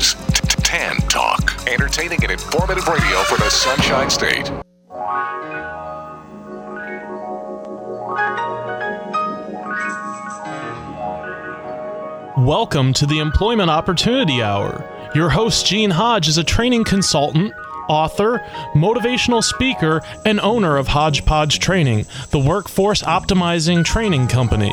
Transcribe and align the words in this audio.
Opportunities. 0.00 0.14
Tan 0.62 0.96
Talk. 1.08 1.68
Entertaining 1.68 2.22
and 2.22 2.32
informative 2.32 2.86
radio 2.88 3.22
for 3.24 3.36
the 3.38 3.50
Sunshine 3.50 4.08
State. 4.08 4.50
Welcome 12.38 12.92
to 12.94 13.06
the 13.06 13.18
Employment 13.18 13.68
Opportunity 13.68 14.42
Hour. 14.42 14.84
Your 15.14 15.28
host, 15.28 15.66
Gene 15.66 15.90
Hodge, 15.90 16.28
is 16.28 16.38
a 16.38 16.44
training 16.44 16.84
consultant, 16.84 17.52
author, 17.88 18.38
motivational 18.74 19.42
speaker, 19.42 20.00
and 20.24 20.40
owner 20.40 20.76
of 20.76 20.88
Hodgepodge 20.88 21.58
Training, 21.58 22.06
the 22.30 22.38
workforce 22.38 23.02
optimizing 23.02 23.84
training 23.84 24.28
company. 24.28 24.72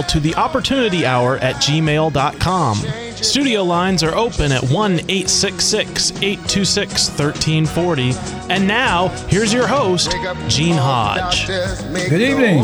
to 0.03 0.19
the 0.19 0.35
opportunity 0.35 1.05
hour 1.05 1.37
at 1.37 1.55
gmail.com. 1.55 2.77
Studio 3.15 3.63
lines 3.63 4.03
are 4.03 4.15
open 4.15 4.51
at 4.51 4.63
1 4.63 4.91
866 4.91 6.11
826 6.21 7.09
1340. 7.09 8.13
And 8.49 8.67
now, 8.67 9.09
here's 9.27 9.53
your 9.53 9.67
host, 9.67 10.11
Gene 10.47 10.75
Hodge. 10.77 11.47
Good 11.47 12.21
evening. 12.21 12.63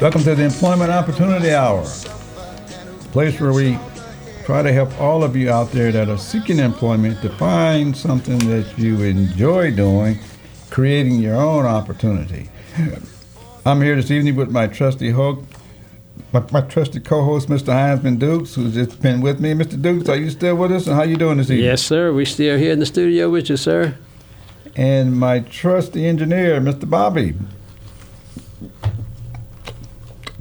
Welcome 0.00 0.22
to 0.22 0.34
the 0.34 0.44
Employment 0.44 0.90
Opportunity 0.90 1.52
Hour, 1.52 1.80
a 1.80 3.04
place 3.12 3.40
where 3.40 3.52
we 3.52 3.78
try 4.44 4.62
to 4.62 4.72
help 4.72 4.98
all 5.00 5.22
of 5.22 5.36
you 5.36 5.50
out 5.50 5.70
there 5.72 5.92
that 5.92 6.08
are 6.08 6.16
seeking 6.16 6.58
employment 6.58 7.20
to 7.20 7.28
find 7.36 7.94
something 7.94 8.38
that 8.48 8.78
you 8.78 9.02
enjoy 9.02 9.70
doing, 9.70 10.18
creating 10.70 11.16
your 11.16 11.36
own 11.36 11.66
opportunity. 11.66 12.48
I'm 13.66 13.82
here 13.82 13.96
this 13.96 14.10
evening 14.10 14.36
with 14.36 14.50
my 14.50 14.66
trusty 14.66 15.10
host, 15.10 15.44
my, 16.32 16.44
my 16.52 16.60
trusty 16.62 17.00
co-host, 17.00 17.48
Mr. 17.48 17.72
Heinzman 17.72 18.18
Dukes, 18.18 18.54
who's 18.54 18.74
just 18.74 19.00
been 19.00 19.20
with 19.20 19.40
me. 19.40 19.52
Mr. 19.52 19.80
Dukes, 19.80 20.08
are 20.08 20.16
you 20.16 20.30
still 20.30 20.56
with 20.56 20.72
us, 20.72 20.86
and 20.86 20.94
how 20.96 21.02
you 21.02 21.16
doing 21.16 21.38
this 21.38 21.50
evening? 21.50 21.64
Yes, 21.64 21.82
sir. 21.82 22.12
We 22.12 22.24
still 22.24 22.58
here 22.58 22.72
in 22.72 22.78
the 22.80 22.86
studio 22.86 23.30
with 23.30 23.48
you, 23.48 23.56
sir. 23.56 23.96
And 24.76 25.18
my 25.18 25.40
trusty 25.40 26.06
engineer, 26.06 26.60
Mr. 26.60 26.88
Bobby. 26.88 27.34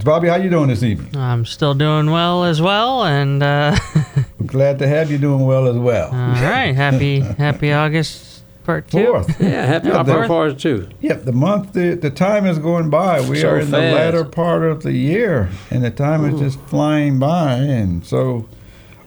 Bobby, 0.03 0.27
how 0.29 0.35
you 0.35 0.49
doing 0.49 0.67
this 0.69 0.83
evening? 0.83 1.15
I'm 1.17 1.45
still 1.45 1.73
doing 1.73 2.11
well 2.11 2.43
as 2.43 2.61
well, 2.61 3.03
and 3.03 3.41
uh, 3.41 3.75
We're 4.39 4.45
glad 4.47 4.79
to 4.79 4.87
have 4.87 5.09
you 5.11 5.17
doing 5.17 5.45
well 5.45 5.67
as 5.67 5.75
well. 5.75 6.07
all 6.07 6.41
right, 6.43 6.73
happy 6.75 7.19
happy 7.21 7.73
August 7.83 8.26
part 8.67 8.87
two. 8.89 9.05
Fourth. 9.05 9.39
Yeah, 9.41 9.65
happy 9.65 9.87
Yeah, 9.87 9.95
yeah, 9.97 10.03
the- 10.03 10.27
for 10.27 10.47
us 10.47 10.61
too. 10.61 10.87
Yep, 11.01 11.23
the 11.23 11.31
month, 11.31 11.73
the, 11.73 11.95
the 11.95 12.09
time 12.11 12.45
is 12.45 12.59
going 12.59 12.89
by. 12.89 13.21
We 13.21 13.37
So 13.37 13.49
are 13.49 13.59
in 13.59 13.71
the 13.71 13.77
latter 13.79 14.23
part 14.25 14.63
of 14.63 14.83
the 14.83 14.91
year, 14.91 15.49
and 15.71 15.83
the 15.83 15.89
time 15.89 16.25
is 16.25 16.39
just 16.39 16.59
flying 16.67 17.17
by. 17.17 17.53
And 17.53 18.05
so, 18.05 18.45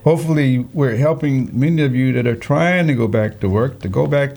hopefully, 0.03 0.59
we're 0.73 0.97
helping 0.97 1.57
many 1.57 1.83
of 1.83 1.95
you 1.95 2.11
that 2.13 2.25
are 2.27 2.35
trying 2.35 2.87
to 2.87 2.95
go 2.95 3.07
back 3.07 3.39
to 3.41 3.47
work 3.49 3.79
to 3.81 3.87
go 3.87 4.07
back 4.07 4.31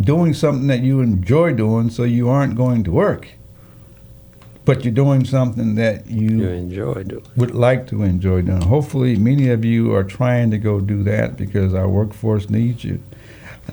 doing 0.00 0.32
something 0.34 0.66
that 0.68 0.80
you 0.80 1.00
enjoy 1.00 1.52
doing, 1.52 1.90
so 1.90 2.02
you 2.02 2.28
aren't 2.28 2.56
going 2.56 2.82
to 2.84 2.90
work, 2.90 3.28
but 4.64 4.84
you're 4.84 4.94
doing 4.94 5.24
something 5.24 5.74
that 5.74 6.10
You 6.10 6.28
you 6.38 6.48
enjoy 6.48 7.02
doing. 7.04 7.24
would 7.36 7.54
like 7.54 7.86
to 7.88 8.02
enjoy 8.02 8.40
doing. 8.42 8.62
Hopefully, 8.62 9.16
many 9.16 9.48
of 9.50 9.64
you 9.64 9.94
are 9.94 10.02
trying 10.04 10.50
to 10.50 10.58
go 10.58 10.80
do 10.80 11.02
that 11.04 11.36
because 11.36 11.74
our 11.74 11.88
workforce 11.88 12.48
needs 12.48 12.84
you. 12.84 13.00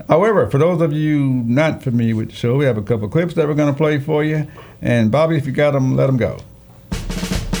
However, 0.08 0.48
for 0.48 0.58
those 0.58 0.80
of 0.80 0.92
you 0.92 1.20
not 1.46 1.82
familiar 1.82 2.16
with 2.16 2.30
the 2.30 2.34
show, 2.34 2.56
we 2.56 2.64
have 2.64 2.78
a 2.78 2.82
couple 2.82 3.08
clips 3.08 3.34
that 3.34 3.48
we're 3.48 3.54
going 3.54 3.72
to 3.72 3.76
play 3.76 3.98
for 3.98 4.24
you. 4.24 4.46
And 4.80 5.10
Bobby, 5.10 5.36
if 5.36 5.46
you 5.46 5.52
got 5.52 5.72
them, 5.72 5.96
let 5.96 6.06
them 6.06 6.16
go. 6.16 6.38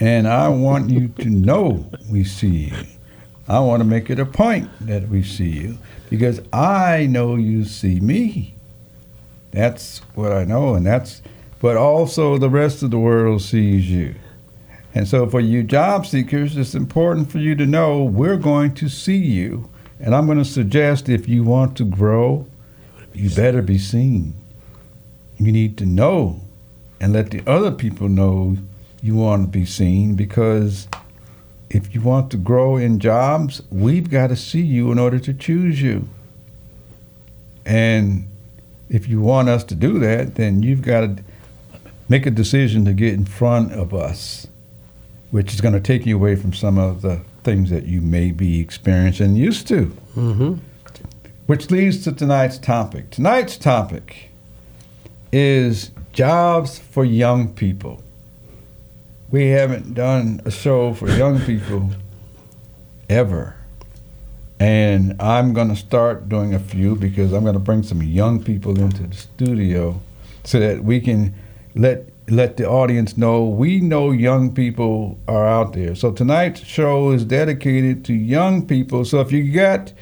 And 0.00 0.26
I 0.26 0.48
want 0.48 0.88
you 0.88 1.08
to 1.08 1.28
know 1.28 1.84
we 2.10 2.24
see 2.24 2.70
you. 2.70 2.86
I 3.46 3.60
want 3.60 3.82
to 3.82 3.84
make 3.86 4.08
it 4.08 4.18
a 4.18 4.24
point 4.24 4.70
that 4.80 5.08
we 5.08 5.22
see 5.22 5.50
you 5.50 5.78
because 6.08 6.40
I 6.54 7.06
know 7.06 7.36
you 7.36 7.64
see 7.64 8.00
me. 8.00 8.54
That's 9.50 9.98
what 10.14 10.32
I 10.32 10.44
know, 10.44 10.74
and 10.74 10.86
that's, 10.86 11.20
but 11.60 11.76
also 11.76 12.38
the 12.38 12.48
rest 12.48 12.82
of 12.82 12.90
the 12.90 12.98
world 12.98 13.42
sees 13.42 13.90
you. 13.90 14.14
And 14.94 15.06
so, 15.06 15.28
for 15.28 15.40
you 15.40 15.62
job 15.62 16.06
seekers, 16.06 16.56
it's 16.56 16.74
important 16.74 17.30
for 17.30 17.38
you 17.38 17.54
to 17.56 17.66
know 17.66 18.02
we're 18.02 18.36
going 18.36 18.74
to 18.76 18.88
see 18.88 19.18
you. 19.18 19.68
And 20.00 20.14
I'm 20.14 20.26
going 20.26 20.38
to 20.38 20.44
suggest 20.44 21.08
if 21.08 21.28
you 21.28 21.44
want 21.44 21.76
to 21.76 21.84
grow, 21.84 22.46
you 23.12 23.28
better 23.30 23.60
be 23.60 23.78
seen. 23.78 24.34
You 25.38 25.52
need 25.52 25.76
to 25.78 25.86
know 25.86 26.40
and 27.00 27.12
let 27.12 27.30
the 27.30 27.42
other 27.46 27.70
people 27.70 28.08
know 28.08 28.56
you 29.02 29.16
want 29.16 29.42
to 29.44 29.48
be 29.48 29.64
seen 29.64 30.14
because 30.14 30.88
if 31.70 31.94
you 31.94 32.00
want 32.00 32.30
to 32.32 32.36
grow 32.36 32.76
in 32.76 32.98
jobs, 32.98 33.62
we've 33.70 34.10
got 34.10 34.28
to 34.28 34.36
see 34.36 34.60
you 34.60 34.90
in 34.90 34.98
order 34.98 35.18
to 35.20 35.32
choose 35.32 35.80
you. 35.80 36.08
And 37.64 38.28
if 38.88 39.08
you 39.08 39.20
want 39.20 39.48
us 39.48 39.62
to 39.64 39.74
do 39.74 39.98
that, 40.00 40.34
then 40.34 40.62
you've 40.62 40.82
got 40.82 41.00
to 41.00 41.16
make 42.08 42.26
a 42.26 42.30
decision 42.30 42.84
to 42.84 42.92
get 42.92 43.14
in 43.14 43.24
front 43.24 43.72
of 43.72 43.94
us, 43.94 44.48
which 45.30 45.54
is 45.54 45.60
going 45.60 45.74
to 45.74 45.80
take 45.80 46.04
you 46.04 46.16
away 46.16 46.34
from 46.34 46.52
some 46.52 46.76
of 46.76 47.02
the 47.02 47.20
things 47.44 47.70
that 47.70 47.86
you 47.86 48.00
may 48.00 48.32
be 48.32 48.60
experiencing 48.60 49.26
and 49.26 49.38
used 49.38 49.68
to. 49.68 49.96
Mm-hmm. 50.16 50.54
Which 51.46 51.70
leads 51.70 52.02
to 52.04 52.12
tonight's 52.12 52.58
topic. 52.58 53.10
Tonight's 53.10 53.56
topic 53.56 54.30
is 55.32 55.92
jobs 56.12 56.78
for 56.78 57.04
young 57.04 57.52
people. 57.52 58.02
We 59.30 59.48
haven't 59.50 59.94
done 59.94 60.40
a 60.44 60.50
show 60.50 60.92
for 60.92 61.08
young 61.08 61.40
people 61.40 61.90
ever. 63.08 63.54
And 64.58 65.20
I'm 65.22 65.52
going 65.52 65.68
to 65.68 65.76
start 65.76 66.28
doing 66.28 66.52
a 66.52 66.58
few 66.58 66.96
because 66.96 67.32
I'm 67.32 67.42
going 67.42 67.54
to 67.54 67.60
bring 67.60 67.84
some 67.84 68.02
young 68.02 68.42
people 68.42 68.78
into 68.78 69.06
the 69.06 69.16
studio 69.16 70.00
so 70.44 70.58
that 70.58 70.82
we 70.82 71.00
can 71.00 71.34
let 71.74 72.06
let 72.28 72.56
the 72.56 72.68
audience 72.68 73.16
know 73.16 73.44
we 73.44 73.80
know 73.80 74.12
young 74.12 74.54
people 74.54 75.18
are 75.26 75.46
out 75.46 75.72
there. 75.72 75.94
So 75.94 76.12
tonight's 76.12 76.60
show 76.60 77.10
is 77.10 77.24
dedicated 77.24 78.04
to 78.04 78.14
young 78.14 78.66
people. 78.66 79.04
So 79.04 79.20
if 79.20 79.32
you 79.32 79.52
got 79.52 79.92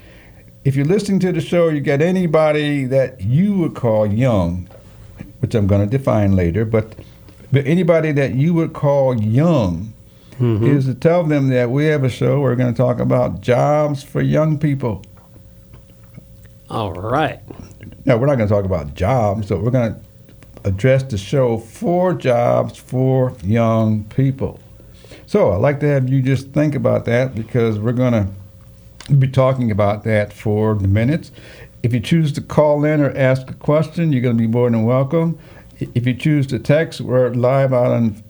if 0.65 0.75
you're 0.75 0.87
listening 0.87 1.21
to 1.21 1.33
the 1.33 1.41
show, 1.41 1.69
you 1.69 1.81
got 1.81 2.01
anybody 2.01 2.85
that 2.87 3.21
you 3.21 3.55
would 3.59 3.75
call 3.75 4.07
young, 4.07 4.69
which 5.41 5.55
I'm 5.55 5.67
going 5.67 5.89
to 5.89 5.99
define 5.99 6.35
later, 6.35 6.65
but 6.65 6.95
but 7.53 7.67
anybody 7.67 8.13
that 8.13 8.35
you 8.35 8.55
would 8.55 8.73
call 8.73 9.21
young 9.21 9.93
Mm-hmm. 10.39 10.67
is 10.67 10.85
to 10.85 10.95
tell 10.95 11.25
them 11.25 11.49
that 11.49 11.69
we 11.69 11.87
have 11.87 12.05
a 12.05 12.09
show. 12.09 12.41
We're 12.41 12.55
going 12.55 12.73
to 12.73 12.77
talk 12.77 13.01
about 13.01 13.41
jobs 13.41 14.05
for 14.05 14.21
young 14.21 14.57
people. 14.57 15.03
All 16.71 16.93
right. 16.93 17.41
Now, 18.05 18.19
we're 18.19 18.27
not 18.27 18.37
going 18.37 18.49
to 18.49 18.55
talk 18.55 18.65
about 18.65 18.95
jobs, 18.95 19.49
so 19.49 19.59
we're 19.59 19.73
going 19.73 19.95
to 19.95 20.01
address 20.63 21.03
the 21.03 21.19
show 21.19 21.59
for 21.59 22.15
jobs 22.15 22.79
for 22.79 23.35
young 23.43 24.05
people. 24.05 24.61
So 25.27 25.51
I'd 25.51 25.57
like 25.57 25.81
to 25.81 25.87
have 25.87 26.09
you 26.09 26.23
just 26.23 26.51
think 26.51 26.77
about 26.77 27.05
that 27.07 27.35
because 27.35 27.81
we're 27.81 27.93
going 27.93 28.13
to 28.13 29.13
be 29.15 29.27
talking 29.27 29.73
about 29.73 30.05
that 30.05 30.33
for 30.33 30.77
the 30.77 30.87
minutes. 30.87 31.33
If 31.83 31.93
you 31.93 31.99
choose 31.99 32.33
to 32.35 32.43
call 32.43 32.85
in 32.85 33.01
or 33.01 33.11
ask 33.17 33.51
a 33.51 33.55
question, 33.55 34.13
you're 34.13 34.23
going 34.23 34.37
to 34.37 34.41
be 34.41 34.47
more 34.47 34.71
than 34.71 34.85
welcome. 34.85 35.37
If 35.81 36.07
you 36.07 36.15
choose 36.15 36.47
to 36.49 36.59
text, 36.59 37.01
we're 37.01 37.31
live 37.31 37.73
out 37.73 37.93
on 37.93 38.23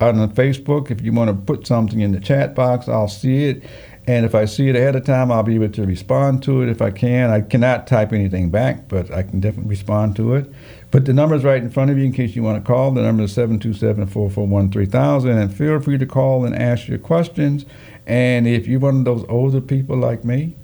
on 0.00 0.30
Facebook. 0.32 0.90
If 0.90 1.02
you 1.02 1.12
want 1.12 1.28
to 1.28 1.34
put 1.34 1.66
something 1.66 2.00
in 2.00 2.12
the 2.12 2.20
chat 2.20 2.54
box, 2.54 2.88
I'll 2.88 3.08
see 3.08 3.44
it. 3.44 3.62
And 4.06 4.26
if 4.26 4.34
I 4.34 4.44
see 4.44 4.68
it 4.68 4.76
ahead 4.76 4.96
of 4.96 5.04
time, 5.04 5.32
I'll 5.32 5.42
be 5.42 5.54
able 5.54 5.70
to 5.70 5.86
respond 5.86 6.42
to 6.44 6.62
it 6.62 6.68
if 6.68 6.82
I 6.82 6.90
can. 6.90 7.30
I 7.30 7.40
cannot 7.40 7.86
type 7.86 8.12
anything 8.12 8.50
back, 8.50 8.86
but 8.88 9.10
I 9.10 9.22
can 9.22 9.40
definitely 9.40 9.70
respond 9.70 10.14
to 10.16 10.34
it. 10.34 10.46
But 10.90 11.06
the 11.06 11.14
number's 11.14 11.42
right 11.42 11.62
in 11.62 11.70
front 11.70 11.90
of 11.90 11.98
you 11.98 12.04
in 12.04 12.12
case 12.12 12.36
you 12.36 12.42
want 12.42 12.62
to 12.62 12.66
call. 12.66 12.90
The 12.90 13.02
number 13.02 13.22
is 13.22 13.32
727 13.32 14.06
441 14.06 14.70
3000. 14.70 15.30
And 15.30 15.54
feel 15.54 15.80
free 15.80 15.96
to 15.96 16.06
call 16.06 16.44
and 16.44 16.54
ask 16.54 16.86
your 16.86 16.98
questions. 16.98 17.64
And 18.06 18.46
if 18.46 18.66
you're 18.66 18.80
one 18.80 18.98
of 18.98 19.04
those 19.06 19.24
older 19.28 19.62
people 19.62 19.96
like 19.96 20.22
me, 20.22 20.54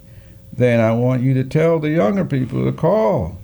then 0.53 0.81
I 0.81 0.93
want 0.93 1.23
you 1.23 1.33
to 1.35 1.45
tell 1.45 1.79
the 1.79 1.91
younger 1.91 2.27
people 2.27 2.65
to 2.65 2.73
call 2.73 3.40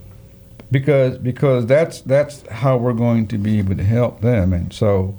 because 0.71 1.17
because 1.17 1.65
that's 1.65 2.01
that's 2.01 2.47
how 2.47 2.77
we're 2.77 2.93
going 2.93 3.27
to 3.27 3.37
be 3.37 3.59
able 3.59 3.75
to 3.75 3.83
help 3.83 4.21
them. 4.21 4.53
And 4.53 4.73
so 4.73 5.15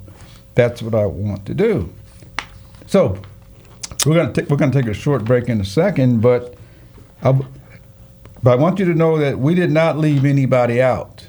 that's 0.55 0.81
what 0.81 0.93
I 0.93 1.05
want 1.05 1.45
to 1.45 1.53
do. 1.53 1.91
So 2.87 3.21
we're 4.05 4.15
gonna 4.15 4.33
take, 4.33 4.49
we're 4.49 4.57
gonna 4.57 4.71
take 4.71 4.87
a 4.87 4.93
short 4.93 5.25
break 5.25 5.49
in 5.49 5.59
a 5.59 5.65
second, 5.65 6.21
but 6.21 6.55
I, 7.21 7.33
but 8.41 8.51
I 8.51 8.55
want 8.55 8.79
you 8.79 8.85
to 8.85 8.93
know 8.93 9.17
that 9.17 9.39
we 9.39 9.55
did 9.55 9.71
not 9.71 9.97
leave 9.97 10.25
anybody 10.25 10.81
out, 10.81 11.27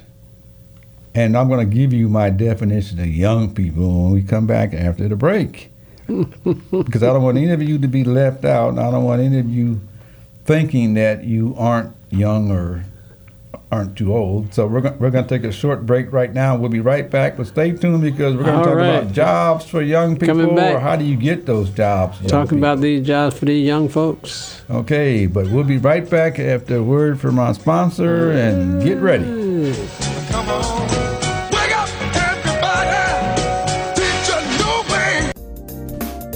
and 1.13 1.37
I'm 1.37 1.49
gonna 1.49 1.65
give 1.65 1.91
you 1.91 2.07
my 2.07 2.29
definition 2.29 2.99
of 2.99 3.07
young 3.07 3.53
people 3.53 4.03
when 4.03 4.11
we 4.13 4.23
come 4.23 4.47
back 4.47 4.73
after 4.73 5.07
the 5.07 5.15
break, 5.15 5.71
because 6.07 7.03
I 7.03 7.07
don't 7.07 7.23
want 7.23 7.37
any 7.37 7.51
of 7.51 7.61
you 7.61 7.77
to 7.77 7.87
be 7.87 8.03
left 8.03 8.45
out, 8.45 8.69
and 8.69 8.79
I 8.79 8.89
don't 8.89 9.03
want 9.03 9.21
any 9.21 9.39
of 9.39 9.49
you 9.49 9.81
thinking 10.45 10.93
that 10.95 11.23
you 11.23 11.53
aren't 11.57 11.93
young 12.09 12.51
or 12.51 12.85
aren't 13.71 13.97
too 13.97 14.13
old. 14.13 14.53
So 14.53 14.67
we're 14.67 14.81
going 14.81 14.99
we're 14.99 15.09
going 15.09 15.25
to 15.25 15.29
take 15.29 15.47
a 15.47 15.51
short 15.51 15.85
break 15.85 16.11
right 16.11 16.33
now. 16.33 16.57
We'll 16.57 16.69
be 16.69 16.81
right 16.81 17.09
back, 17.09 17.37
but 17.37 17.47
stay 17.47 17.71
tuned 17.71 18.01
because 18.01 18.35
we're 18.35 18.43
going 18.43 18.59
to 18.59 18.65
talk 18.65 18.75
right. 18.75 18.87
about 18.87 19.13
jobs 19.13 19.65
for 19.65 19.81
young 19.81 20.15
people 20.17 20.35
Coming 20.35 20.55
back. 20.55 20.75
or 20.75 20.79
how 20.79 20.95
do 20.95 21.05
you 21.05 21.15
get 21.15 21.45
those 21.45 21.69
jobs. 21.69 22.19
Talking 22.27 22.57
about 22.57 22.81
these 22.81 23.05
jobs 23.05 23.39
for 23.39 23.45
these 23.45 23.65
young 23.65 23.87
folks. 23.87 24.61
Okay, 24.69 25.25
but 25.25 25.47
we'll 25.47 25.63
be 25.63 25.77
right 25.77 26.07
back 26.09 26.37
after 26.39 26.77
a 26.77 26.83
word 26.83 27.19
from 27.19 27.39
our 27.39 27.53
sponsor 27.53 28.31
and 28.31 28.83
get 28.83 28.97
ready. 28.99 29.40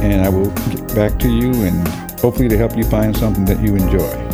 and 0.00 0.22
I 0.22 0.28
will 0.28 0.50
get 0.70 0.94
back 0.94 1.18
to 1.20 1.28
you 1.28 1.52
and 1.64 1.86
hopefully 2.20 2.48
to 2.48 2.56
help 2.56 2.76
you 2.76 2.84
find 2.84 3.16
something 3.16 3.44
that 3.44 3.60
you 3.62 3.76
enjoy. 3.76 4.30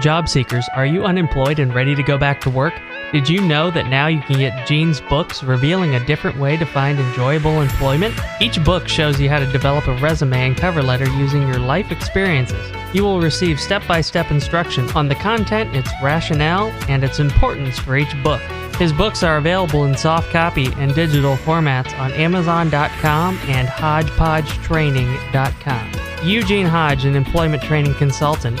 Job 0.00 0.28
seekers, 0.28 0.68
are 0.76 0.86
you 0.86 1.04
unemployed 1.04 1.58
and 1.58 1.74
ready 1.74 1.94
to 1.94 2.02
go 2.02 2.16
back 2.16 2.40
to 2.42 2.50
work? 2.50 2.74
Did 3.10 3.28
you 3.28 3.40
know 3.40 3.70
that 3.70 3.88
now 3.88 4.06
you 4.06 4.20
can 4.20 4.38
get 4.38 4.66
Gene's 4.66 5.00
books 5.00 5.42
revealing 5.42 5.94
a 5.94 6.04
different 6.04 6.38
way 6.38 6.56
to 6.58 6.66
find 6.66 7.00
enjoyable 7.00 7.62
employment? 7.62 8.14
Each 8.38 8.62
book 8.62 8.86
shows 8.86 9.18
you 9.18 9.30
how 9.30 9.38
to 9.38 9.50
develop 9.50 9.86
a 9.86 9.96
resume 9.96 10.48
and 10.48 10.56
cover 10.56 10.82
letter 10.82 11.08
using 11.16 11.48
your 11.48 11.58
life 11.58 11.90
experiences. 11.90 12.70
You 12.94 13.04
will 13.04 13.20
receive 13.20 13.58
step 13.58 13.82
by 13.88 14.02
step 14.02 14.30
instruction 14.30 14.88
on 14.90 15.08
the 15.08 15.14
content, 15.14 15.74
its 15.74 15.90
rationale, 16.02 16.68
and 16.88 17.02
its 17.02 17.18
importance 17.18 17.78
for 17.78 17.96
each 17.96 18.14
book. 18.22 18.42
His 18.78 18.92
books 18.92 19.24
are 19.24 19.38
available 19.38 19.86
in 19.86 19.96
soft 19.96 20.30
copy 20.30 20.68
and 20.76 20.94
digital 20.94 21.36
formats 21.38 21.98
on 21.98 22.12
Amazon.com 22.12 23.38
and 23.48 23.66
HodgepodgeTraining.com. 23.66 25.92
Eugene 26.22 26.66
Hodge, 26.66 27.04
an 27.04 27.16
employment 27.16 27.62
training 27.62 27.94
consultant, 27.94 28.60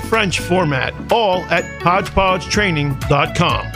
French 0.00 0.40
format, 0.40 0.92
all 1.12 1.42
at 1.44 1.64
hodgepodgetraining.com. 1.80 3.75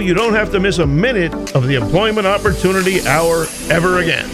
you 0.01 0.13
don't 0.13 0.33
have 0.33 0.51
to 0.51 0.59
miss 0.59 0.79
a 0.79 0.85
minute 0.87 1.33
of 1.55 1.67
the 1.67 1.75
Employment 1.75 2.25
Opportunity 2.25 3.05
Hour 3.07 3.45
ever 3.69 3.99
again. 3.99 4.27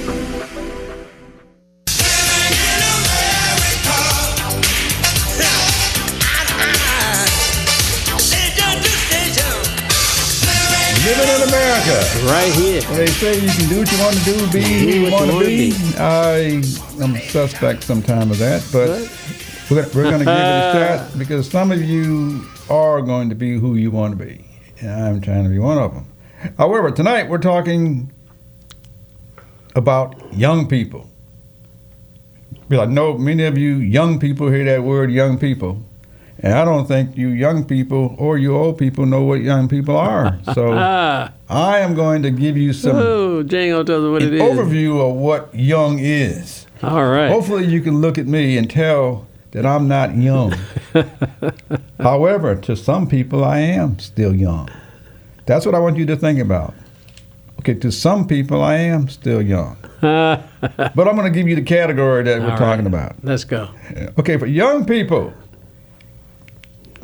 Living 11.06 11.36
in 11.36 11.48
America. 11.48 11.98
Right 12.26 12.52
here. 12.54 12.82
They 12.82 13.08
say 13.08 13.40
you 13.40 13.50
can 13.50 13.70
do 13.70 13.80
what 13.80 13.92
you 13.92 14.00
want 14.00 14.18
to 14.18 14.24
do, 14.26 14.52
be 14.52 14.62
who 14.62 15.06
you 15.06 15.12
want 15.12 15.32
to 15.32 15.40
be. 15.40 15.74
I 15.98 16.62
am 17.02 17.16
suspect 17.30 17.84
sometime 17.84 18.30
of 18.30 18.38
that, 18.40 18.68
but 18.74 19.10
we're, 19.72 19.88
we're 19.94 20.10
going 20.10 20.20
to 20.20 20.26
give 20.26 20.28
it 20.28 20.40
a 20.40 20.98
shot 21.08 21.18
because 21.18 21.50
some 21.50 21.72
of 21.72 21.82
you 21.82 22.46
are 22.70 23.02
going 23.02 23.30
to 23.30 23.36
be 23.36 23.58
who 23.58 23.76
you 23.76 23.92
want 23.92 24.18
to 24.18 24.26
be, 24.26 24.44
and 24.82 24.90
I'm 24.90 25.22
trying 25.22 25.44
to 25.44 25.50
be 25.50 25.60
one 25.60 25.78
of 25.78 25.94
them. 25.94 26.08
However, 26.58 26.92
tonight 26.92 27.30
we're 27.30 27.38
talking 27.40 28.12
about 29.76 30.34
young 30.34 30.68
people. 30.68 31.10
Because 32.68 32.88
I 32.88 32.92
know 32.92 33.18
many 33.18 33.46
of 33.46 33.58
you 33.58 33.76
young 33.78 34.20
people 34.20 34.50
hear 34.50 34.66
that 34.66 34.84
word 34.84 35.12
young 35.12 35.38
people. 35.38 35.84
And 36.40 36.54
I 36.54 36.66
don't 36.66 36.86
think 36.86 37.18
you 37.18 37.30
young 37.30 37.66
people 37.66 38.16
or 38.20 38.38
you 38.38 38.56
old 38.56 38.78
people 38.78 39.06
know 39.06 39.24
what 39.24 39.42
young 39.42 39.68
people 39.68 39.96
are. 39.98 40.40
So 40.54 40.74
I 40.74 41.80
am 41.80 41.96
going 41.96 42.24
to 42.24 42.32
give 42.32 42.58
you 42.58 42.74
some 42.74 42.96
oh, 42.96 43.44
Django 43.44 43.86
tells 43.86 44.10
what 44.12 44.22
an 44.22 44.30
it 44.30 44.34
is. 44.36 44.42
overview 44.42 45.10
of 45.10 45.16
what 45.16 45.54
young 45.54 46.00
is. 46.00 46.68
All 46.84 47.06
right. 47.08 47.30
Hopefully, 47.30 47.66
you 47.66 47.82
can 47.82 48.02
look 48.02 48.18
at 48.18 48.28
me 48.28 48.58
and 48.58 48.70
tell 48.70 49.27
that 49.52 49.66
I'm 49.66 49.88
not 49.88 50.16
young. 50.16 50.54
However, 52.00 52.56
to 52.56 52.76
some 52.76 53.08
people, 53.08 53.44
I 53.44 53.60
am 53.60 54.00
still 54.00 54.36
young. 54.36 54.70
That's 55.46 55.66
what 55.66 55.76
I 55.76 55.80
want 55.80 55.98
you 55.98 56.06
to 56.08 56.16
think 56.16 56.40
about. 56.40 56.74
Okay, 57.60 57.74
to 57.76 57.92
some 57.92 58.28
people, 58.28 58.62
I 58.62 58.76
am 58.76 59.10
still 59.10 59.42
young. 59.42 59.78
but 60.02 60.44
I'm 60.62 60.96
going 61.16 61.24
to 61.24 61.30
give 61.32 61.48
you 61.48 61.56
the 61.56 61.64
category 61.64 62.24
that 62.24 62.40
we're 62.42 62.52
All 62.52 62.58
talking 62.58 62.86
right. 62.86 62.94
about. 63.12 63.16
Let's 63.24 63.44
go. 63.44 63.70
Okay, 64.20 64.38
for 64.38 64.46
young 64.46 64.86
people 64.86 65.34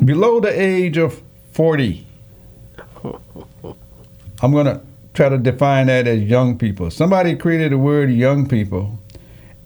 below 0.04 0.40
the 0.40 0.48
age 0.48 0.96
of 0.96 1.22
40, 1.52 2.06
I'm 4.42 4.52
going 4.52 4.66
to 4.66 4.80
try 5.14 5.28
to 5.28 5.38
define 5.38 5.86
that 5.86 6.06
as 6.06 6.22
young 6.22 6.58
people. 6.58 6.90
Somebody 6.90 7.36
created 7.36 7.72
the 7.72 7.78
word 7.78 8.10
young 8.10 8.46
people, 8.48 8.98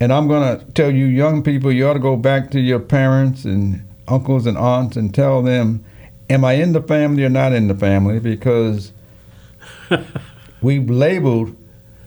and 0.00 0.12
I'm 0.12 0.28
going 0.28 0.58
to 0.58 0.64
tell 0.72 0.90
you, 0.90 1.06
young 1.06 1.42
people, 1.42 1.72
you 1.72 1.86
ought 1.88 1.94
to 1.94 1.98
go 1.98 2.16
back 2.16 2.50
to 2.52 2.60
your 2.60 2.78
parents 2.78 3.44
and 3.44 3.86
uncles 4.06 4.46
and 4.46 4.56
aunts 4.56 4.96
and 4.96 5.14
tell 5.14 5.42
them, 5.42 5.84
Am 6.30 6.44
I 6.44 6.52
in 6.54 6.72
the 6.72 6.82
family 6.82 7.24
or 7.24 7.30
not 7.30 7.52
in 7.52 7.68
the 7.68 7.74
family? 7.74 8.18
Because 8.18 8.92
we've 10.60 10.88
labeled 10.90 11.56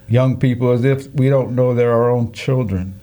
young 0.08 0.40
people 0.40 0.72
as 0.72 0.84
if 0.84 1.12
we 1.14 1.28
don't 1.30 1.56
know 1.56 1.74
they're 1.74 1.92
our 1.92 2.12
own 2.12 2.32
children 2.32 3.00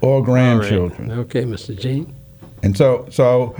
or 0.00 0.14
All 0.14 0.18
right. 0.20 0.26
grandchildren. 0.26 1.10
Okay, 1.12 1.44
Mr. 1.44 1.78
Gene. 1.78 2.14
And 2.62 2.76
so, 2.76 3.06
so 3.10 3.56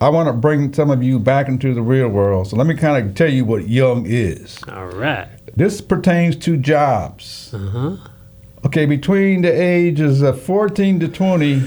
I 0.00 0.08
want 0.08 0.28
to 0.28 0.32
bring 0.32 0.72
some 0.72 0.90
of 0.90 1.02
you 1.02 1.18
back 1.18 1.48
into 1.48 1.74
the 1.74 1.82
real 1.82 2.08
world. 2.08 2.48
So 2.48 2.56
let 2.56 2.66
me 2.66 2.74
kind 2.74 3.06
of 3.06 3.14
tell 3.14 3.30
you 3.30 3.44
what 3.44 3.68
young 3.68 4.04
is. 4.06 4.58
All 4.68 4.86
right. 4.86 5.28
This 5.56 5.80
pertains 5.80 6.36
to 6.36 6.56
jobs. 6.56 7.52
Uh 7.54 7.58
huh. 7.58 7.96
Okay, 8.66 8.86
between 8.86 9.42
the 9.42 9.50
ages 9.50 10.22
of 10.22 10.42
14 10.42 11.00
to 11.00 11.08
20, 11.08 11.62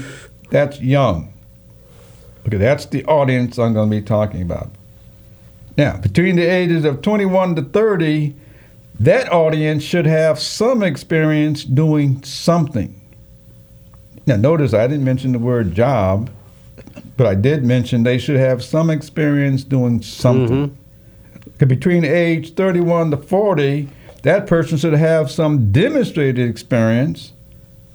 that's 0.50 0.80
young. 0.80 1.32
Okay, 2.46 2.58
that's 2.58 2.86
the 2.86 3.04
audience 3.06 3.58
I'm 3.58 3.72
going 3.72 3.90
to 3.90 3.96
be 3.96 4.02
talking 4.02 4.42
about. 4.42 4.70
Now, 5.76 5.96
between 5.96 6.36
the 6.36 6.42
ages 6.42 6.84
of 6.84 7.00
21 7.00 7.56
to 7.56 7.62
30, 7.62 8.34
that 9.00 9.32
audience 9.32 9.82
should 9.82 10.06
have 10.06 10.38
some 10.38 10.82
experience 10.82 11.64
doing 11.64 12.22
something. 12.22 13.00
Now, 14.26 14.36
notice 14.36 14.74
I 14.74 14.86
didn't 14.86 15.04
mention 15.04 15.32
the 15.32 15.38
word 15.38 15.74
job, 15.74 16.30
but 17.16 17.26
I 17.26 17.34
did 17.34 17.64
mention 17.64 18.02
they 18.02 18.18
should 18.18 18.36
have 18.36 18.62
some 18.62 18.90
experience 18.90 19.64
doing 19.64 20.02
something. 20.02 20.68
Mm-hmm. 20.68 21.48
Okay, 21.56 21.66
Between 21.66 22.04
age 22.04 22.54
31 22.54 23.12
to 23.12 23.16
40, 23.16 23.88
that 24.22 24.46
person 24.46 24.78
should 24.78 24.92
have 24.94 25.30
some 25.30 25.72
demonstrated 25.72 26.48
experience 26.48 27.32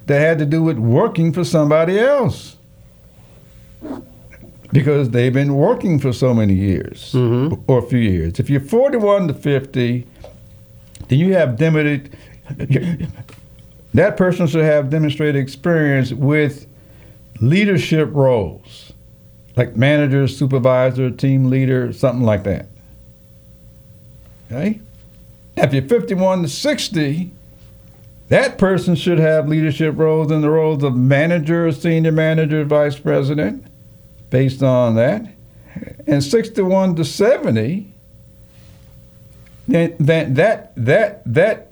that 0.06 0.20
had 0.20 0.38
to 0.38 0.46
do 0.46 0.62
with 0.62 0.78
working 0.78 1.32
for 1.32 1.44
somebody 1.44 1.98
else. 1.98 2.56
Because 4.72 5.10
they've 5.10 5.32
been 5.32 5.54
working 5.54 5.98
for 5.98 6.12
so 6.12 6.34
many 6.34 6.52
years 6.52 7.12
Mhm. 7.14 7.58
or 7.66 7.78
a 7.78 7.82
few 7.82 7.98
years. 7.98 8.38
If 8.38 8.50
you're 8.50 8.60
41 8.60 9.26
to 9.28 9.34
50, 9.34 10.06
then 11.08 11.18
you 11.18 11.32
have 11.34 11.56
demonstrated, 11.56 12.10
that 13.94 14.16
person 14.18 14.46
should 14.46 14.64
have 14.64 14.90
demonstrated 14.90 15.36
experience 15.36 16.12
with 16.12 16.66
leadership 17.40 18.10
roles, 18.12 18.92
like 19.56 19.74
manager, 19.76 20.26
supervisor, 20.28 21.10
team 21.10 21.48
leader, 21.48 21.90
something 21.92 22.24
like 22.26 22.44
that. 22.44 22.66
Okay? 24.52 24.80
If 25.60 25.72
you're 25.72 25.82
51 25.82 26.42
to 26.42 26.48
60, 26.48 27.32
that 28.28 28.58
person 28.58 28.94
should 28.94 29.18
have 29.18 29.48
leadership 29.48 29.96
roles 29.96 30.30
in 30.30 30.40
the 30.40 30.50
roles 30.50 30.84
of 30.84 30.94
manager, 30.96 31.72
senior 31.72 32.12
manager, 32.12 32.64
vice 32.64 32.98
president, 32.98 33.66
based 34.30 34.62
on 34.62 34.94
that. 34.96 35.26
And 36.06 36.22
61 36.22 36.96
to 36.96 37.04
70, 37.04 37.92
then 39.66 39.94
that 40.34 40.74
that 40.76 41.22
that 41.24 41.68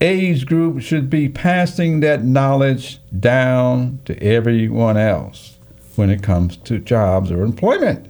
age 0.00 0.46
group 0.46 0.82
should 0.82 1.08
be 1.08 1.28
passing 1.28 2.00
that 2.00 2.24
knowledge 2.24 3.00
down 3.18 4.00
to 4.04 4.20
everyone 4.22 4.96
else 4.96 5.56
when 5.96 6.10
it 6.10 6.22
comes 6.22 6.56
to 6.58 6.78
jobs 6.78 7.30
or 7.30 7.42
employment. 7.42 8.08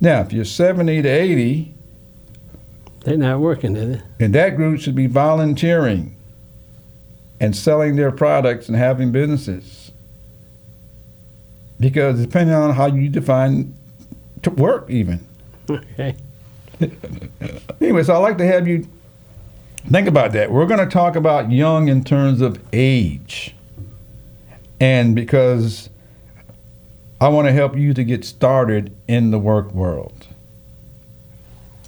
Now, 0.00 0.20
if 0.20 0.32
you're 0.32 0.44
70 0.44 1.02
to 1.02 1.08
80, 1.08 1.74
They're 3.04 3.16
not 3.16 3.40
working, 3.40 3.74
is 3.76 3.96
it? 3.96 4.02
and 4.20 4.34
that 4.34 4.56
group 4.56 4.80
should 4.80 4.94
be 4.94 5.06
volunteering 5.06 6.14
and 7.40 7.56
selling 7.56 7.96
their 7.96 8.12
products 8.12 8.68
and 8.68 8.76
having 8.76 9.10
businesses. 9.10 9.90
Because 11.80 12.20
depending 12.20 12.54
on 12.54 12.74
how 12.74 12.86
you 12.86 13.08
define 13.08 13.74
to 14.42 14.50
work, 14.50 14.88
even. 14.90 15.26
Okay. 15.68 16.16
Anyway, 17.80 18.02
so 18.02 18.14
I'd 18.14 18.18
like 18.18 18.38
to 18.38 18.46
have 18.46 18.66
you 18.66 18.86
think 19.88 20.08
about 20.08 20.32
that. 20.32 20.50
We're 20.50 20.66
going 20.66 20.80
to 20.80 20.92
talk 20.92 21.14
about 21.16 21.50
young 21.52 21.88
in 21.88 22.02
terms 22.02 22.40
of 22.40 22.60
age. 22.72 23.54
And 24.80 25.14
because 25.14 25.88
I 27.20 27.28
want 27.28 27.46
to 27.46 27.52
help 27.52 27.76
you 27.76 27.94
to 27.94 28.02
get 28.02 28.24
started 28.24 28.96
in 29.06 29.30
the 29.30 29.38
work 29.38 29.72
world. 29.72 30.21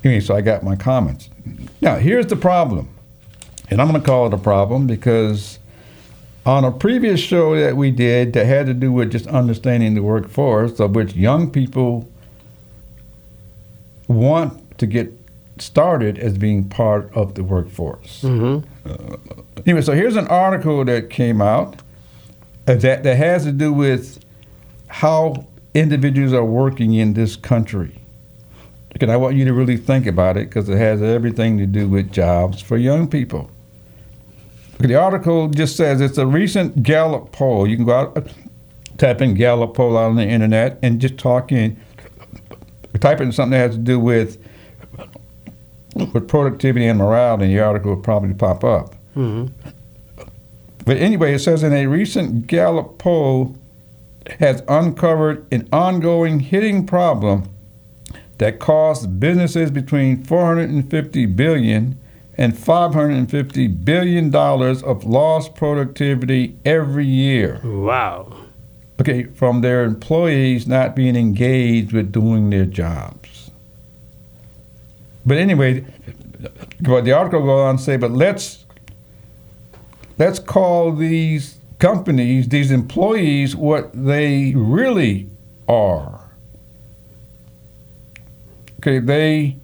Anyway, 0.04 0.20
so 0.20 0.36
I 0.36 0.42
got 0.42 0.62
my 0.62 0.76
comments. 0.76 1.30
Now, 1.80 1.96
here's 1.96 2.26
the 2.26 2.36
problem. 2.36 2.88
And 3.70 3.80
I'm 3.80 3.88
going 3.88 4.00
to 4.00 4.06
call 4.06 4.26
it 4.26 4.34
a 4.34 4.38
problem 4.38 4.86
because 4.86 5.58
On 6.46 6.62
a 6.62 6.70
previous 6.70 7.20
show 7.20 7.56
that 7.58 7.74
we 7.74 7.90
did 7.90 8.34
that 8.34 8.44
had 8.44 8.66
to 8.66 8.74
do 8.74 8.92
with 8.92 9.10
just 9.10 9.26
understanding 9.28 9.94
the 9.94 10.02
workforce, 10.02 10.78
of 10.78 10.94
which 10.94 11.14
young 11.14 11.50
people 11.50 12.06
want 14.08 14.78
to 14.78 14.86
get 14.86 15.10
started 15.58 16.18
as 16.18 16.36
being 16.36 16.68
part 16.68 17.10
of 17.14 17.34
the 17.34 17.42
workforce. 17.42 18.22
Mm-hmm. 18.22 18.68
Anyway, 19.64 19.80
so 19.80 19.94
here's 19.94 20.16
an 20.16 20.28
article 20.28 20.84
that 20.84 21.08
came 21.08 21.40
out 21.40 21.76
uh, 22.66 22.74
that, 22.74 23.04
that 23.04 23.16
has 23.16 23.44
to 23.44 23.52
do 23.52 23.72
with 23.72 24.22
how 24.88 25.46
individuals 25.72 26.34
are 26.34 26.44
working 26.44 26.92
in 26.92 27.14
this 27.14 27.36
country. 27.36 27.98
And 29.00 29.10
I 29.10 29.16
want 29.16 29.36
you 29.36 29.44
to 29.44 29.52
really 29.52 29.76
think 29.76 30.06
about 30.06 30.36
it 30.36 30.48
because 30.48 30.68
it 30.68 30.78
has 30.78 31.02
everything 31.02 31.58
to 31.58 31.66
do 31.66 31.88
with 31.88 32.12
jobs 32.12 32.62
for 32.62 32.76
young 32.76 33.08
people. 33.08 33.50
The 34.78 34.94
article 34.94 35.48
just 35.48 35.76
says 35.76 36.00
it's 36.00 36.18
a 36.18 36.26
recent 36.26 36.82
Gallup 36.82 37.32
poll. 37.32 37.66
You 37.66 37.76
can 37.76 37.84
go 37.84 37.92
out, 37.92 38.16
uh, 38.16 38.22
type 38.98 39.20
in 39.20 39.34
Gallup 39.34 39.74
poll 39.74 39.96
out 39.96 40.10
on 40.10 40.16
the 40.16 40.26
internet, 40.26 40.78
and 40.82 41.00
just 41.00 41.18
talk 41.18 41.52
in, 41.52 41.80
type 43.00 43.20
in 43.20 43.32
something 43.32 43.52
that 43.52 43.58
has 43.58 43.74
to 43.76 43.82
do 43.82 43.98
with 43.98 44.38
with 46.12 46.26
productivity 46.26 46.86
and 46.86 46.98
morale, 46.98 47.34
and 47.40 47.52
the 47.52 47.60
article 47.60 47.94
will 47.94 48.02
probably 48.02 48.34
pop 48.34 48.64
up. 48.64 48.94
Mm-hmm. 49.16 49.46
But 50.84 50.96
anyway, 50.96 51.34
it 51.34 51.38
says 51.38 51.62
in 51.62 51.72
a 51.72 51.86
recent 51.86 52.46
Gallup 52.46 52.98
poll 52.98 53.56
has 54.40 54.62
uncovered 54.68 55.46
an 55.52 55.68
ongoing 55.72 56.40
hitting 56.40 56.84
problem 56.86 57.48
that 58.38 58.58
costs 58.58 59.06
businesses 59.06 59.70
between 59.70 60.22
450 60.24 61.26
billion 61.26 61.98
and 62.36 62.56
550 62.58 63.66
billion 63.68 64.30
dollars 64.30 64.82
of 64.82 65.04
lost 65.04 65.54
productivity 65.54 66.56
every 66.64 67.06
year. 67.06 67.60
Wow. 67.62 68.44
Okay, 69.00 69.24
from 69.24 69.60
their 69.60 69.84
employees 69.84 70.66
not 70.66 70.94
being 70.94 71.16
engaged 71.16 71.92
with 71.92 72.12
doing 72.12 72.50
their 72.50 72.64
jobs. 72.64 73.50
But 75.26 75.38
anyway, 75.38 75.84
the 76.80 77.12
article 77.12 77.42
goes 77.42 77.60
on 77.60 77.76
to 77.78 77.82
say, 77.82 77.96
but 77.96 78.10
let's 78.10 78.64
let's 80.18 80.38
call 80.38 80.92
these 80.92 81.58
companies, 81.78 82.48
these 82.48 82.70
employees, 82.70 83.56
what 83.56 83.90
they 83.94 84.52
really 84.54 85.28
are. 85.68 86.23
Okay, 88.84 88.98
they 88.98 89.56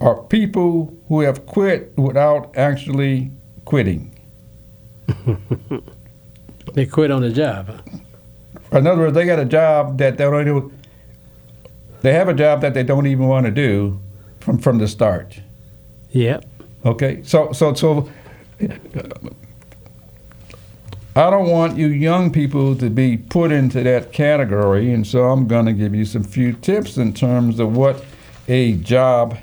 are 0.00 0.22
people 0.22 0.94
who 1.08 1.22
have 1.22 1.46
quit 1.46 1.92
without 1.98 2.56
actually 2.56 3.32
quitting. 3.64 4.14
They 6.74 6.84
quit 6.84 7.10
on 7.10 7.22
the 7.22 7.30
job. 7.30 7.80
In 8.72 8.86
other 8.86 9.02
words, 9.02 9.14
they 9.14 9.24
got 9.24 9.38
a 9.38 9.46
job 9.46 9.96
that 9.98 10.18
they 10.18 10.24
don't 10.24 10.44
do. 10.44 10.72
They 12.02 12.12
have 12.12 12.28
a 12.28 12.34
job 12.34 12.60
that 12.60 12.74
they 12.74 12.82
don't 12.82 13.06
even 13.06 13.26
want 13.28 13.46
to 13.46 13.52
do 13.52 13.98
from 14.40 14.58
from 14.58 14.76
the 14.78 14.86
start. 14.86 15.40
Yep. 16.10 16.44
Okay, 16.84 17.22
so 17.22 17.52
so 17.52 17.72
so. 17.72 18.10
I 21.16 21.30
don't 21.30 21.48
want 21.48 21.78
you 21.78 21.86
young 21.86 22.30
people 22.30 22.76
to 22.76 22.90
be 22.90 23.16
put 23.16 23.52
into 23.52 23.82
that 23.84 24.12
category, 24.12 24.92
and 24.92 25.06
so 25.06 25.30
I'm 25.30 25.46
going 25.46 25.64
to 25.64 25.72
give 25.72 25.94
you 25.94 26.04
some 26.04 26.24
few 26.24 26.52
tips 26.52 26.98
in 26.98 27.14
terms 27.14 27.58
of 27.58 27.74
what 27.74 28.04
a 28.48 28.72
job 28.72 29.36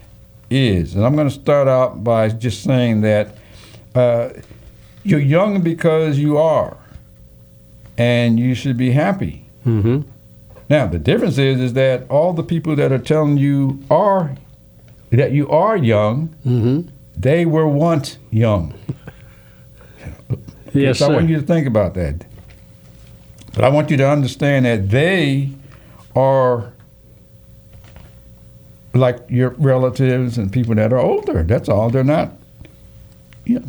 is. 0.49 0.95
And 0.95 1.05
I'm 1.05 1.15
going 1.15 1.27
to 1.27 1.33
start 1.33 1.67
out 1.67 2.03
by 2.03 2.29
just 2.29 2.63
saying 2.63 3.01
that 3.01 3.35
uh, 3.95 4.29
you're 5.03 5.19
young 5.19 5.61
because 5.61 6.17
you 6.19 6.37
are, 6.37 6.77
and 7.97 8.39
you 8.39 8.53
should 8.55 8.77
be 8.77 8.91
happy. 8.91 9.45
Mm-hmm. 9.65 10.01
Now 10.69 10.87
the 10.87 10.99
difference 10.99 11.37
is 11.37 11.59
is 11.59 11.73
that 11.73 12.09
all 12.09 12.33
the 12.33 12.43
people 12.43 12.75
that 12.77 12.91
are 12.91 12.97
telling 12.97 13.37
you 13.37 13.83
are 13.91 14.35
that 15.11 15.31
you 15.31 15.47
are 15.49 15.77
young, 15.77 16.33
Mm-hmm. 16.45 16.89
they 17.15 17.45
were 17.45 17.67
once 17.67 18.17
young. 18.31 18.73
Yes, 20.73 20.99
so 20.99 21.11
I 21.11 21.13
want 21.15 21.29
you 21.29 21.39
to 21.39 21.45
think 21.45 21.67
about 21.67 21.93
that. 21.93 22.25
But 23.53 23.63
I 23.63 23.69
want 23.69 23.91
you 23.91 23.97
to 23.97 24.09
understand 24.09 24.65
that 24.65 24.89
they 24.89 25.51
are 26.15 26.73
like 28.93 29.19
your 29.29 29.51
relatives 29.51 30.37
and 30.37 30.51
people 30.51 30.75
that 30.75 30.93
are 30.93 30.99
older. 30.99 31.43
That's 31.43 31.69
all. 31.69 31.89
They're 31.89 32.03
not, 32.03 32.31
you 33.45 33.59
know, 33.59 33.65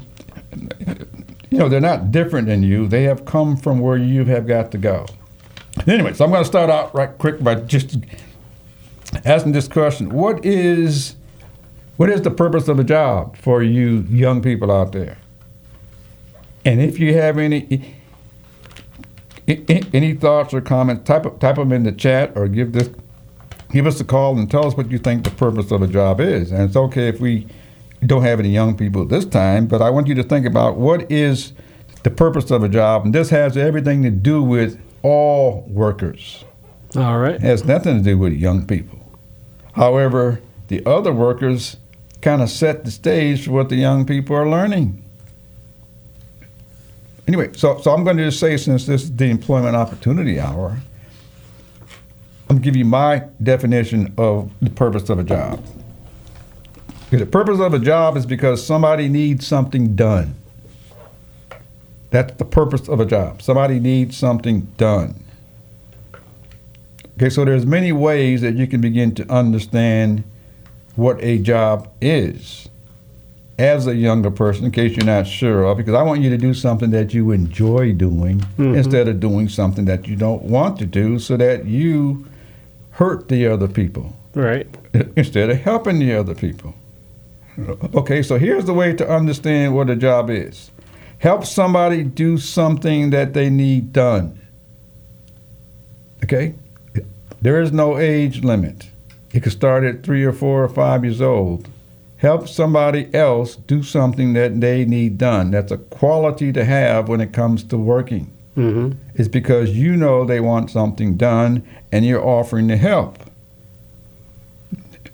you 1.51 1.59
know, 1.59 1.69
they're 1.69 1.81
not 1.81 2.11
different 2.11 2.49
than 2.49 2.63
you. 2.63 2.87
They 2.87 3.05
have 3.05 3.25
come 3.25 3.57
from 3.57 3.81
where 3.81 3.97
you 3.97 4.25
have 4.25 4.47
got 4.47 4.71
to 4.73 4.79
go. 4.79 5.07
Anyway, 5.87 6.13
so 6.15 6.25
I'm 6.25 6.31
going 6.31 6.43
to 6.43 6.49
start 6.49 6.71
out 6.71 6.95
right 6.95 7.17
quick 7.19 7.43
by 7.43 7.57
just 7.57 7.97
asking 9.25 9.53
this 9.53 9.69
question: 9.69 10.11
What 10.11 10.45
is, 10.45 11.17
what 11.97 12.11
is 12.11 12.23
the 12.23 12.31
purpose 12.31 12.69
of 12.69 12.79
a 12.79 12.85
job 12.85 13.37
for 13.37 13.63
you 13.63 14.07
young 14.09 14.43
people 14.43 14.71
out 14.71 14.93
there? 14.93 15.19
And 16.65 16.81
if 16.81 16.99
you 16.99 17.15
have 17.15 17.39
any 17.39 17.97
any 19.47 20.15
thoughts 20.15 20.55
or 20.55 20.61
comments, 20.61 21.05
type 21.05 21.39
type 21.39 21.57
them 21.57 21.73
in 21.73 21.83
the 21.83 21.93
chat 21.93 22.33
or 22.35 22.49
give 22.49 22.73
this 22.73 22.89
give 23.75 23.89
us 23.89 24.01
a 24.01 24.05
call 24.05 24.39
and 24.39 24.49
tell 24.49 24.65
us 24.65 24.77
what 24.77 24.89
you 24.89 24.99
think 24.99 25.25
the 25.25 25.31
purpose 25.31 25.73
of 25.73 25.83
a 25.83 25.89
job 25.89 26.21
is. 26.21 26.53
And 26.53 26.63
it's 26.63 26.77
okay 26.77 27.09
if 27.09 27.21
we 27.21 27.49
don't 28.07 28.23
have 28.23 28.39
any 28.39 28.51
young 28.51 28.77
people 28.77 29.05
this 29.05 29.25
time, 29.25 29.67
but 29.67 29.83
I 29.83 29.91
want 29.91 30.07
you 30.07 30.15
to 30.15 30.23
think 30.23 30.47
about 30.47 30.77
what 30.77 31.11
is 31.11 31.53
the 32.05 32.11
purpose 32.11 32.53
of 32.53 32.63
a 32.63 32.69
job, 32.69 33.05
and 33.05 33.13
this 33.13 33.31
has 33.31 33.57
everything 33.57 34.03
to 34.05 34.11
do 34.11 34.43
with 34.43 34.81
all 35.03 35.65
workers. 35.67 36.45
All 36.95 37.19
right. 37.19 37.35
It 37.35 37.41
has 37.41 37.65
nothing 37.65 37.99
to 37.99 38.05
do 38.05 38.17
with 38.17 38.35
young 38.35 38.65
people. 38.65 39.01
However, 39.73 40.41
the 40.69 40.87
other 40.87 41.13
workers 41.13 41.77
kind 42.21 42.43
of 42.43 42.51
set 42.51 42.85
the 42.85 42.93
stage 42.93 43.47
for 43.47 43.53
what 43.53 43.71
the 43.71 43.77
young 43.77 44.07
people 44.07 44.37
are 44.37 44.49
learning. 44.49 45.03
Anyway, 47.27 47.51
so, 47.55 47.81
so 47.81 47.91
I'm 47.91 48.05
going 48.05 48.19
to 48.19 48.27
just 48.27 48.39
say, 48.39 48.57
since 48.57 48.87
this 48.87 49.03
is 49.03 49.17
the 49.17 49.31
employment 49.31 49.75
opportunity 49.75 50.39
hour, 50.39 50.79
I'm 52.55 52.61
give 52.61 52.77
you 52.77 52.85
my 52.85 53.25
definition 53.43 54.15
of 54.17 54.49
the 54.63 54.71
purpose 54.71 55.11
of 55.11 55.19
a 55.19 55.25
job. 55.25 55.61
The 57.11 57.27
purpose 57.27 57.59
of 57.59 57.75
a 57.75 57.81
job 57.81 58.17
is 58.17 58.27
because 58.27 58.65
somebody 58.65 59.09
needs 59.09 59.45
something 59.45 59.97
done. 59.97 60.37
That's 62.11 62.33
the 62.37 62.45
purpose 62.45 62.89
of 62.89 63.01
a 63.01 63.07
job. 63.07 63.43
Somebody 63.43 63.81
needs 63.81 64.17
something 64.17 64.69
done. 64.77 65.17
Okay, 67.17 67.29
so 67.29 67.45
there's 67.45 67.67
many 67.67 67.91
ways 67.91 68.41
that 68.43 68.55
you 68.55 68.69
can 68.69 68.81
begin 68.81 69.17
to 69.17 69.29
understand 69.29 70.23
what 70.95 71.21
a 71.25 71.39
job 71.39 71.91
is 72.01 72.69
as 73.59 73.89
a 73.89 73.97
younger 73.97 74.31
person, 74.31 74.67
in 74.67 74.71
case 74.71 74.97
you're 74.97 75.07
not 75.07 75.27
sure 75.27 75.65
of, 75.65 75.77
because 75.77 75.95
I 75.95 76.03
want 76.03 76.21
you 76.21 76.31
to 76.31 76.39
do 76.39 76.55
something 76.55 76.91
that 76.91 77.13
you 77.15 77.33
enjoy 77.33 77.93
doing 77.95 78.39
mm-hmm. 78.39 78.77
instead 78.77 79.09
of 79.09 79.19
doing 79.19 79.49
something 79.49 79.87
that 79.87 80.07
you 80.07 80.15
don't 80.15 80.43
want 80.43 80.79
to 80.79 80.87
do 80.87 81.19
so 81.19 81.37
that 81.37 81.65
you 81.65 82.27
hurt 82.95 83.29
the 83.29 83.47
other 83.47 83.69
people 83.69 84.15
Right. 84.35 84.67
instead 85.17 85.51
of 85.51 85.61
helping 85.61 85.99
the 85.99 86.13
other 86.15 86.35
people. 86.35 86.75
Okay, 87.95 88.23
so 88.23 88.37
here's 88.39 88.65
the 88.65 88.75
way 88.75 88.93
to 88.95 89.09
understand 89.09 89.75
what 89.75 89.89
a 89.91 89.97
job 89.97 90.29
is 90.31 90.71
help 91.19 91.45
somebody 91.47 92.03
do 92.03 92.37
something 92.37 93.11
that 93.11 93.33
they 93.33 93.49
need 93.49 93.93
done. 93.93 94.39
Okay? 96.23 96.55
There 97.41 97.61
is 97.63 97.73
no 97.73 97.99
age 97.99 98.43
limit. 98.45 98.91
It 99.33 99.43
could 99.43 99.53
start 99.53 99.85
at 99.85 100.03
three 100.03 100.25
or 100.25 100.33
four 100.33 100.63
or 100.65 100.69
five 100.69 101.05
years 101.05 101.21
old. 101.23 101.69
Help 102.19 102.49
somebody 102.49 103.09
else 103.15 103.57
do 103.57 103.83
something 103.83 104.33
that 104.35 104.61
they 104.61 104.85
need 104.85 105.17
done. 105.19 105.51
That's 105.51 105.73
a 105.73 105.77
quality 105.79 106.53
to 106.53 106.65
have 106.65 107.09
when 107.09 107.21
it 107.21 107.33
comes 107.33 107.63
to 107.65 107.77
working. 107.79 108.31
Mm-hmm. 108.57 108.99
It's 109.15 109.29
because 109.29 109.71
you 109.71 109.97
know 109.97 110.25
they 110.25 110.41
want 110.41 110.71
something 110.71 111.17
done 111.17 111.63
and 111.91 112.05
you're 112.05 112.25
offering 112.25 112.69
to 112.69 112.77
help. 112.77 113.19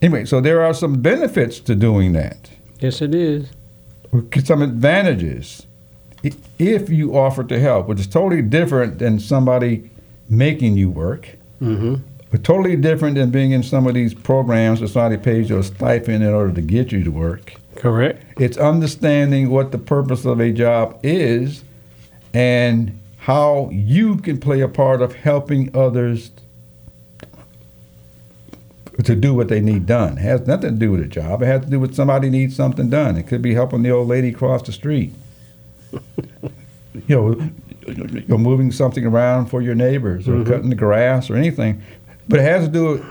Anyway, 0.03 0.25
so 0.25 0.41
there 0.41 0.63
are 0.63 0.75
some 0.75 1.01
benefits 1.03 1.61
to 1.61 1.75
doing 1.75 2.13
that, 2.13 2.51
Yes, 2.81 3.03
it 3.03 3.15
is. 3.15 3.51
some 4.45 4.63
advantages 4.63 5.67
if 6.59 6.91
you 6.91 7.17
offer 7.17 7.45
to 7.45 7.59
help, 7.59 7.87
which 7.87 8.01
is 8.01 8.07
totally 8.07 8.43
different 8.43 8.99
than 8.99 9.19
somebody 9.19 9.91
making 10.29 10.77
you 10.77 10.91
work. 10.91 11.37
Mm-hmm. 11.61 11.97
But 12.31 12.45
totally 12.45 12.77
different 12.77 13.17
than 13.17 13.31
being 13.31 13.51
in 13.51 13.63
some 13.63 13.87
of 13.87 13.95
these 13.95 14.15
programs 14.15 14.81
where 14.81 14.89
somebody 14.89 15.17
pays 15.17 15.51
you 15.51 15.59
a 15.59 15.63
stipend 15.63 16.23
in 16.23 16.31
order 16.31 16.53
to 16.55 16.61
get 16.61 16.93
you 16.93 17.03
to 17.03 17.11
work. 17.11 17.55
Correct. 17.75 18.23
It's 18.41 18.57
understanding 18.57 19.51
what 19.51 19.73
the 19.73 19.79
purpose 19.79 20.25
of 20.25 20.41
a 20.41 20.53
job 20.53 21.01
is 21.03 21.65
and 22.33 23.00
how 23.21 23.69
you 23.71 24.17
can 24.17 24.41
play 24.41 24.61
a 24.61 24.69
part 24.69 25.03
of 25.03 25.15
helping 25.15 25.75
others 25.77 26.31
to 29.05 29.15
do 29.15 29.35
what 29.35 29.49
they 29.49 29.61
need 29.61 29.87
done. 29.87 30.17
It 30.17 30.23
has 30.23 30.47
nothing 30.47 30.73
to 30.73 30.77
do 30.77 30.91
with 30.93 31.03
a 31.03 31.07
job. 31.07 31.43
It 31.43 31.47
has 31.47 31.65
to 31.65 31.71
do 31.71 31.79
with 31.79 31.95
somebody 31.95 32.31
needs 32.31 32.57
something 32.57 32.89
done. 32.89 33.17
It 33.17 33.27
could 33.27 33.43
be 33.43 33.55
helping 33.55 33.83
the 33.83 33.91
old 33.91 34.09
lady 34.09 34.33
cross 34.33 34.63
the 34.63 34.73
street. 34.73 35.13
you 35.93 36.01
know, 37.09 37.51
you're 38.27 38.39
moving 38.39 38.73
something 38.73 39.05
around 39.05 39.47
for 39.47 39.61
your 39.61 39.75
neighbors 39.75 40.27
or 40.27 40.33
mm-hmm. 40.33 40.51
cutting 40.51 40.71
the 40.71 40.77
grass 40.77 41.29
or 41.29 41.37
anything, 41.37 41.83
but 42.27 42.41
it 42.41 42.43
has 42.43 42.67
to 42.67 42.73
do 42.73 42.85
with, 42.87 43.05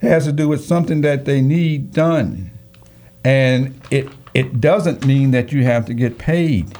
has 0.00 0.24
to 0.24 0.32
do 0.32 0.48
with 0.48 0.64
something 0.64 1.02
that 1.02 1.24
they 1.24 1.40
need 1.40 1.92
done, 1.92 2.50
and 3.24 3.80
it 3.90 4.08
it 4.34 4.60
doesn't 4.60 5.04
mean 5.04 5.30
that 5.32 5.52
you 5.52 5.62
have 5.64 5.86
to 5.86 5.94
get 5.94 6.18
paid. 6.18 6.76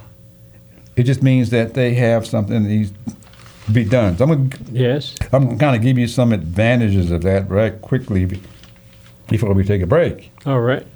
It 0.96 1.04
just 1.04 1.22
means 1.22 1.50
that 1.50 1.74
they 1.74 1.94
have 1.94 2.26
something 2.26 2.62
that 2.62 2.68
needs 2.68 2.92
to 3.66 3.72
be 3.72 3.84
done. 3.84 4.16
So 4.16 4.24
I'm 4.24 4.48
gonna 4.48 4.64
Yes. 4.70 5.14
I'm 5.32 5.44
going 5.44 5.58
to 5.58 5.64
kind 5.64 5.76
of 5.76 5.82
give 5.82 5.98
you 5.98 6.06
some 6.06 6.32
advantages 6.32 7.10
of 7.10 7.22
that 7.22 7.48
right 7.48 7.80
quickly 7.80 8.40
before 9.28 9.54
we 9.54 9.64
take 9.64 9.82
a 9.82 9.86
break. 9.86 10.30
All 10.44 10.60
right. 10.60 10.86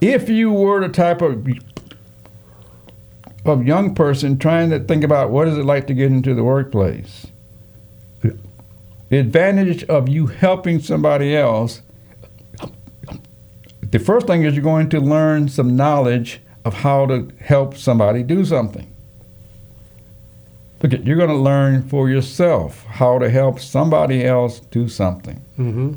If 0.00 0.28
you 0.28 0.52
were 0.52 0.80
the 0.80 0.92
type 0.92 1.22
of 1.22 1.46
of 3.46 3.66
young 3.66 3.94
person 3.94 4.38
trying 4.38 4.68
to 4.70 4.78
think 4.80 5.02
about 5.02 5.30
what 5.30 5.48
is 5.48 5.56
it 5.56 5.64
like 5.64 5.86
to 5.86 5.94
get 5.94 6.12
into 6.12 6.34
the 6.34 6.44
workplace, 6.44 7.26
the 8.22 9.18
advantage 9.18 9.82
of 9.84 10.08
you 10.08 10.26
helping 10.26 10.78
somebody 10.80 11.34
else, 11.34 11.80
the 13.90 13.98
first 13.98 14.26
thing 14.26 14.44
is 14.44 14.54
you're 14.54 14.62
going 14.62 14.88
to 14.90 15.00
learn 15.00 15.48
some 15.48 15.74
knowledge 15.74 16.40
of 16.64 16.74
how 16.74 17.06
to 17.06 17.30
help 17.38 17.76
somebody 17.76 18.22
do 18.22 18.44
something. 18.44 18.86
Look, 20.82 20.92
you're 21.04 21.16
going 21.16 21.28
to 21.28 21.36
learn 21.36 21.88
for 21.88 22.08
yourself 22.08 22.84
how 22.84 23.18
to 23.18 23.28
help 23.28 23.60
somebody 23.60 24.24
else 24.24 24.60
do 24.60 24.88
something. 24.88 25.40
Mm-hmm. 25.58 25.94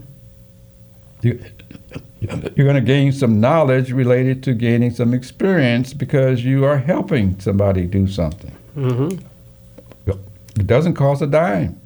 You, 1.21 1.43
you're 2.19 2.65
going 2.65 2.75
to 2.75 2.81
gain 2.81 3.11
some 3.11 3.39
knowledge 3.39 3.91
related 3.91 4.43
to 4.43 4.53
gaining 4.53 4.91
some 4.91 5.13
experience 5.13 5.93
because 5.93 6.43
you 6.43 6.65
are 6.65 6.77
helping 6.77 7.39
somebody 7.39 7.85
do 7.85 8.07
something. 8.07 8.55
Mm-hmm. 8.75 9.19
It 10.55 10.67
doesn't 10.67 10.93
cost 10.93 11.21
a 11.21 11.27
dime. 11.27 11.79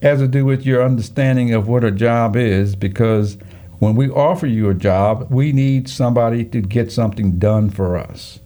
It 0.00 0.06
has 0.06 0.18
to 0.20 0.28
do 0.28 0.44
with 0.44 0.66
your 0.66 0.82
understanding 0.82 1.54
of 1.54 1.68
what 1.68 1.84
a 1.84 1.90
job 1.90 2.36
is 2.36 2.74
because 2.74 3.38
when 3.78 3.94
we 3.94 4.08
offer 4.08 4.46
you 4.46 4.70
a 4.70 4.74
job, 4.74 5.26
we 5.30 5.52
need 5.52 5.88
somebody 5.88 6.44
to 6.44 6.60
get 6.60 6.90
something 6.90 7.38
done 7.38 7.70
for 7.70 7.96
us. 7.96 8.40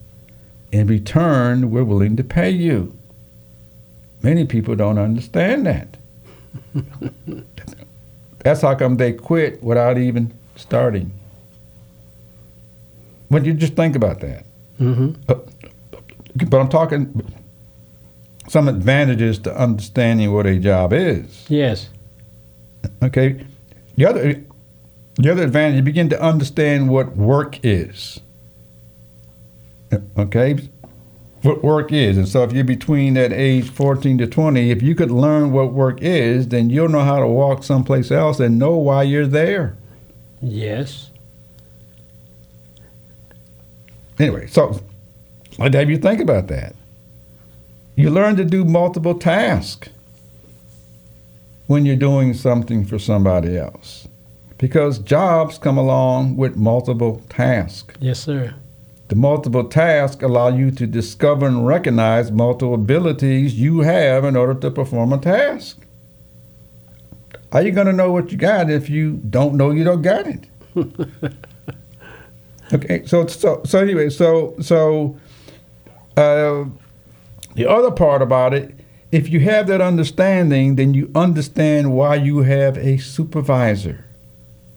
In 0.72 0.86
return, 0.86 1.70
we're 1.70 1.84
willing 1.84 2.16
to 2.16 2.24
pay 2.24 2.50
you. 2.50 2.96
Many 4.22 4.44
people 4.44 4.76
don't 4.76 4.98
understand 4.98 5.66
that. 5.66 5.96
That's 8.40 8.62
how 8.62 8.74
come 8.74 8.96
they 8.96 9.12
quit 9.12 9.62
without 9.62 9.98
even 9.98 10.32
starting. 10.56 11.12
But 13.30 13.44
you 13.44 13.54
just 13.54 13.74
think 13.74 13.96
about 13.96 14.20
that. 14.20 14.44
Mm-hmm. 14.80 15.12
But 15.26 16.60
I'm 16.60 16.68
talking 16.68 17.32
some 18.48 18.68
advantages 18.68 19.38
to 19.40 19.56
understanding 19.56 20.32
what 20.32 20.46
a 20.46 20.58
job 20.58 20.92
is. 20.92 21.46
Yes. 21.48 21.88
Okay. 23.02 23.44
The 23.96 24.06
other 24.06 24.42
the 25.22 25.32
other 25.32 25.42
advantage, 25.44 25.76
you 25.76 25.82
begin 25.82 26.08
to 26.10 26.20
understand 26.20 26.88
what 26.88 27.16
work 27.16 27.58
is. 27.64 28.20
Okay? 30.16 30.58
What 31.42 31.64
work 31.64 31.92
is. 31.92 32.16
And 32.16 32.28
so 32.28 32.42
if 32.42 32.52
you're 32.52 32.64
between 32.64 33.14
that 33.14 33.32
age 33.32 33.70
14 33.70 34.18
to 34.18 34.26
20, 34.26 34.70
if 34.70 34.82
you 34.82 34.94
could 34.94 35.10
learn 35.10 35.52
what 35.52 35.72
work 35.72 36.02
is, 36.02 36.48
then 36.48 36.70
you'll 36.70 36.88
know 36.88 37.04
how 37.04 37.18
to 37.18 37.26
walk 37.26 37.64
someplace 37.64 38.10
else 38.10 38.40
and 38.40 38.58
know 38.58 38.76
why 38.76 39.02
you're 39.02 39.26
there. 39.26 39.76
Yes. 40.42 41.10
Anyway, 44.18 44.46
so 44.48 44.80
I'd 45.58 45.74
have 45.74 45.88
you 45.88 45.96
think 45.96 46.20
about 46.20 46.48
that. 46.48 46.74
You 47.96 48.10
learn 48.10 48.36
to 48.36 48.44
do 48.44 48.64
multiple 48.64 49.18
tasks 49.18 49.88
when 51.66 51.86
you're 51.86 51.96
doing 51.96 52.34
something 52.34 52.84
for 52.84 52.98
somebody 52.98 53.56
else. 53.56 54.08
Because 54.60 54.98
jobs 54.98 55.56
come 55.56 55.78
along 55.78 56.36
with 56.36 56.54
multiple 56.54 57.22
tasks. 57.30 57.94
Yes, 57.98 58.20
sir. 58.20 58.54
The 59.08 59.16
multiple 59.16 59.64
tasks 59.64 60.22
allow 60.22 60.48
you 60.48 60.70
to 60.72 60.86
discover 60.86 61.46
and 61.46 61.66
recognize 61.66 62.30
multiple 62.30 62.74
abilities 62.74 63.58
you 63.58 63.80
have 63.80 64.22
in 64.22 64.36
order 64.36 64.52
to 64.60 64.70
perform 64.70 65.14
a 65.14 65.18
task. 65.18 65.78
How 67.50 67.60
you 67.60 67.72
going 67.72 67.86
to 67.86 67.94
know 67.94 68.12
what 68.12 68.30
you 68.30 68.36
got 68.36 68.68
if 68.70 68.90
you 68.90 69.12
don't 69.30 69.54
know 69.54 69.70
you 69.70 69.82
don't 69.82 70.02
got 70.02 70.26
it? 70.26 70.46
okay, 72.74 73.06
so 73.06 73.26
so 73.26 73.62
so 73.64 73.78
anyway, 73.78 74.10
so 74.10 74.54
so 74.60 75.18
uh, 76.18 76.66
the 77.54 77.66
other 77.66 77.90
part 77.90 78.20
about 78.20 78.52
it, 78.52 78.74
if 79.10 79.30
you 79.30 79.40
have 79.40 79.68
that 79.68 79.80
understanding, 79.80 80.76
then 80.76 80.92
you 80.92 81.10
understand 81.14 81.94
why 81.94 82.14
you 82.14 82.40
have 82.40 82.76
a 82.76 82.98
supervisor 82.98 84.04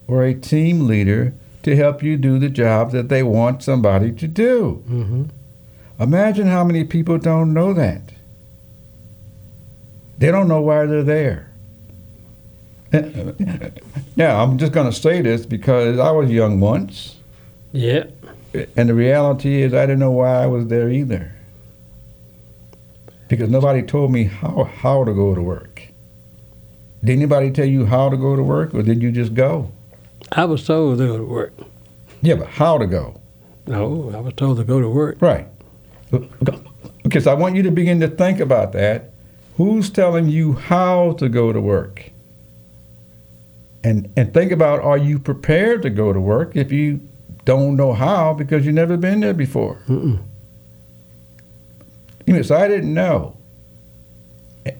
or 0.08 0.24
a 0.24 0.34
team 0.34 0.88
leader 0.88 1.34
to 1.64 1.76
help 1.76 2.04
you 2.04 2.18
do 2.18 2.38
the 2.40 2.50
job 2.50 2.92
that 2.92 3.10
they 3.10 3.24
want 3.24 3.64
somebody 3.64 4.12
to 4.12 4.28
do. 4.28 4.84
Mm-hmm. 4.90 5.24
Imagine 6.00 6.48
how 6.48 6.64
many 6.64 6.84
people 6.84 7.18
don't 7.18 7.54
know 7.54 7.74
that. 7.74 8.02
They 10.18 10.30
don't 10.32 10.48
know 10.48 10.62
why 10.62 10.86
they're 10.86 11.04
there. 11.04 11.50
Now, 14.16 14.44
I'm 14.44 14.60
just 14.60 14.72
going 14.74 14.86
to 14.86 14.96
say 14.96 15.22
this 15.22 15.46
because 15.48 15.98
I 15.98 16.12
was 16.12 16.30
young 16.30 16.60
once, 16.60 17.16
Yep. 17.72 18.14
and 18.78 18.88
the 18.90 18.94
reality 18.94 19.64
is 19.64 19.74
I 19.74 19.88
didn't 19.88 20.00
know 20.00 20.12
why 20.12 20.44
I 20.44 20.46
was 20.46 20.68
there 20.68 20.88
either. 20.90 21.34
Because 23.28 23.50
nobody 23.50 23.82
told 23.82 24.12
me 24.12 24.26
how, 24.26 24.66
how 24.66 25.04
to 25.04 25.14
go 25.14 25.34
to 25.34 25.42
work. 25.42 25.82
Did 27.04 27.14
anybody 27.14 27.50
tell 27.50 27.66
you 27.66 27.86
how 27.88 28.10
to 28.10 28.18
go 28.18 28.36
to 28.36 28.44
work, 28.44 28.76
or 28.76 28.84
did 28.84 29.02
you 29.02 29.12
just 29.12 29.34
go? 29.34 29.72
I 30.36 30.46
was 30.46 30.66
told 30.66 30.98
to 30.98 31.08
go 31.08 31.18
to 31.18 31.24
work. 31.24 31.54
Yeah, 32.22 32.36
but 32.36 32.48
how 32.48 32.78
to 32.78 32.88
go? 32.88 33.20
No, 33.68 34.12
I 34.14 34.20
was 34.20 34.34
told 34.34 34.58
to 34.58 34.64
go 34.64 34.82
to 34.82 34.90
work. 34.90 35.18
Right. 35.22 35.48
Because 37.04 37.28
I 37.28 37.34
want 37.34 37.56
you 37.56 37.64
to 37.64 37.72
begin 37.72 38.00
to 38.00 38.08
think 38.08 38.40
about 38.40 38.72
that. 38.74 39.12
Who's 39.58 39.90
telling 39.90 40.28
you 40.28 40.54
how 40.54 41.14
to 41.14 41.30
go 41.30 41.54
to 41.54 41.62
work? 41.62 42.12
And 43.84 44.12
and 44.16 44.34
think 44.34 44.52
about 44.52 44.82
are 44.82 44.98
you 44.98 45.20
prepared 45.20 45.82
to 45.84 45.90
go 45.90 46.14
to 46.14 46.20
work 46.20 46.56
if 46.56 46.72
you 46.72 47.02
don't 47.46 47.76
know 47.76 47.94
how 47.94 48.34
because 48.34 48.66
you've 48.66 48.76
never 48.76 48.98
been 48.98 49.20
there 49.20 49.34
before? 49.34 49.82
Mm-mm. 49.88 50.24
You 52.26 52.34
know, 52.34 52.42
so 52.42 52.56
I 52.56 52.68
didn't 52.68 52.94
know. 52.94 53.36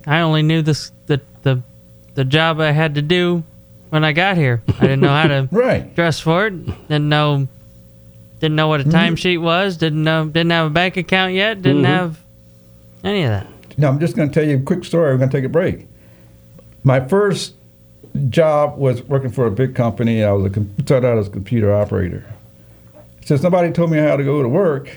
I 0.08 0.22
only 0.22 0.42
knew 0.42 0.62
this 0.62 0.92
the 1.08 1.22
the 1.44 1.62
the 2.16 2.24
job 2.24 2.60
I 2.60 2.72
had 2.72 2.96
to 2.96 3.02
do 3.02 3.44
when 3.94 4.04
I 4.04 4.12
got 4.12 4.38
here. 4.38 4.64
I 4.80 4.82
didn't 4.82 5.02
know 5.02 5.10
how 5.10 5.28
to 5.28 5.48
Right. 5.52 5.94
dress 5.94 6.20
for 6.20 6.48
it. 6.48 6.66
Didn't 6.88 7.10
know 7.10 7.48
didn't 8.40 8.56
know 8.56 8.68
what 8.68 8.82
a 8.82 8.86
timesheet 8.86 9.40
was. 9.40 9.78
Didn't 9.78 10.04
know 10.04 10.26
didn't 10.26 10.50
have 10.50 10.66
a 10.66 10.70
bank 10.72 10.98
account 10.98 11.34
yet. 11.36 11.62
Didn't 11.62 11.84
Mhm. 11.84 11.88
have 11.88 12.18
any 13.04 13.22
of 13.22 13.30
that. 13.30 13.46
Now 13.78 13.90
I'm 13.90 14.00
just 14.00 14.16
going 14.16 14.28
to 14.30 14.34
tell 14.34 14.50
you 14.50 14.58
a 14.58 14.60
quick 14.62 14.84
story. 14.84 15.12
We're 15.12 15.20
going 15.20 15.30
to 15.30 15.38
take 15.38 15.46
a 15.46 15.50
break. 15.50 15.86
My 16.84 17.02
first 17.02 17.54
job 18.30 18.80
was 18.80 19.04
working 19.04 19.30
for 19.30 19.46
a 19.46 19.52
big 19.52 19.76
company. 19.76 20.24
I 20.24 20.32
was 20.32 20.52
a 20.52 20.66
started 20.82 21.08
out 21.08 21.20
as 21.20 21.28
a 21.28 21.30
computer 21.30 21.72
operator. 21.72 22.26
Since 23.24 23.44
nobody 23.44 23.72
told 23.72 23.92
me 23.92 24.00
how 24.00 24.18
to 24.18 24.24
go 24.24 24.42
to 24.42 24.50
work, 24.50 24.90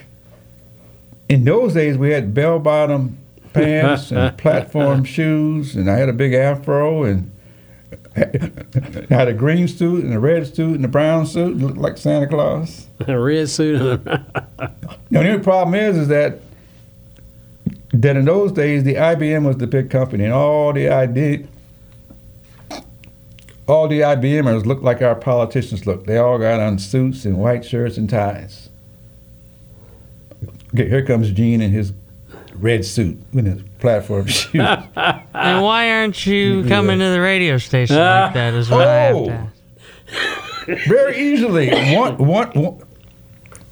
in 1.29 1.45
those 1.45 1.75
days 1.75 1.99
we 1.99 2.09
had 2.09 2.33
bell 2.33 2.57
bottom 2.57 3.19
pants 3.53 4.11
and 4.11 4.35
platform 4.39 5.03
shoes, 5.03 5.75
and 5.75 5.87
I 5.87 5.97
had 5.97 6.09
a 6.09 6.13
big 6.13 6.33
afro 6.33 7.03
and 7.03 7.29
I 8.15 8.19
had 9.13 9.27
a 9.27 9.33
green 9.33 9.67
suit 9.67 10.03
and 10.03 10.13
a 10.13 10.19
red 10.19 10.53
suit 10.53 10.75
and 10.75 10.83
a 10.85 10.87
brown 10.89 11.25
suit, 11.25 11.57
looked 11.57 11.77
like 11.77 11.97
Santa 11.97 12.27
Claus. 12.27 12.87
A 13.07 13.17
red 13.19 13.47
suit. 13.49 13.79
and 13.81 14.07
a- 14.07 14.25
The 15.11 15.19
only 15.19 15.39
problem 15.43 15.75
is, 15.75 15.97
is 15.97 16.07
that 16.09 16.39
that 17.93 18.17
in 18.17 18.25
those 18.25 18.51
days 18.51 18.83
the 18.83 18.95
IBM 18.95 19.45
was 19.45 19.57
the 19.57 19.67
big 19.67 19.89
company, 19.89 20.25
and 20.25 20.33
all 20.33 20.73
the 20.73 20.89
ID, 20.89 21.45
all 23.67 23.87
the 23.87 24.01
IBMers 24.01 24.65
looked 24.65 24.83
like 24.83 25.01
our 25.01 25.15
politicians 25.15 25.85
look. 25.85 26.05
They 26.05 26.17
all 26.17 26.37
got 26.37 26.59
on 26.59 26.79
suits 26.79 27.23
and 27.25 27.37
white 27.37 27.63
shirts 27.65 27.97
and 27.97 28.09
ties. 28.09 28.69
Okay, 30.73 30.89
here 30.89 31.05
comes 31.05 31.31
Gene 31.31 31.61
and 31.61 31.73
his 31.73 31.93
red 32.59 32.85
suit 32.85 33.17
with 33.33 33.45
his 33.45 33.61
platform 33.79 34.25
shoes. 34.27 34.55
and 34.61 35.61
why 35.63 35.91
aren't 35.91 36.25
you 36.25 36.63
coming 36.67 36.99
to 36.99 37.09
the 37.09 37.21
radio 37.21 37.57
station 37.57 37.95
like 37.97 38.33
that? 38.33 38.53
Is 38.53 38.69
what 38.69 38.87
I 38.87 38.93
have 38.95 39.15
Oh. 39.15 39.25
to 39.27 39.31
ask. 39.33 39.53
Very 40.87 41.17
easily, 41.17 41.69
one, 41.95 42.17
one, 42.17 42.49
one, 42.51 42.81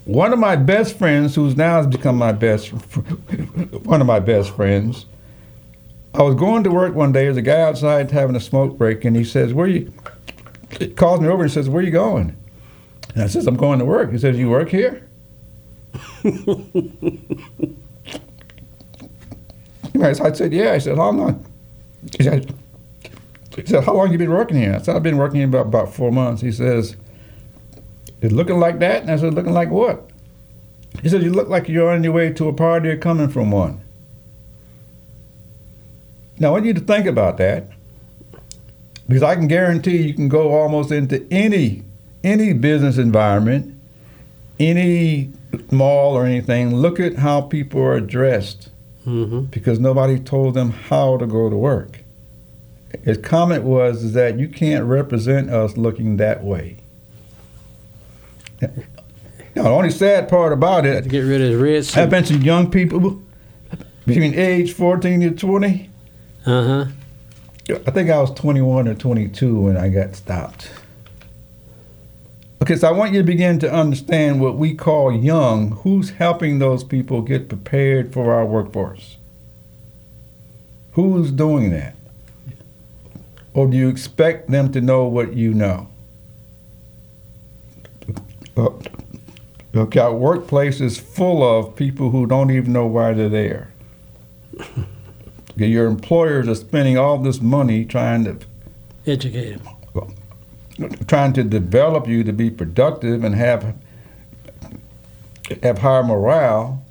one 0.06 0.32
of 0.34 0.40
my 0.40 0.56
best 0.56 0.98
friends, 0.98 1.36
who's 1.36 1.56
now 1.58 1.78
has 1.78 1.88
become 1.88 2.16
my 2.18 2.32
best, 2.32 2.70
one 3.84 4.00
of 4.02 4.08
my 4.08 4.20
best 4.20 4.56
friends. 4.56 5.06
I 6.14 6.22
was 6.22 6.36
going 6.36 6.64
to 6.64 6.72
work 6.72 6.96
one 6.96 7.12
day. 7.12 7.24
There's 7.26 7.36
a 7.36 7.42
guy 7.42 7.60
outside 7.62 8.12
having 8.12 8.36
a 8.38 8.40
smoke 8.40 8.78
break, 8.78 9.04
and 9.04 9.16
he 9.16 9.26
says, 9.26 9.54
"Where 9.54 9.68
you?" 9.68 9.92
He 10.80 10.88
calls 10.88 11.20
me 11.20 11.28
over 11.28 11.44
and 11.44 11.52
says, 11.52 11.68
"Where 11.70 11.82
you 11.84 11.92
going?" 11.92 12.36
And 13.14 13.24
I 13.24 13.28
says, 13.28 13.46
"I'm 13.48 13.58
going 13.58 13.80
to 13.80 13.86
work." 13.86 14.12
He 14.14 14.18
says, 14.18 14.38
"You 14.38 14.50
work 14.50 14.70
here?" 14.70 15.06
I 20.04 20.32
said, 20.34 20.54
yeah. 20.54 20.72
I 20.72 20.78
said, 20.78 20.98
how 20.98 21.12
long? 21.12 21.46
He 22.18 22.24
said, 22.24 22.54
he 23.56 23.66
said, 23.66 23.84
how 23.84 23.94
long 23.94 24.12
you 24.12 24.18
been 24.18 24.32
working 24.32 24.58
here? 24.58 24.76
I 24.76 24.82
said, 24.82 24.96
I've 24.96 25.04
been 25.04 25.18
working 25.18 25.38
here 25.38 25.48
about, 25.48 25.68
about 25.68 25.94
four 25.94 26.12
months. 26.12 26.42
He 26.42 26.52
says, 26.52 26.96
it's 28.22 28.34
looking 28.34 28.60
like 28.60 28.80
that? 28.80 29.04
And 29.04 29.12
I 29.12 29.18
said, 29.18 29.34
looking 29.34 29.54
like 29.54 29.70
what? 29.70 30.10
He 31.02 31.10
said, 31.10 31.24
you 31.24 31.32
look 31.32 31.50
like 31.50 31.68
you're 31.68 31.92
on 31.92 32.04
your 32.04 32.14
way 32.14 32.32
to 32.34 32.48
a 32.48 32.54
party 32.54 32.90
or 32.90 32.98
coming 32.98 33.30
from 33.30 33.52
one. 33.52 33.82
Now, 36.40 36.50
I 36.50 36.52
want 36.52 36.66
you 36.66 36.74
to 36.74 36.82
think 36.82 37.06
about 37.06 37.38
that 37.38 37.68
because 39.08 39.24
I 39.24 39.36
can 39.36 39.48
guarantee 39.48 39.98
you 39.98 40.14
can 40.14 40.28
go 40.28 40.52
almost 40.52 40.92
into 40.92 41.26
any 41.32 41.84
any 42.24 42.54
business 42.54 42.98
environment, 42.98 43.80
any 44.60 45.32
mall 45.72 46.14
or 46.14 46.26
anything. 46.26 46.76
Look 46.76 47.00
at 47.00 47.18
how 47.18 47.42
people 47.42 47.82
are 47.84 48.02
dressed 48.02 48.70
Mm-hmm. 49.06 49.42
because 49.46 49.80
nobody 49.80 50.18
told 50.20 50.56
them 50.56 50.72
how 50.72 51.18
to 51.18 51.28
go 51.28 51.50
to 51.50 51.56
work. 51.56 52.00
His 53.04 53.18
comment 53.20 53.64
was 53.64 54.04
is 54.04 54.14
that 54.14 54.40
you 54.40 54.48
can't 54.48 54.86
represent 54.86 55.50
us 55.50 55.78
looking 55.78 56.18
that 56.18 56.44
way. 56.44 56.78
Now, 58.62 59.64
the 59.64 59.70
only 59.70 59.92
sad 59.92 60.28
part 60.28 60.52
about 60.54 60.86
it, 60.86 61.04
To 61.04 61.10
get 61.10 61.20
rid 61.22 61.42
of 61.42 61.50
his 61.52 61.62
red 61.62 61.86
suit. 61.86 62.10
mentioned 62.12 62.44
young 62.44 62.70
people 62.72 63.22
between 64.06 64.34
age 64.34 64.74
14 64.74 65.22
to 65.22 65.32
20. 65.32 65.90
Uh 66.46 66.64
huh. 66.64 66.86
I 67.88 67.92
think 67.92 68.10
I 68.10 68.20
was 68.20 68.32
21 68.32 68.88
or 68.88 68.94
22 68.96 69.60
when 69.62 69.78
I 69.78 69.90
got 69.90 70.16
stopped. 70.16 70.70
Okay, 72.66 72.78
so 72.78 72.88
I 72.88 72.92
want 72.94 73.14
you 73.14 73.20
to 73.20 73.24
begin 73.24 73.60
to 73.60 73.72
understand 73.72 74.42
what 74.42 74.58
we 74.58 74.74
call 74.74 75.12
young. 75.12 75.74
Who's 75.84 76.10
helping 76.10 76.58
those 76.58 76.84
people 76.84 77.22
get 77.22 77.48
prepared 77.48 78.12
for 78.12 78.34
our 78.34 78.44
workforce? 78.44 79.18
Who's 80.94 81.30
doing 81.30 81.70
that? 81.70 81.96
Or 83.54 83.68
do 83.68 83.78
you 83.78 83.88
expect 83.88 84.50
them 84.50 84.72
to 84.72 84.82
know 84.82 85.06
what 85.06 85.36
you 85.36 85.54
know? 85.54 85.90
Okay, 88.58 90.00
our 90.00 90.16
workplace 90.16 90.82
is 90.82 90.98
full 90.98 91.44
of 91.44 91.76
people 91.76 92.10
who 92.10 92.26
don't 92.26 92.50
even 92.50 92.74
know 92.74 92.88
why 92.88 93.14
they're 93.14 93.30
there. 93.30 93.70
Your 95.56 95.86
employers 95.86 96.48
are 96.48 96.56
spending 96.56 96.98
all 96.98 97.20
this 97.20 97.40
money 97.40 97.86
trying 97.86 98.24
to 98.24 98.40
Educate 99.06 99.52
him. 99.52 99.62
Trying 101.08 101.34
to 101.34 101.44
develop 101.44 102.08
you 102.08 102.24
to 102.24 102.34
be 102.34 102.50
productive 102.50 103.24
and 103.24 103.36
have 103.36 103.76
have 105.62 105.80
higher 105.80 106.04
morale 106.04 106.84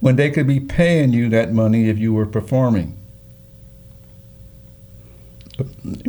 when 0.00 0.16
they 0.16 0.30
could 0.30 0.46
be 0.46 0.60
paying 0.60 1.12
you 1.12 1.28
that 1.30 1.52
money 1.52 1.88
if 1.88 1.98
you 1.98 2.12
were 2.12 2.26
performing. 2.26 2.96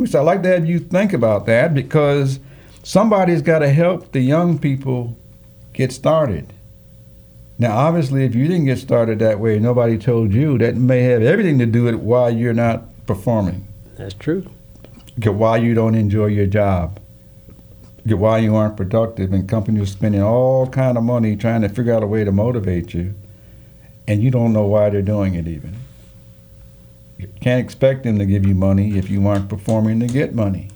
So 0.06 0.20
I'd 0.20 0.24
like 0.24 0.42
to 0.42 0.48
have 0.48 0.66
you 0.66 0.78
think 0.78 1.12
about 1.12 1.46
that 1.46 1.72
because 1.72 2.40
somebody's 2.82 3.42
got 3.42 3.60
to 3.60 3.70
help 3.70 4.12
the 4.12 4.20
young 4.20 4.58
people 4.58 5.16
get 5.72 5.92
started. 5.92 6.52
Now, 7.58 7.78
obviously, 7.78 8.24
if 8.24 8.34
you 8.34 8.46
didn't 8.48 8.66
get 8.66 8.78
started 8.78 9.18
that 9.20 9.40
way, 9.40 9.58
nobody 9.58 9.96
told 9.96 10.34
you, 10.34 10.58
that 10.58 10.76
may 10.76 11.02
have 11.04 11.22
everything 11.22 11.58
to 11.58 11.66
do 11.66 11.84
with 11.84 11.94
why 11.94 12.28
you're 12.28 12.52
not 12.52 12.84
performing 13.06 13.66
That's 13.96 14.14
true. 14.14 14.44
Get 15.18 15.34
why 15.34 15.56
you 15.56 15.74
don't 15.74 15.94
enjoy 15.94 16.26
your 16.26 16.46
job, 16.46 17.00
get 18.06 18.18
why 18.18 18.38
you 18.38 18.54
aren't 18.54 18.76
productive, 18.76 19.32
and 19.32 19.48
companies 19.48 19.82
are 19.82 19.92
spending 19.92 20.22
all 20.22 20.68
kind 20.68 20.98
of 20.98 21.04
money 21.04 21.36
trying 21.36 21.62
to 21.62 21.68
figure 21.68 21.94
out 21.94 22.02
a 22.02 22.06
way 22.06 22.24
to 22.24 22.32
motivate 22.32 22.94
you, 22.94 23.14
and 24.06 24.22
you 24.22 24.30
don't 24.30 24.52
know 24.52 24.66
why 24.66 24.90
they're 24.90 25.02
doing 25.02 25.34
it 25.34 25.48
even. 25.48 25.74
You 27.18 27.28
can't 27.40 27.64
expect 27.64 28.04
them 28.04 28.18
to 28.18 28.26
give 28.26 28.46
you 28.46 28.54
money 28.54 28.98
if 28.98 29.08
you 29.08 29.26
aren't 29.26 29.48
performing 29.48 30.00
to 30.00 30.06
get 30.06 30.34
money. 30.34 30.68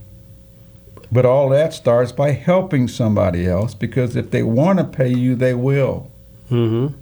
But 1.12 1.26
all 1.26 1.48
that 1.50 1.74
starts 1.74 2.12
by 2.12 2.30
helping 2.30 2.88
somebody 2.88 3.46
else 3.46 3.74
because 3.74 4.16
if 4.16 4.30
they 4.30 4.42
want 4.42 4.78
to 4.78 4.84
pay 4.84 5.08
you, 5.08 5.34
they 5.34 5.54
will. 5.54 6.10
Mm-hmm. 6.50 6.94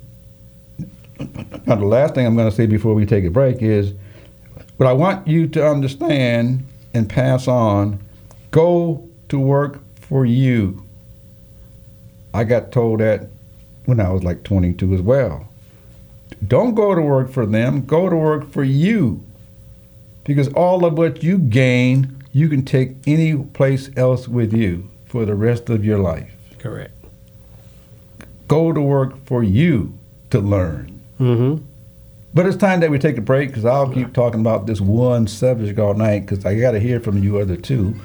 Now, 1.67 1.75
the 1.75 1.85
last 1.85 2.15
thing 2.15 2.27
I'm 2.27 2.37
going 2.37 2.49
to 2.49 2.55
say 2.55 2.67
before 2.67 2.95
we 2.95 3.05
take 3.05 3.25
a 3.25 3.31
break 3.31 3.61
is 3.61 3.93
what 4.77 4.87
I 4.87 4.93
want 4.93 5.27
you 5.27 5.47
to 5.49 5.67
understand 5.67 6.65
and 6.95 7.09
pass 7.09 7.49
on 7.49 8.01
go 8.51 9.07
to 9.29 9.39
work 9.39 9.81
for 9.97 10.25
you. 10.25 10.85
I 12.33 12.45
got 12.45 12.73
told 12.73 13.01
that 13.01 13.29
when 13.85 14.01
I 14.01 14.11
was 14.11 14.23
like 14.23 14.43
22 14.43 14.95
as 14.95 15.01
well. 15.01 15.49
Don't 16.47 16.75
go 16.75 16.95
to 16.95 17.01
work 17.01 17.31
for 17.31 17.47
them, 17.47 17.85
go 17.85 18.09
to 18.09 18.17
work 18.17 18.51
for 18.51 18.65
you. 18.65 19.25
Because 20.25 20.49
all 20.49 20.85
of 20.85 20.97
what 20.97 21.23
you 21.23 21.39
gain, 21.39 22.23
you 22.33 22.49
can 22.49 22.65
take 22.65 22.97
any 23.07 23.35
place 23.37 23.91
else 23.97 24.29
with 24.29 24.53
you 24.53 24.91
for 25.07 25.25
the 25.25 25.35
rest 25.35 25.71
of 25.71 25.85
your 25.85 25.99
life. 25.99 26.31
Correct. 26.59 26.93
Go 28.47 28.73
to 28.73 28.81
work 28.81 29.25
for 29.25 29.43
you 29.43 29.99
to 30.31 30.41
learn. 30.41 31.01
Mm-hmm. 31.19 31.65
But 32.39 32.47
it's 32.47 32.57
time 32.57 32.79
that 32.83 32.91
we 32.93 33.01
take 33.01 33.19
a 33.19 33.21
break 33.21 33.49
because 33.49 33.65
I'll 33.65 33.93
keep 33.93 34.13
talking 34.13 34.39
about 34.39 34.67
this 34.67 34.81
one 34.81 35.27
subject 35.27 35.77
all 35.81 35.95
night 35.95 36.21
because 36.21 36.47
I 36.47 36.55
got 36.55 36.71
to 36.71 36.79
hear 36.79 37.01
from 37.01 37.21
you 37.21 37.39
other 37.39 37.57
two. 37.57 37.97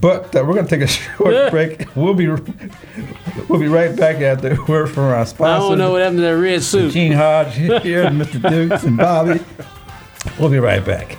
But 0.00 0.26
uh, 0.36 0.44
we're 0.46 0.54
going 0.54 0.68
to 0.68 0.70
take 0.70 0.82
a 0.82 0.86
short 1.16 1.50
break. 1.50 1.96
We'll 1.96 2.14
be 2.14 2.28
we'll 2.28 3.58
be 3.58 3.66
right 3.66 3.96
back 3.96 4.20
after 4.20 4.52
a 4.54 4.64
word 4.66 4.86
from 4.86 5.02
our 5.02 5.26
sponsor. 5.26 5.64
I 5.64 5.68
don't 5.68 5.78
know 5.78 5.90
what 5.90 6.02
happened 6.02 6.18
to 6.18 6.22
that 6.22 6.38
red 6.40 6.62
suit. 6.62 6.92
Gene 6.92 7.10
Hodge 7.10 7.56
here, 7.56 8.04
and 8.04 8.20
Mr. 8.20 8.48
Dukes 8.48 8.84
and 8.84 8.96
Bobby. 8.96 9.40
We'll 10.38 10.50
be 10.50 10.60
right 10.60 10.84
back. 10.86 11.18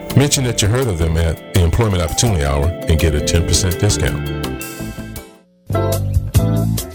Mention 0.17 0.43
that 0.43 0.61
you 0.61 0.67
heard 0.67 0.87
of 0.87 0.97
them 0.97 1.15
at 1.15 1.53
the 1.53 1.63
Employment 1.63 2.01
Opportunity 2.01 2.43
Hour 2.43 2.67
and 2.67 2.99
get 2.99 3.15
a 3.15 3.19
10% 3.19 3.79
discount. 3.79 4.41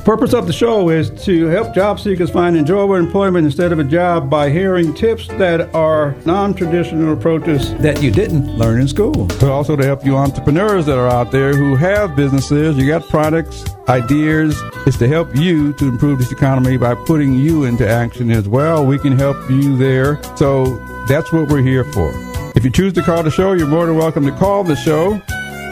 Purpose 0.04 0.34
of 0.34 0.46
the 0.46 0.52
show 0.52 0.90
is 0.90 1.10
to 1.24 1.46
help 1.46 1.74
job 1.74 1.98
seekers 1.98 2.30
find 2.30 2.56
enjoyable 2.56 2.94
employment 2.94 3.44
instead 3.44 3.72
of 3.72 3.80
a 3.80 3.84
job 3.84 4.30
by 4.30 4.50
hearing 4.50 4.94
tips 4.94 5.26
that 5.26 5.74
are 5.74 6.14
non-traditional 6.24 7.12
approaches 7.12 7.74
that 7.78 8.00
you 8.00 8.12
didn't 8.12 8.56
learn 8.56 8.80
in 8.80 8.86
school. 8.86 9.24
But 9.26 9.44
also 9.44 9.74
to 9.74 9.84
help 9.84 10.04
you 10.04 10.16
entrepreneurs 10.16 10.86
that 10.86 10.96
are 10.96 11.08
out 11.08 11.32
there 11.32 11.56
who 11.56 11.74
have 11.74 12.14
businesses, 12.14 12.76
you 12.76 12.86
got 12.86 13.08
products, 13.08 13.64
ideas. 13.88 14.56
It's 14.86 14.98
to 14.98 15.08
help 15.08 15.34
you 15.34 15.72
to 15.72 15.88
improve 15.88 16.18
this 16.18 16.30
economy 16.30 16.76
by 16.76 16.94
putting 16.94 17.34
you 17.34 17.64
into 17.64 17.88
action 17.88 18.30
as 18.30 18.46
well. 18.48 18.86
We 18.86 18.98
can 18.98 19.18
help 19.18 19.50
you 19.50 19.76
there. 19.76 20.22
So 20.36 20.76
that's 21.08 21.32
what 21.32 21.48
we're 21.48 21.62
here 21.62 21.82
for. 21.82 22.35
If 22.56 22.64
you 22.64 22.70
choose 22.70 22.94
to 22.94 23.02
call 23.02 23.22
the 23.22 23.30
show, 23.30 23.52
you're 23.52 23.66
more 23.66 23.84
than 23.84 23.96
welcome 23.96 24.24
to 24.24 24.32
call 24.32 24.64
the 24.64 24.76
show. 24.76 25.20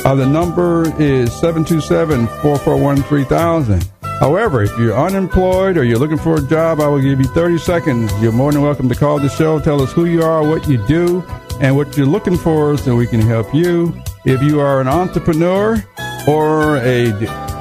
Uh, 0.05 0.14
the 0.14 0.27
number 0.27 0.83
is 1.01 1.33
727 1.40 2.27
441 2.27 3.03
3000. 3.05 3.88
However, 4.20 4.62
if 4.62 4.79
you're 4.79 4.94
unemployed 4.94 5.79
or 5.79 5.85
you're 5.85 5.99
looking 5.99 6.18
for 6.18 6.37
a 6.37 6.42
job, 6.42 6.81
I 6.81 6.88
will 6.88 7.01
give 7.01 7.18
you 7.20 7.25
30 7.29 7.57
seconds. 7.57 8.12
You're 8.20 8.33
more 8.33 8.53
than 8.53 8.61
welcome 8.61 8.90
to 8.90 8.94
call 8.94 9.18
the 9.18 9.31
show. 9.31 9.59
Tell 9.61 9.81
us 9.81 9.92
who 9.92 10.05
you 10.05 10.23
are, 10.23 10.47
what 10.47 10.68
you 10.68 10.87
do, 10.87 11.25
and 11.59 11.75
what 11.75 11.97
you're 11.97 12.07
looking 12.07 12.37
for 12.37 12.77
so 12.77 12.94
we 12.94 13.07
can 13.07 13.23
help 13.23 13.55
you. 13.55 13.99
If 14.27 14.42
you 14.42 14.61
are 14.61 14.83
an 14.83 14.87
entrepreneur 14.87 15.83
or 16.29 16.77
a, 16.77 17.12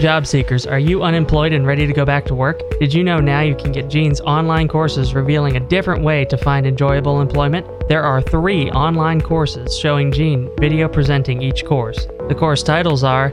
Job 0.00 0.26
seekers, 0.26 0.66
are 0.66 0.78
you 0.78 1.02
unemployed 1.02 1.54
and 1.54 1.66
ready 1.66 1.86
to 1.86 1.92
go 1.92 2.04
back 2.04 2.26
to 2.26 2.34
work? 2.34 2.60
Did 2.78 2.92
you 2.92 3.02
know 3.02 3.18
now 3.18 3.40
you 3.40 3.54
can 3.56 3.72
get 3.72 3.88
Gene's 3.88 4.20
online 4.20 4.68
courses 4.68 5.14
revealing 5.14 5.56
a 5.56 5.60
different 5.60 6.04
way 6.04 6.26
to 6.26 6.36
find 6.36 6.66
enjoyable 6.66 7.22
employment? 7.22 7.66
There 7.88 8.02
are 8.02 8.20
three 8.20 8.70
online 8.72 9.22
courses 9.22 9.76
showing 9.76 10.12
Gene 10.12 10.50
video 10.60 10.86
presenting 10.86 11.40
each 11.40 11.64
course. 11.64 12.06
The 12.28 12.34
course 12.34 12.62
titles 12.62 13.04
are 13.04 13.32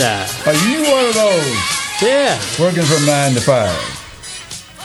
Five. 0.00 0.46
Are 0.46 0.68
you 0.68 0.82
one 0.90 1.04
of 1.06 1.14
those 1.14 2.02
Yeah. 2.02 2.38
working 2.60 2.82
from 2.82 3.06
nine 3.06 3.32
to 3.34 3.40
five? 3.40 3.98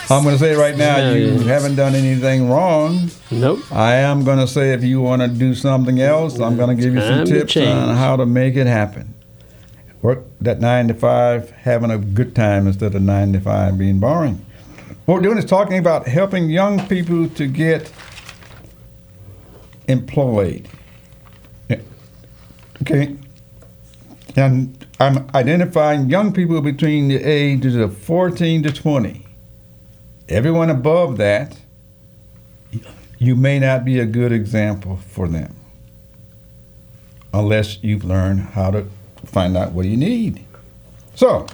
I'm 0.10 0.24
going 0.24 0.36
to 0.36 0.40
say 0.40 0.56
right 0.56 0.78
now, 0.78 0.98
Yeah, 0.98 1.12
you 1.14 1.34
yeah. 1.34 1.54
haven't 1.54 1.76
done 1.76 1.94
anything 1.94 2.50
wrong. 2.50 3.10
Nope. 3.30 3.60
I 3.74 3.96
am 3.96 4.24
going 4.24 4.38
to 4.38 4.48
say 4.48 4.72
if 4.74 4.82
you 4.84 5.02
want 5.02 5.22
to 5.22 5.28
do 5.28 5.54
something 5.54 6.00
else, 6.00 6.40
I'm 6.40 6.56
going 6.56 6.76
to 6.76 6.82
give 6.82 6.94
you 6.94 7.02
some 7.02 7.26
tips 7.26 7.58
on 7.58 7.96
how 7.98 8.16
to 8.16 8.26
make 8.26 8.56
it 8.56 8.68
happen. 8.68 9.14
Work 10.02 10.24
that 10.40 10.62
nine 10.62 10.88
to 10.88 10.94
five, 10.94 11.52
having 11.52 11.92
a 11.92 11.98
good 11.98 12.36
time 12.36 12.68
instead 12.68 12.96
of 12.96 13.02
nine 13.02 13.34
to 13.34 13.42
five 13.42 13.78
being 13.78 14.00
boring. 14.00 14.46
What 15.06 15.16
we're 15.16 15.22
doing 15.24 15.38
is 15.38 15.46
talking 15.46 15.78
about 15.78 16.08
helping 16.08 16.50
young 16.50 16.88
people 16.88 17.28
to 17.30 17.48
get 17.48 17.92
employed. 19.90 20.68
Okay. 22.84 23.16
And 24.36 24.86
I'm 25.00 25.30
identifying 25.36 26.10
young 26.10 26.34
people 26.34 26.62
between 26.62 27.08
the 27.08 27.24
ages 27.24 27.76
of 27.76 27.98
14 27.98 28.64
to 28.64 28.72
20. 28.72 29.26
Everyone 30.30 30.70
above 30.70 31.18
that, 31.18 31.60
you 33.20 33.36
may 33.36 33.60
not 33.60 33.86
be 33.86 34.00
a 34.00 34.06
good 34.06 34.32
example 34.32 34.98
for 34.98 35.28
them 35.28 35.56
unless 37.34 37.82
you've 37.84 38.04
learned 38.04 38.42
how 38.42 38.72
to 38.72 38.86
find 39.26 39.56
out 39.56 39.72
what 39.74 39.86
you 39.86 39.98
need. 39.98 40.44
So, 41.16 41.46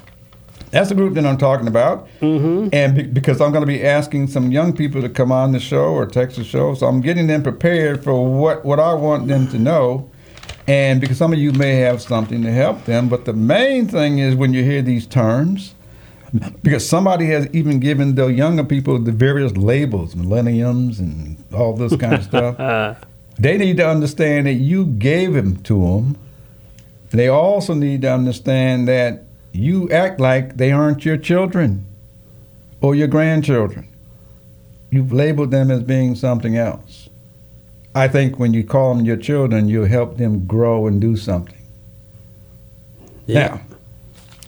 that's 0.71 0.89
the 0.89 0.95
group 0.95 1.13
that 1.13 1.25
I'm 1.25 1.37
talking 1.37 1.67
about. 1.67 2.07
Mm-hmm. 2.19 2.69
And 2.73 2.95
be- 2.95 3.03
because 3.03 3.39
I'm 3.39 3.51
going 3.51 3.61
to 3.61 3.67
be 3.67 3.83
asking 3.83 4.27
some 4.27 4.51
young 4.51 4.73
people 4.75 5.01
to 5.01 5.09
come 5.09 5.31
on 5.31 5.51
the 5.51 5.59
show 5.59 5.93
or 5.93 6.05
text 6.05 6.37
the 6.37 6.43
show, 6.43 6.73
so 6.73 6.87
I'm 6.87 7.01
getting 7.01 7.27
them 7.27 7.43
prepared 7.43 8.03
for 8.03 8.25
what, 8.25 8.65
what 8.65 8.79
I 8.79 8.93
want 8.93 9.27
them 9.27 9.47
to 9.49 9.59
know. 9.59 10.09
And 10.67 11.01
because 11.01 11.17
some 11.17 11.33
of 11.33 11.39
you 11.39 11.51
may 11.51 11.75
have 11.77 12.01
something 12.01 12.41
to 12.43 12.51
help 12.51 12.85
them, 12.85 13.09
but 13.09 13.25
the 13.25 13.33
main 13.33 13.87
thing 13.87 14.19
is 14.19 14.35
when 14.35 14.53
you 14.53 14.63
hear 14.63 14.81
these 14.81 15.05
terms, 15.05 15.75
because 16.63 16.87
somebody 16.87 17.25
has 17.27 17.47
even 17.53 17.79
given 17.79 18.15
the 18.15 18.27
younger 18.27 18.63
people 18.63 18.97
the 18.97 19.11
various 19.11 19.55
labels, 19.57 20.15
millenniums 20.15 20.99
and 20.99 21.43
all 21.53 21.73
this 21.73 21.95
kind 21.95 22.13
of 22.13 22.23
stuff. 22.23 22.55
Uh-huh. 22.63 22.95
They 23.39 23.57
need 23.57 23.77
to 23.77 23.89
understand 23.89 24.45
that 24.45 24.53
you 24.53 24.85
gave 24.85 25.33
them 25.33 25.57
to 25.63 25.73
them. 25.73 26.17
They 27.09 27.27
also 27.27 27.73
need 27.73 28.03
to 28.03 28.13
understand 28.13 28.87
that 28.87 29.23
you 29.51 29.89
act 29.89 30.19
like 30.19 30.57
they 30.57 30.71
aren't 30.71 31.03
your 31.03 31.17
children 31.17 31.85
or 32.79 32.93
your 32.93 33.07
grandchildren. 33.07 33.87
You've 34.91 35.11
labeled 35.11 35.49
them 35.49 35.71
as 35.71 35.81
being 35.81 36.13
something 36.13 36.55
else. 36.55 37.09
I 37.95 38.07
think 38.07 38.39
when 38.39 38.53
you 38.53 38.63
call 38.63 38.95
them 38.95 39.05
your 39.05 39.17
children, 39.17 39.67
you'll 39.69 39.85
help 39.85 40.17
them 40.17 40.45
grow 40.47 40.87
and 40.87 40.99
do 40.99 41.15
something. 41.15 41.57
Yeah. 43.25 43.47
Now, 43.47 43.61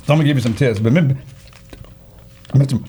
so 0.04 0.14
I'm 0.14 0.18
gonna 0.20 0.24
give 0.26 0.38
you 0.38 0.42
some 0.42 0.56
tips. 0.56 0.80
But 0.80 0.94
Mr. 0.94 1.18
Mr. 2.54 2.88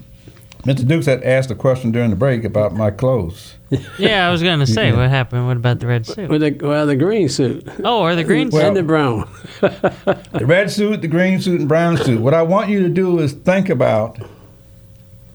Mr. 0.62 0.87
Dukes 0.87 1.07
had 1.07 1.23
asked 1.23 1.51
a 1.51 1.55
question 1.55 1.92
during 1.92 2.11
the 2.11 2.16
break 2.16 2.42
about 2.45 2.75
my 2.75 2.90
clothes. 2.90 3.55
Yeah, 3.99 4.29
I 4.29 4.31
was 4.31 4.45
going 4.45 4.61
to 4.61 4.66
say, 4.66 4.92
what 4.92 5.09
happened? 5.11 5.49
What 5.49 5.57
about 5.57 5.81
the 5.81 5.88
red 5.88 6.07
suit? 6.07 6.29
With 6.31 6.40
the 6.40 6.53
well, 6.64 6.87
the 6.87 6.95
green 6.95 7.29
suit 7.29 7.66
Oh, 7.83 8.01
or 8.01 8.14
the 8.14 8.23
green 8.23 8.49
Well- 8.51 8.69
and 8.69 8.77
the 8.77 8.83
brown. 8.85 9.29
The 9.61 10.47
red 10.47 10.71
suit, 10.71 11.03
the 11.03 11.09
green 11.09 11.40
suit, 11.40 11.59
and 11.61 11.69
brown 11.69 11.97
suit. 11.97 12.21
What 12.21 12.33
I 12.35 12.42
want 12.42 12.69
you 12.71 12.81
to 12.83 12.88
do 12.88 13.19
is 13.19 13.33
think 13.33 13.69
about 13.69 14.19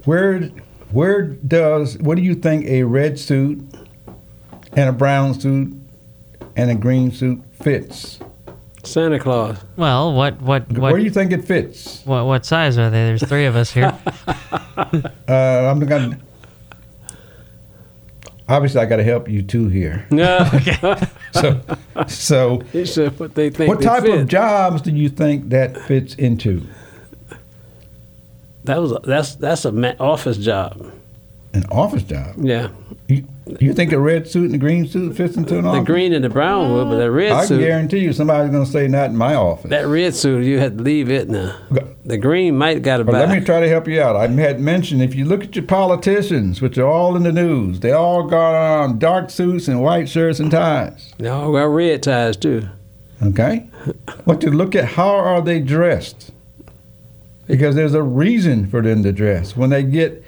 where 0.05 0.43
where 0.91 1.23
does 1.23 1.97
what 1.97 2.15
do 2.15 2.21
you 2.23 2.36
think 2.36 2.65
a 2.65 2.84
red 2.84 3.19
suit 3.19 3.62
and 4.73 4.89
a 4.89 4.93
brown 4.93 5.34
suit 5.39 5.73
and 6.55 6.71
a 6.71 6.75
green 6.75 7.12
suit 7.12 7.41
fits? 7.62 8.19
Santa 8.84 9.19
Claus. 9.19 9.57
Well, 9.77 10.13
what 10.13 10.41
what 10.41 10.67
what 10.71 10.79
Where 10.93 10.97
do 10.97 11.03
you 11.03 11.12
think 11.12 11.31
it 11.31 11.45
fits? 11.45 12.03
what, 12.05 12.25
what 12.25 12.45
size 12.45 12.77
are 12.79 12.89
they? 12.89 13.05
There's 13.05 13.23
three 13.27 13.45
of 13.45 13.55
us 13.55 13.71
here. 13.71 13.97
Uh, 15.27 15.69
I'm 15.71 15.79
gonna. 15.79 16.17
Obviously, 18.49 18.81
I 18.81 18.86
got 18.86 18.97
to 18.97 19.03
help 19.03 19.29
you 19.29 19.41
too 19.43 19.67
here. 19.69 20.05
No. 20.12 20.49
So, 21.34 21.62
so 22.10 22.60
He 22.73 22.86
said 22.86 23.17
what 23.17 23.36
they 23.36 23.49
think. 23.49 23.69
what 23.69 23.79
they 23.79 23.86
type 23.86 24.03
fit. 24.03 24.19
of 24.19 24.27
jobs 24.27 24.81
do 24.81 24.91
you 24.91 25.07
think 25.07 25.47
that 25.49 25.77
fits 25.84 26.13
into? 26.15 26.62
That 28.65 28.81
was 28.81 28.91
a, 28.91 28.99
that's 29.05 29.36
that's 29.36 29.63
a 29.63 29.71
ma- 29.71 29.93
office 29.97 30.38
job. 30.38 30.91
An 31.53 31.63
office 31.71 32.03
job. 32.03 32.36
Yeah. 32.38 32.67
You, 33.59 33.67
you 33.67 33.73
think 33.73 33.91
a 33.91 33.99
red 33.99 34.27
suit 34.27 34.45
and 34.45 34.55
a 34.55 34.57
green 34.57 34.87
suit 34.87 35.15
fits 35.15 35.35
into 35.35 35.57
an 35.59 35.65
office? 35.65 35.79
The 35.81 35.85
green 35.85 36.13
and 36.13 36.23
the 36.23 36.29
brown 36.29 36.71
would, 36.73 36.85
but 36.89 36.97
that 36.97 37.11
red 37.11 37.29
suit. 37.47 37.55
I 37.55 37.57
can 37.57 37.67
guarantee 37.67 37.99
you 37.99 38.13
somebody's 38.13 38.51
going 38.51 38.65
to 38.65 38.71
say 38.71 38.87
not 38.87 39.09
in 39.09 39.17
my 39.17 39.35
office. 39.35 39.69
That 39.69 39.87
red 39.87 40.15
suit, 40.15 40.45
you 40.45 40.59
had 40.59 40.77
to 40.77 40.83
leave 40.83 41.09
it 41.11 41.29
now. 41.29 41.57
The 42.05 42.17
green 42.17 42.57
might 42.57 42.81
got 42.81 42.97
to 42.97 43.03
buy. 43.03 43.19
let 43.19 43.29
me 43.29 43.43
try 43.43 43.59
to 43.59 43.69
help 43.69 43.87
you 43.87 44.01
out. 44.01 44.15
I 44.15 44.27
had 44.27 44.59
mentioned 44.59 45.01
if 45.01 45.13
you 45.15 45.25
look 45.25 45.43
at 45.43 45.55
your 45.55 45.65
politicians, 45.65 46.61
which 46.61 46.77
are 46.77 46.87
all 46.87 47.15
in 47.15 47.23
the 47.23 47.31
news, 47.31 47.79
they 47.81 47.91
all 47.91 48.23
got 48.27 48.55
on 48.55 48.99
dark 48.99 49.29
suits 49.29 49.67
and 49.67 49.81
white 49.81 50.09
shirts 50.09 50.39
and 50.39 50.49
ties. 50.51 51.13
no, 51.19 51.51
got 51.51 51.63
red 51.65 52.03
ties 52.03 52.37
too. 52.37 52.67
Okay? 53.23 53.69
But 54.25 54.41
to 54.41 54.49
look 54.49 54.75
at 54.75 54.85
how 54.85 55.09
are 55.15 55.41
they 55.41 55.59
dressed? 55.59 56.31
Because 57.47 57.75
there's 57.75 57.93
a 57.93 58.01
reason 58.01 58.67
for 58.67 58.81
them 58.81 59.03
to 59.03 59.11
dress. 59.11 59.55
When 59.55 59.69
they 59.69 59.83
get 59.83 60.23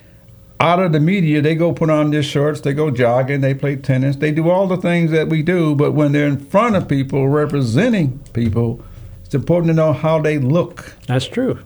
out 0.64 0.80
of 0.80 0.94
the 0.94 1.00
media, 1.00 1.42
they 1.42 1.56
go 1.56 1.74
put 1.74 1.90
on 1.90 2.12
their 2.12 2.24
shorts, 2.24 2.62
they 2.62 2.74
go 2.74 2.90
jogging, 2.90 3.42
they 3.42 3.54
play 3.54 3.76
tennis, 3.76 4.16
they 4.16 4.32
do 4.32 4.50
all 4.50 4.66
the 4.66 4.78
things 4.78 5.12
that 5.12 5.28
we 5.28 5.42
do. 5.44 5.76
But 5.76 5.92
when 5.92 6.14
they're 6.14 6.26
in 6.28 6.40
front 6.40 6.78
of 6.78 6.88
people, 6.88 7.28
representing 7.28 8.20
people, 8.32 8.82
it's 9.26 9.36
important 9.36 9.68
to 9.72 9.74
know 9.74 9.92
how 9.92 10.22
they 10.22 10.38
look. 10.40 10.96
That's 11.08 11.26
true. 11.28 11.60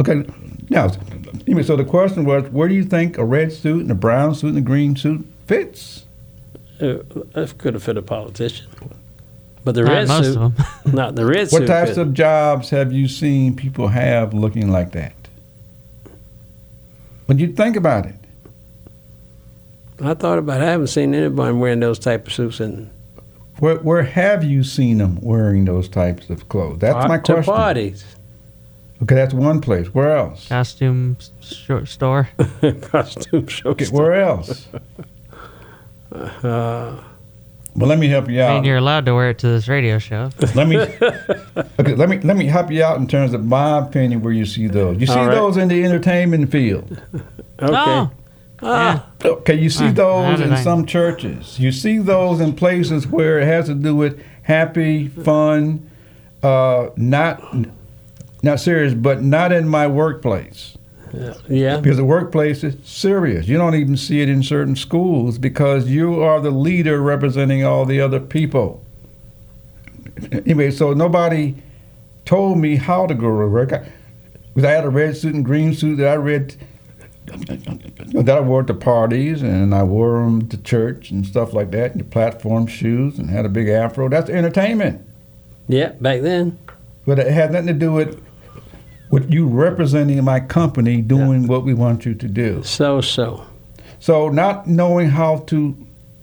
Okay, 0.00 0.24
now, 0.68 0.88
so 0.88 1.76
the 1.76 1.84
question 1.88 2.24
was, 2.26 2.44
where 2.50 2.68
do 2.68 2.74
you 2.74 2.84
think 2.84 3.16
a 3.16 3.24
red 3.24 3.52
suit 3.52 3.80
and 3.80 3.90
a 3.90 3.94
brown 3.94 4.34
suit 4.34 4.48
and 4.50 4.58
a 4.58 4.60
green 4.60 4.96
suit 4.96 5.26
fits? 5.46 6.04
Uh, 6.80 6.98
That 7.32 7.54
could 7.56 7.74
have 7.74 7.82
fit 7.84 7.96
a 7.96 8.02
politician. 8.02 8.66
But 9.64 9.76
the 9.76 9.82
Not 9.82 9.92
red 9.92 10.08
most 10.08 10.24
suit, 10.24 10.36
of 10.36 10.56
them. 10.56 10.66
not 10.94 11.14
the 11.14 11.24
red 11.24 11.48
What 11.52 11.60
suit. 11.60 11.66
types 11.66 11.90
fit. 11.92 11.98
of 11.98 12.12
jobs 12.12 12.68
have 12.70 12.92
you 12.92 13.08
seen 13.08 13.56
people 13.56 13.88
have 13.88 14.34
looking 14.34 14.70
like 14.70 14.92
that? 14.92 15.14
When 17.26 17.38
you 17.38 17.52
think 17.52 17.76
about 17.76 18.06
it, 18.06 18.16
I 20.00 20.14
thought 20.14 20.38
about. 20.38 20.60
it. 20.60 20.64
I 20.64 20.70
haven't 20.70 20.88
seen 20.88 21.14
anybody 21.14 21.52
wearing 21.56 21.80
those 21.80 21.98
type 21.98 22.26
of 22.26 22.32
suits 22.32 22.60
in 22.60 22.90
where, 23.58 23.76
where 23.76 24.02
have 24.02 24.42
you 24.42 24.64
seen 24.64 24.98
them 24.98 25.18
wearing 25.20 25.64
those 25.64 25.88
types 25.88 26.28
of 26.28 26.48
clothes? 26.48 26.80
That's 26.80 27.08
my 27.08 27.18
to 27.18 27.34
question. 27.34 27.54
parties. 27.54 28.04
Okay, 29.02 29.14
that's 29.14 29.34
one 29.34 29.60
place. 29.60 29.92
Where 29.94 30.16
else? 30.16 30.48
Costume 30.48 31.16
short 31.40 31.88
store. 31.88 32.28
Costume 32.82 33.46
show. 33.46 33.70
Okay, 33.70 33.86
where 33.86 34.14
else? 34.14 34.68
Uh, 36.12 37.02
But 37.76 37.88
let 37.88 37.98
me 37.98 38.08
help 38.08 38.28
you 38.30 38.40
out. 38.40 38.50
I 38.50 38.52
out. 38.52 38.54
mean, 38.56 38.64
you're 38.64 38.76
allowed 38.76 39.04
to 39.06 39.14
wear 39.14 39.30
it 39.30 39.38
to 39.38 39.48
this 39.48 39.66
radio 39.66 39.98
show. 39.98 40.30
Let 40.54 40.68
me 40.68 40.76
okay. 41.80 41.94
Let 41.94 42.08
me 42.08 42.20
let 42.20 42.36
me 42.36 42.46
help 42.46 42.70
you 42.70 42.84
out 42.84 42.98
in 42.98 43.08
terms 43.08 43.34
of 43.34 43.44
my 43.44 43.78
opinion 43.78 44.22
where 44.22 44.32
you 44.32 44.46
see 44.46 44.68
those. 44.68 45.00
You 45.00 45.06
see 45.06 45.12
All 45.14 45.26
right. 45.26 45.34
those 45.34 45.56
in 45.56 45.68
the 45.68 45.84
entertainment 45.84 46.50
field. 46.52 47.00
Okay. 47.60 47.72
Oh, 47.72 48.10
yeah. 48.62 49.02
Okay, 49.24 49.54
you 49.54 49.68
see 49.68 49.90
those 49.90 50.40
in 50.40 50.56
some 50.58 50.86
churches. 50.86 51.58
You 51.58 51.72
see 51.72 51.98
those 51.98 52.40
in 52.40 52.54
places 52.54 53.06
where 53.06 53.40
it 53.40 53.46
has 53.46 53.66
to 53.66 53.74
do 53.74 53.94
with 53.94 54.22
happy, 54.42 55.08
fun, 55.08 55.90
uh, 56.42 56.90
not 56.96 57.42
not 58.42 58.60
serious, 58.60 58.94
but 58.94 59.22
not 59.22 59.52
in 59.52 59.68
my 59.68 59.86
workplace. 59.86 60.76
Yeah. 61.48 61.78
Because 61.78 61.96
the 61.96 62.04
workplace 62.04 62.64
is 62.64 62.76
serious. 62.82 63.46
You 63.46 63.58
don't 63.58 63.74
even 63.74 63.96
see 63.96 64.20
it 64.20 64.28
in 64.28 64.42
certain 64.42 64.76
schools 64.76 65.38
because 65.38 65.88
you 65.88 66.22
are 66.22 66.40
the 66.40 66.50
leader 66.50 67.00
representing 67.00 67.64
all 67.64 67.84
the 67.84 68.00
other 68.00 68.20
people. 68.20 68.82
Anyway, 70.32 70.70
so 70.70 70.92
nobody 70.92 71.54
told 72.24 72.58
me 72.58 72.76
how 72.76 73.06
to 73.06 73.14
go 73.14 73.40
to 73.40 73.48
work. 73.48 73.72
I, 73.72 73.88
because 74.54 74.68
I 74.68 74.72
had 74.72 74.84
a 74.84 74.90
red 74.90 75.16
suit 75.16 75.34
and 75.34 75.44
green 75.44 75.74
suit 75.74 75.96
that 75.96 76.08
I 76.08 76.14
read 76.14 76.54
that 77.26 78.36
I 78.36 78.40
wore 78.40 78.62
to 78.62 78.74
parties 78.74 79.42
and 79.42 79.74
I 79.74 79.82
wore 79.82 80.22
them 80.22 80.48
to 80.48 80.56
church 80.58 81.10
and 81.10 81.26
stuff 81.26 81.52
like 81.52 81.70
that, 81.72 81.92
and 81.92 82.00
the 82.00 82.04
platform 82.04 82.66
shoes 82.66 83.18
and 83.18 83.30
had 83.30 83.44
a 83.44 83.48
big 83.48 83.68
afro. 83.68 84.08
That's 84.08 84.30
entertainment. 84.30 85.04
Yeah. 85.66 85.92
Back 86.00 86.20
then. 86.20 86.58
But 87.06 87.18
it 87.18 87.32
had 87.32 87.52
nothing 87.52 87.66
to 87.66 87.72
do 87.72 87.92
with 87.92 88.23
with 89.14 89.32
you 89.32 89.46
representing 89.46 90.24
my 90.24 90.40
company 90.40 91.00
doing 91.00 91.46
what 91.46 91.62
we 91.62 91.72
want 91.72 92.04
you 92.04 92.16
to 92.16 92.26
do. 92.26 92.60
So 92.64 93.00
so. 93.00 93.46
So 94.00 94.28
not 94.28 94.66
knowing 94.66 95.08
how 95.08 95.38
to 95.46 95.76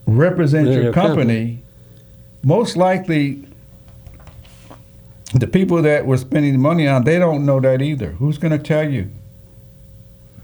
represent 0.06 0.68
your 0.68 0.84
your 0.84 0.94
company, 0.94 1.24
company. 1.24 1.64
most 2.44 2.76
likely 2.76 3.48
the 5.34 5.48
people 5.48 5.82
that 5.84 6.06
we're 6.06 6.18
spending 6.18 6.52
the 6.52 6.60
money 6.60 6.86
on, 6.86 7.06
they 7.06 7.18
don't 7.18 7.46
know 7.46 7.62
that 7.62 7.82
either. 7.82 8.12
Who's 8.12 8.38
going 8.38 8.52
to 8.52 8.60
tell 8.60 8.92
you? 8.92 9.10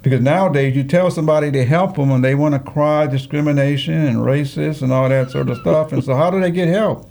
Because 0.01 0.21
nowadays 0.21 0.73
you 0.73 0.85
tell 0.85 1.11
somebody 1.11 1.51
to 1.51 1.65
help 1.65 1.97
them 1.97 2.11
and 2.11 2.23
they 2.23 2.33
want 2.33 2.53
to 2.53 2.59
cry 2.59 3.07
discrimination 3.07 3.93
and 3.93 4.19
racist 4.19 4.81
and 4.81 4.93
all 4.93 5.09
that 5.09 5.31
sort 5.31 5.49
of 5.49 5.57
stuff. 5.57 5.91
And 5.91 6.01
so 6.01 6.15
how 6.15 6.31
do 6.31 6.39
they 6.39 6.51
get 6.51 6.69
help? 6.69 7.09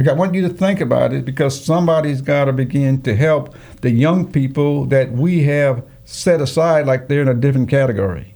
I 0.00 0.12
want 0.12 0.34
you 0.34 0.42
to 0.42 0.48
think 0.48 0.80
about 0.80 1.12
it 1.12 1.24
because 1.24 1.64
somebody's 1.64 2.20
got 2.20 2.46
to 2.46 2.52
begin 2.52 3.02
to 3.02 3.14
help 3.14 3.54
the 3.82 3.90
young 3.90 4.30
people 4.30 4.84
that 4.86 5.12
we 5.12 5.44
have 5.44 5.84
set 6.04 6.40
aside 6.40 6.86
like 6.86 7.08
they're 7.08 7.22
in 7.22 7.28
a 7.28 7.34
different 7.34 7.68
category. 7.68 8.34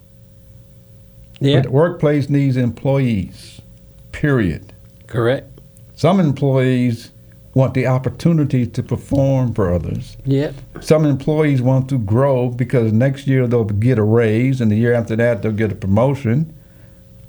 Yeah. 1.41 1.63
The 1.63 1.71
workplace 1.71 2.29
needs 2.29 2.57
employees, 2.57 3.61
period. 4.13 4.73
Correct. 5.07 5.61
Some 5.95 6.21
employees 6.21 7.11
want 7.55 7.75
the 7.75 7.87
opportunity 7.87 8.67
to 8.67 8.83
perform 8.83 9.55
for 9.55 9.73
others. 9.73 10.17
Yep. 10.27 10.55
Some 10.81 11.07
employees 11.07 11.63
want 11.63 11.89
to 11.89 11.99
grow 11.99 12.51
because 12.51 12.93
next 12.93 13.27
year 13.27 13.47
they'll 13.47 13.65
get 13.65 13.99
a 13.99 14.03
raise 14.03 14.61
and 14.61 14.71
the 14.71 14.77
year 14.77 14.93
after 14.93 15.17
that 15.17 15.43
they'll 15.43 15.53
get 15.53 15.73
a 15.73 15.75
promotion. 15.75 16.55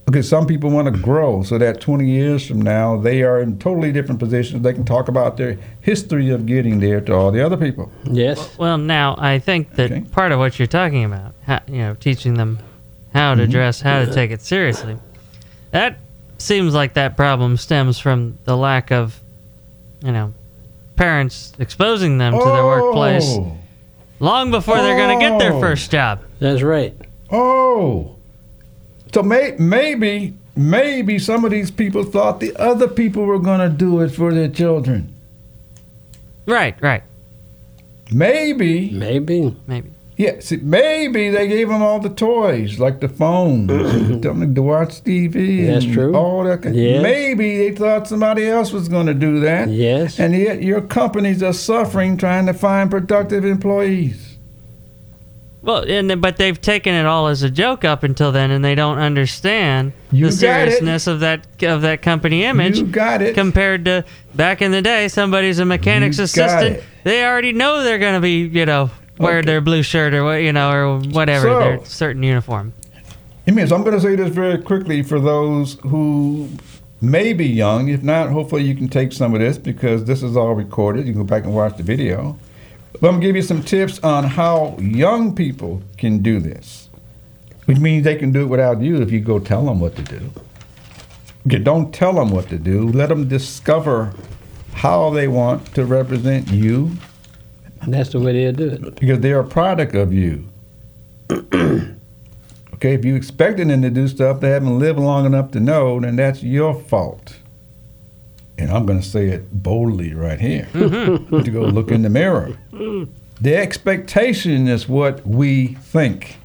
Because 0.08 0.30
some 0.30 0.48
people 0.48 0.70
want 0.70 0.86
to 0.86 0.98
grow 1.02 1.44
so 1.44 1.58
that 1.58 1.82
20 1.82 2.10
years 2.10 2.48
from 2.48 2.62
now 2.62 2.96
they 2.96 3.24
are 3.24 3.42
in 3.42 3.60
totally 3.60 3.92
different 3.92 4.20
positions. 4.22 4.64
They 4.64 4.72
can 4.72 4.86
talk 4.86 5.10
about 5.10 5.36
their 5.36 5.58
history 5.82 6.30
of 6.30 6.46
getting 6.46 6.80
there 6.80 7.02
to 7.02 7.14
all 7.14 7.30
the 7.30 7.46
other 7.46 7.58
people. 7.58 7.92
Yes. 8.06 8.58
Well, 8.58 8.78
now 8.78 9.16
I 9.18 9.38
think 9.40 9.76
that 9.76 9.92
Okay. 9.92 10.02
part 10.10 10.32
of 10.32 10.40
what 10.40 10.58
you're 10.58 10.66
talking 10.68 11.04
about, 11.04 11.34
how, 11.46 11.60
you 11.68 11.80
know, 11.80 11.94
teaching 12.00 12.36
them 12.36 12.60
how 13.14 13.34
Mm-hmm. 13.34 13.42
to 13.42 13.48
dress, 13.48 13.82
how 13.82 14.06
to 14.06 14.14
take 14.14 14.32
it 14.32 14.42
seriously, 14.42 14.96
that 15.72 15.98
seems 16.38 16.74
like 16.74 16.94
that 16.94 17.18
problem 17.18 17.58
stems 17.58 18.00
from 18.00 18.38
the 18.46 18.56
lack 18.56 18.92
of, 18.94 19.20
you 20.02 20.14
know, 20.14 20.34
parents 20.96 21.52
exposing 21.60 22.18
them 22.18 22.32
to 22.32 22.46
their 22.46 22.64
workplace 22.64 23.26
Oh. 23.28 23.58
long 24.22 24.52
before 24.52 24.78
they're 24.78 24.96
going 24.98 25.20
to 25.20 25.26
get 25.30 25.38
their 25.38 25.52
Oh. 25.54 25.60
first 25.60 25.92
job. 25.92 26.20
That's 26.40 26.62
right. 26.62 26.96
Oh, 27.30 28.16
so 29.18 29.24
may, 29.24 29.56
maybe 29.58 30.36
maybe 30.56 31.18
some 31.18 31.44
of 31.44 31.50
these 31.50 31.72
people 31.72 32.04
thought 32.04 32.40
the 32.40 32.56
other 32.58 32.88
people 32.88 33.26
were 33.26 33.40
going 33.40 33.60
to 33.60 33.70
do 33.76 34.00
it 34.02 34.10
for 34.10 34.32
their 34.32 34.48
children. 34.48 35.12
Right, 36.46 36.76
right, 36.84 37.02
Maybe, 38.12 38.92
Maybe. 38.92 39.56
maybe. 39.66 39.90
yeah. 40.18 40.40
See, 40.40 40.58
maybe 40.58 41.30
they 41.32 41.48
gave 41.48 41.68
them 41.68 41.82
all 41.82 42.00
the 42.00 42.10
toys, 42.10 42.80
like 42.80 43.00
the 43.00 43.10
phones, 43.10 43.72
and 43.72 44.22
them 44.24 44.54
to 44.56 44.62
watch 44.62 45.04
TV. 45.04 45.66
That's 45.66 45.84
true. 45.86 46.14
All 46.16 46.44
that. 46.44 46.62
kind- 46.62 46.76
Yes. 46.76 47.02
Maybe 47.02 47.58
they 47.58 47.72
thought 47.76 48.08
somebody 48.08 48.48
else 48.48 48.72
was 48.72 48.88
going 48.88 49.08
to 49.08 49.14
do 49.16 49.40
that. 49.42 49.68
Yes. 49.70 50.20
And 50.20 50.36
yet 50.36 50.62
your 50.62 50.82
companies 50.82 51.42
are 51.42 51.54
suffering 51.54 52.18
trying 52.18 52.46
to 52.46 52.54
find 52.54 52.90
productive 52.92 53.44
employees. 53.44 54.27
Well, 55.68 55.84
and 55.86 56.22
but 56.22 56.38
they've 56.38 56.60
taken 56.60 56.94
it 56.96 57.06
all 57.06 57.28
as 57.28 57.44
a 57.44 57.50
joke 57.50 57.84
up 57.84 58.04
until 58.04 58.32
then, 58.32 58.52
and 58.52 58.64
they 58.64 58.74
don't 58.74 59.00
understand 59.00 59.92
You 60.14 60.28
the 60.30 60.32
got 60.32 60.34
it. 60.34 60.38
seriousness 60.72 61.08
of 61.08 61.20
that 61.20 61.62
of 61.62 61.82
that 61.82 62.02
company 62.02 62.46
image. 62.46 62.80
You 62.80 62.86
got 62.86 63.22
it. 63.22 63.36
compared 63.36 63.84
to 63.86 64.06
back 64.34 64.62
in 64.62 64.72
the 64.72 64.82
day, 64.82 65.10
somebody's 65.10 65.60
a 65.60 65.66
mechanic's 65.66 66.20
You 66.20 66.24
assistant. 66.24 66.82
They 67.04 67.26
already 67.26 67.52
know 67.52 67.84
they're 67.84 68.00
going 68.00 68.14
to 68.14 68.22
be, 68.22 68.48
you 68.48 68.66
know, 68.66 68.90
wear 69.20 69.40
Okay. 69.40 69.46
their 69.46 69.60
blue 69.60 69.84
shirt 69.84 70.14
or 70.14 70.24
what, 70.24 70.36
you 70.42 70.54
know, 70.54 70.72
or 70.72 71.00
whatever 71.00 71.48
So- 71.48 71.60
their 71.60 71.80
certain 71.86 72.24
uniform. 72.24 72.72
It 73.46 73.54
means 73.54 73.72
I'm 73.74 73.82
going 73.84 73.96
to 73.96 74.02
say 74.02 74.16
this 74.16 74.30
very 74.30 74.58
quickly 74.60 75.04
for 75.04 75.20
those 75.20 75.78
who 75.84 76.48
may 77.02 77.34
be 77.34 77.46
young. 77.46 77.90
If 77.90 78.04
not, 78.04 78.30
hopefully 78.30 78.64
you 78.64 78.74
can 78.76 78.88
take 78.88 79.12
some 79.12 79.34
of 79.34 79.42
this 79.42 79.58
because 79.58 80.06
this 80.06 80.24
is 80.24 80.38
all 80.38 80.54
recorded. 80.54 81.08
You 81.08 81.14
can 81.14 81.22
go 81.24 81.28
back 81.28 81.44
and 81.44 81.54
watch 81.54 81.76
the 81.78 81.84
video. 81.84 82.38
But 83.00 83.08
I'm 83.10 83.14
going 83.14 83.22
to 83.22 83.28
give 83.28 83.36
you 83.36 83.42
some 83.44 83.62
tips 83.62 84.00
on 84.04 84.24
how 84.24 84.76
young 84.80 85.36
people 85.36 85.84
can 85.98 86.20
do 86.20 86.40
this, 86.40 86.90
which 87.66 87.78
means 87.78 88.04
they 88.04 88.16
can 88.16 88.32
do 88.32 88.42
it 88.42 88.46
without 88.48 88.82
you 88.82 89.02
if 89.02 89.12
you 89.12 89.20
go 89.20 89.38
tell 89.40 89.66
them 89.66 89.80
what 89.80 89.96
to 89.98 90.02
do. 90.02 90.32
Okay, 91.46 91.60
don't 91.60 91.94
tell 91.94 92.14
them 92.14 92.32
what 92.32 92.50
to 92.50 92.58
do. 92.58 92.90
Let 92.90 93.10
them 93.10 93.28
discover 93.28 94.14
how 94.74 95.12
they 95.12 95.28
want 95.28 95.74
to 95.76 95.86
represent 95.86 96.50
you 96.50 96.92
And 97.82 97.94
That's 97.94 98.10
the 98.10 98.20
way 98.20 98.34
they'll 98.34 98.52
do 98.54 98.70
it. 98.88 98.96
because 99.00 99.20
they're 99.20 99.40
a 99.40 99.48
product 99.48 99.96
of 99.96 100.12
you. 100.12 100.48
okay, 101.32 102.94
if 102.94 103.06
you 103.06 103.16
expected 103.16 103.70
them 103.70 103.82
to 103.82 103.90
do 103.90 104.08
stuff 104.08 104.40
they 104.40 104.50
haven't 104.50 104.80
lived 104.80 105.00
long 105.00 105.26
enough 105.26 105.52
to 105.52 105.60
know, 105.60 106.00
then 106.00 106.16
that's 106.16 106.44
your 106.44 106.74
fault. 106.74 107.38
And 108.58 108.72
I'm 108.72 108.86
going 108.86 109.00
to 109.00 109.08
say 109.08 109.28
it 109.28 109.64
boldly 109.64 110.14
right 110.14 110.40
here. 110.40 110.68
to 110.74 111.52
go 111.52 111.62
look 111.62 111.92
in 111.92 112.02
the 112.02 112.10
mirror. 112.10 112.58
The 113.40 113.56
expectation 113.56 114.68
is 114.68 114.90
what 114.90 115.26
we 115.26 115.68
think. 115.76 116.38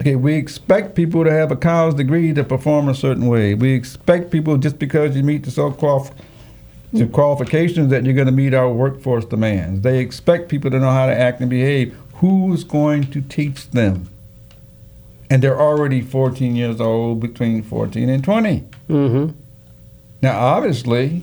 Okay, 0.00 0.16
we 0.16 0.34
expect 0.34 0.94
people 0.94 1.24
to 1.24 1.30
have 1.30 1.52
a 1.52 1.56
college 1.56 1.96
degree 1.96 2.32
to 2.32 2.42
perform 2.42 2.88
a 2.88 2.94
certain 2.94 3.26
way. 3.26 3.54
We 3.54 3.74
expect 3.74 4.30
people 4.30 4.56
just 4.56 4.78
because 4.78 5.14
you 5.14 5.22
meet 5.22 5.44
the 5.44 5.50
so-called 5.50 6.10
the 6.92 7.06
qualifications 7.06 7.90
that 7.90 8.04
you're 8.04 8.14
going 8.14 8.26
to 8.26 8.32
meet 8.32 8.52
our 8.54 8.72
workforce 8.72 9.24
demands. 9.24 9.82
They 9.82 10.00
expect 10.00 10.48
people 10.48 10.70
to 10.70 10.78
know 10.80 10.90
how 10.90 11.06
to 11.06 11.16
act 11.16 11.40
and 11.40 11.48
behave. 11.48 11.96
Who's 12.14 12.64
going 12.64 13.10
to 13.12 13.20
teach 13.20 13.70
them? 13.70 14.10
And 15.30 15.42
they're 15.42 15.60
already 15.60 16.00
14 16.00 16.56
years 16.56 16.80
old, 16.80 17.20
between 17.20 17.62
14 17.62 18.08
and 18.08 18.24
20. 18.24 18.64
Mm-hmm. 18.88 19.39
Now, 20.22 20.38
obviously, 20.38 21.22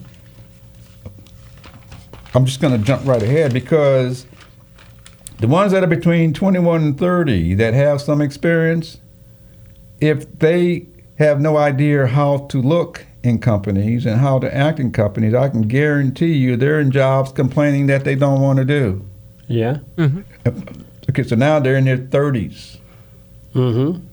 I'm 2.34 2.46
just 2.46 2.60
going 2.60 2.78
to 2.78 2.84
jump 2.84 3.06
right 3.06 3.22
ahead 3.22 3.54
because 3.54 4.26
the 5.40 5.48
ones 5.48 5.72
that 5.72 5.84
are 5.84 5.88
between 5.88 6.34
21 6.34 6.82
and 6.82 6.98
30 6.98 7.54
that 7.56 7.74
have 7.74 8.02
some 8.02 8.22
experience, 8.22 8.98
if 10.02 10.40
they 10.40 10.88
have 11.20 11.40
no 11.40 11.58
idea 11.58 12.08
how 12.08 12.38
to 12.50 12.62
look 12.62 13.06
in 13.24 13.40
companies 13.40 14.06
and 14.06 14.20
how 14.20 14.40
to 14.40 14.54
act 14.54 14.80
in 14.80 14.92
companies, 14.92 15.34
I 15.34 15.50
can 15.50 15.64
guarantee 15.64 16.34
you 16.34 16.56
they're 16.56 16.80
in 16.80 16.92
jobs 16.92 17.32
complaining 17.32 17.88
that 17.88 18.04
they 18.04 18.16
don't 18.16 18.42
want 18.42 18.58
to 18.60 18.66
do. 18.66 19.06
Yeah. 19.48 19.80
Okay, 21.10 21.24
so 21.24 21.36
now 21.36 21.60
they're 21.60 21.76
in 21.78 21.86
their 21.86 21.98
30s, 21.98 22.78
Mm-hmm. 23.54 24.06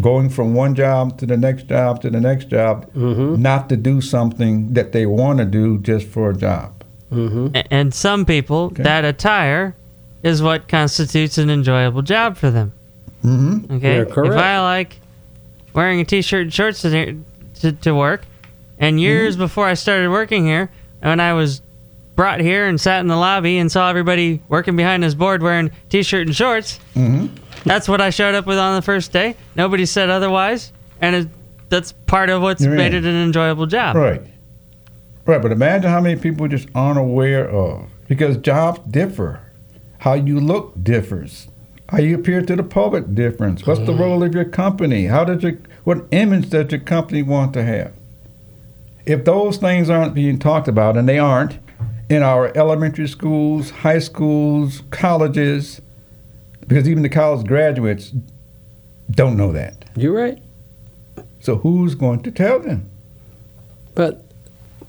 Going 0.00 0.28
from 0.30 0.54
one 0.54 0.74
job 0.74 1.18
to 1.18 1.26
the 1.26 1.36
next 1.36 1.64
job 1.68 2.00
to 2.02 2.10
the 2.10 2.20
next 2.20 2.48
job, 2.48 2.90
Mm-hmm. 2.94 3.40
not 3.42 3.68
to 3.68 3.76
do 3.76 4.00
something 4.00 4.72
that 4.74 4.92
they 4.92 5.06
want 5.06 5.38
to 5.38 5.44
do 5.44 5.78
just 5.78 6.06
for 6.06 6.30
a 6.30 6.34
job. 6.36 6.72
Mm-hmm. 7.12 7.48
A- 7.54 7.72
And 7.72 7.92
some 7.94 8.24
people, 8.24 8.70
that 8.70 9.04
attire 9.04 9.74
is 10.22 10.40
what 10.42 10.66
constitutes 10.68 11.36
an 11.38 11.50
enjoyable 11.50 12.02
job 12.02 12.36
for 12.36 12.50
them. 12.50 12.72
Mm-hmm. 13.24 13.74
Okay, 13.74 13.96
You're 13.96 14.06
correct. 14.06 14.34
if 14.34 14.40
I 14.40 14.60
like 14.60 14.96
wearing 15.74 16.00
a 16.00 16.04
t-shirt 16.04 16.42
and 16.42 16.52
shorts 16.54 16.82
to, 16.82 17.22
to, 17.60 17.72
to 17.72 17.94
work, 17.94 18.22
and 18.78 19.00
years 19.00 19.34
Mm-hmm. 19.34 19.44
before 19.44 19.66
I 19.66 19.74
started 19.74 20.10
working 20.10 20.46
here, 20.46 20.70
when 21.00 21.20
I 21.20 21.34
was 21.34 21.60
brought 22.16 22.40
here 22.40 22.66
and 22.66 22.80
sat 22.80 23.00
in 23.00 23.08
the 23.08 23.16
lobby 23.16 23.58
and 23.58 23.70
saw 23.70 23.88
everybody 23.88 24.40
working 24.48 24.76
behind 24.76 25.02
this 25.02 25.14
board 25.14 25.42
wearing 25.42 25.70
t-shirt 25.90 26.26
and 26.28 26.34
shorts, 26.36 26.78
Mm-hmm. 26.94 27.36
That's 27.64 27.88
what 27.88 28.00
I 28.00 28.10
showed 28.10 28.34
up 28.34 28.46
with 28.46 28.58
on 28.58 28.76
the 28.76 28.82
first 28.82 29.12
day. 29.12 29.36
Nobody 29.56 29.86
said 29.86 30.10
otherwise, 30.10 30.72
and 31.00 31.16
it, 31.16 31.28
that's 31.68 31.92
part 31.92 32.30
of 32.30 32.42
what's 32.42 32.62
You're 32.62 32.74
made 32.74 32.94
in. 32.94 33.04
it 33.04 33.08
an 33.08 33.22
enjoyable 33.22 33.66
job. 33.66 33.96
Right. 33.96 34.22
Right, 35.24 35.40
but 35.40 35.52
imagine 35.52 35.90
how 35.90 36.00
many 36.00 36.20
people 36.20 36.48
just 36.48 36.68
aren't 36.74 36.98
aware 36.98 37.48
of 37.48 37.88
because 38.08 38.36
jobs 38.38 38.80
differ. 38.90 39.40
How 39.98 40.14
you 40.14 40.40
look 40.40 40.74
differs. 40.82 41.46
How 41.88 41.98
you 41.98 42.16
appear 42.16 42.42
to 42.42 42.56
the 42.56 42.62
public 42.64 43.14
differs. 43.14 43.64
What's 43.64 43.80
the 43.80 43.92
mm. 43.92 44.00
role 44.00 44.24
of 44.24 44.34
your 44.34 44.46
company? 44.46 45.06
How 45.06 45.24
does 45.24 45.42
your 45.42 45.58
what 45.84 46.06
image 46.10 46.50
does 46.50 46.72
your 46.72 46.80
company 46.80 47.22
want 47.22 47.52
to 47.54 47.62
have? 47.62 47.92
If 49.06 49.24
those 49.24 49.58
things 49.58 49.90
aren't 49.90 50.14
being 50.14 50.38
talked 50.38 50.68
about, 50.68 50.96
and 50.96 51.08
they 51.08 51.18
aren't, 51.18 51.58
in 52.08 52.22
our 52.22 52.56
elementary 52.56 53.08
schools, 53.08 53.70
high 53.70 53.98
schools, 53.98 54.82
colleges, 54.90 55.80
because 56.66 56.88
even 56.88 57.02
the 57.02 57.08
college 57.08 57.46
graduates 57.46 58.12
don't 59.10 59.36
know 59.36 59.52
that. 59.52 59.84
You're 59.96 60.14
right. 60.14 60.38
So 61.40 61.56
who's 61.56 61.94
going 61.94 62.22
to 62.22 62.30
tell 62.30 62.60
them? 62.60 62.88
But 63.94 64.24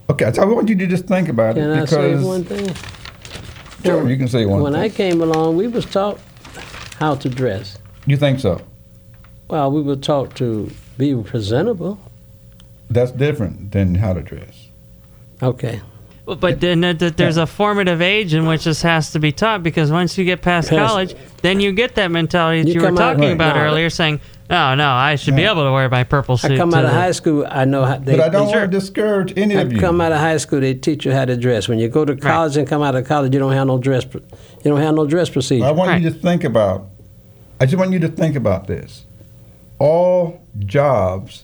Okay, 0.10 0.32
so 0.34 0.42
I 0.42 0.46
want 0.46 0.70
you 0.70 0.76
to 0.76 0.88
just 0.88 1.06
think 1.06 1.30
about 1.30 1.56
can 1.56 1.70
it 1.70 1.78
I 1.78 1.82
because 1.82 2.22
say 2.22 2.28
one 2.28 2.44
thing? 2.44 2.74
Sure, 3.84 4.10
you 4.10 4.18
can 4.18 4.28
say 4.28 4.46
one 4.46 4.62
When 4.62 4.74
thing. 4.74 4.82
I 4.82 4.90
came 4.90 5.22
along, 5.22 5.58
we 5.58 5.68
was 5.68 5.86
taught 5.86 6.20
how 7.00 7.16
to 7.16 7.30
dress. 7.30 7.78
you 8.06 8.18
think 8.18 8.40
so. 8.40 8.62
Well, 9.50 9.72
we 9.72 9.82
were 9.82 9.96
taught 9.96 10.36
to 10.38 10.70
be 10.98 11.16
presentable. 11.16 12.00
That's 12.90 13.12
different 13.12 13.72
than 13.72 13.96
how 13.96 14.14
to 14.14 14.22
dress. 14.22 14.68
Okay. 15.42 15.82
But- 16.26 16.40
But 16.40 16.62
then 16.62 16.84
uh, 16.86 16.94
there's 17.18 17.36
a 17.38 17.46
formative 17.46 18.02
age 18.02 18.34
in 18.34 18.46
which 18.46 18.64
this 18.64 18.82
has 18.82 19.12
to 19.12 19.20
be 19.20 19.32
taught 19.34 19.62
because 19.62 19.92
once 19.92 20.18
you 20.18 20.24
get 20.24 20.42
past 20.42 20.70
Past- 20.70 20.80
college, 20.88 21.16
then 21.42 21.60
you 21.60 21.74
get 21.74 21.96
that 21.96 22.12
mentality 22.12 22.62
that 22.62 22.68
You 22.70 22.76
you, 22.76 22.80
were 22.82 22.88
come 22.88 22.98
out- 22.98 23.14
talking 23.16 23.24
Right. 23.24 23.32
about 23.34 23.56
No, 23.58 23.64
earlier, 23.64 23.90
saying, 23.90 24.22
"Oh 24.50 24.74
no, 24.76 24.88
I 24.88 25.16
should 25.16 25.36
be 25.36 25.44
able 25.44 25.66
to 25.66 25.72
wear 25.74 25.90
my 25.90 26.06
purple 26.06 26.38
suit." 26.38 26.52
I 26.54 26.58
come 26.58 26.74
out 26.74 26.86
of 26.86 26.92
high 26.92 27.12
school, 27.12 27.46
I 27.50 27.66
know 27.66 27.84
how 27.84 27.98
they. 27.98 28.14
But 28.16 28.22
I 28.22 28.30
don't 28.30 28.46
they- 28.48 28.58
want 28.58 28.72
to 28.72 28.80
discourage 28.80 29.34
any 29.36 29.58
I 29.58 29.62
of 29.62 29.74
you. 29.74 29.80
come 29.80 30.00
out 30.00 30.14
of 30.14 30.20
high 30.20 30.38
school, 30.38 30.62
they 30.62 30.74
teach 30.76 31.06
you 31.06 31.12
how 31.12 31.26
to 31.26 31.36
dress. 31.36 31.68
When 31.68 31.78
you 31.78 31.90
go 31.90 32.06
to 32.06 32.16
college 32.16 32.56
and 32.56 32.66
come 32.66 32.82
out 32.82 32.96
of 32.96 33.06
college, 33.06 33.34
you 33.34 33.40
don't 33.40 33.52
have 33.52 33.68
no 33.68 33.78
dress. 33.78 34.06
You 34.14 34.22
don't 34.64 34.80
have 34.80 34.96
no 34.96 35.06
dress 35.06 35.30
procedure. 35.30 35.66
I 35.66 35.72
want 35.72 36.02
you 36.02 36.10
to 36.10 36.16
think 36.16 36.46
about. 36.46 36.86
I 37.60 37.66
just 37.66 37.78
want 37.78 37.92
you 37.92 38.00
to 38.00 38.08
think 38.10 38.38
about 38.38 38.68
this. 38.68 39.04
All 39.78 40.40
jobs 40.60 41.44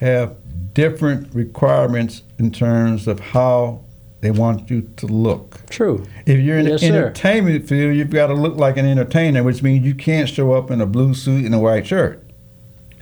have 0.00 0.34
different 0.74 1.28
requirements 1.34 2.22
in 2.38 2.50
terms 2.50 3.08
of 3.08 3.20
how 3.20 3.80
they 4.20 4.30
want 4.30 4.68
you 4.70 4.82
to 4.96 5.06
look. 5.06 5.60
True. 5.70 6.04
If 6.26 6.40
you're 6.40 6.58
in 6.58 6.66
Yes, 6.66 6.80
the 6.80 6.88
sir. 6.88 6.94
entertainment 6.96 7.68
field, 7.68 7.94
you've 7.96 8.10
got 8.10 8.26
to 8.28 8.34
look 8.34 8.56
like 8.56 8.76
an 8.76 8.86
entertainer, 8.86 9.42
which 9.44 9.62
means 9.62 9.86
you 9.86 9.94
can't 9.94 10.28
show 10.28 10.52
up 10.52 10.70
in 10.70 10.80
a 10.80 10.86
blue 10.86 11.14
suit 11.14 11.44
and 11.44 11.54
a 11.54 11.58
white 11.58 11.86
shirt. 11.86 12.24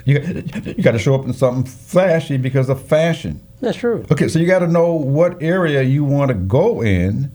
You, 0.04 0.20
you 0.64 0.82
got 0.84 0.92
to 0.92 0.98
show 0.98 1.14
up 1.14 1.24
in 1.24 1.32
something 1.32 1.64
flashy 1.64 2.36
because 2.36 2.68
of 2.68 2.80
fashion. 2.82 3.40
That's 3.60 3.76
true. 3.78 4.04
Okay, 4.12 4.28
so 4.28 4.38
you 4.38 4.46
got 4.46 4.58
to 4.60 4.68
know 4.68 4.92
what 4.92 5.42
area 5.42 5.82
you 5.82 6.04
want 6.04 6.28
to 6.28 6.34
go 6.34 6.82
in 6.82 7.32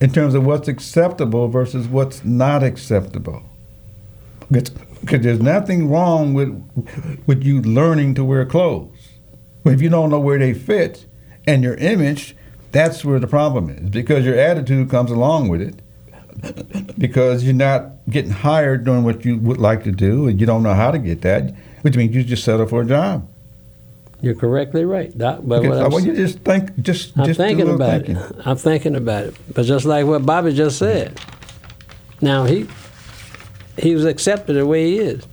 in 0.00 0.12
terms 0.12 0.34
of 0.34 0.44
what's 0.44 0.68
acceptable 0.68 1.48
versus 1.48 1.88
what's 1.88 2.24
not 2.24 2.62
acceptable. 2.62 3.42
Because 4.50 5.20
there's 5.22 5.40
nothing 5.40 5.90
wrong 5.90 6.34
with 6.34 6.50
with 7.26 7.42
you 7.42 7.60
learning 7.62 8.14
to 8.14 8.24
wear 8.24 8.44
clothes. 8.46 9.08
But 9.64 9.72
if 9.74 9.82
you 9.82 9.88
don't 9.88 10.10
know 10.10 10.20
where 10.20 10.38
they 10.38 10.54
fit 10.54 11.04
and 11.46 11.62
your 11.62 11.74
image, 11.74 12.36
that's 12.72 13.04
where 13.04 13.18
the 13.18 13.26
problem 13.26 13.70
is. 13.70 13.90
Because 13.90 14.24
your 14.24 14.38
attitude 14.38 14.90
comes 14.90 15.10
along 15.10 15.48
with 15.48 15.60
it. 15.60 15.80
Because 16.98 17.42
you're 17.44 17.54
not 17.54 17.92
getting 18.08 18.30
hired 18.30 18.84
doing 18.84 19.02
what 19.02 19.24
you 19.24 19.38
would 19.38 19.58
like 19.58 19.84
to 19.84 19.92
do, 19.92 20.28
and 20.28 20.40
you 20.40 20.46
don't 20.46 20.62
know 20.62 20.74
how 20.74 20.90
to 20.90 20.98
get 20.98 21.22
that, 21.22 21.54
which 21.82 21.96
means 21.96 22.14
you 22.14 22.22
just 22.22 22.44
settle 22.44 22.66
for 22.66 22.82
a 22.82 22.86
job. 22.86 23.28
You're 24.20 24.34
correctly 24.34 24.84
right, 24.84 25.16
Doc. 25.16 25.40
But 25.44 25.64
I 25.64 25.84
I'm 25.84 25.92
you 25.92 26.14
just 26.14 26.40
think, 26.40 26.76
just 26.80 27.16
I'm 27.16 27.26
just 27.26 27.38
thinking 27.38 27.68
about 27.68 28.04
thinking. 28.04 28.16
it. 28.16 28.36
I'm 28.44 28.56
thinking 28.56 28.96
about 28.96 29.26
it. 29.26 29.34
But 29.54 29.64
just 29.64 29.84
like 29.84 30.06
what 30.06 30.26
Bobby 30.26 30.52
just 30.52 30.78
said, 30.78 31.20
now 32.20 32.44
he 32.44 32.66
he 33.78 33.94
was 33.94 34.04
accepted 34.04 34.54
the 34.54 34.66
way 34.66 34.90
he 34.90 34.98
is, 34.98 35.24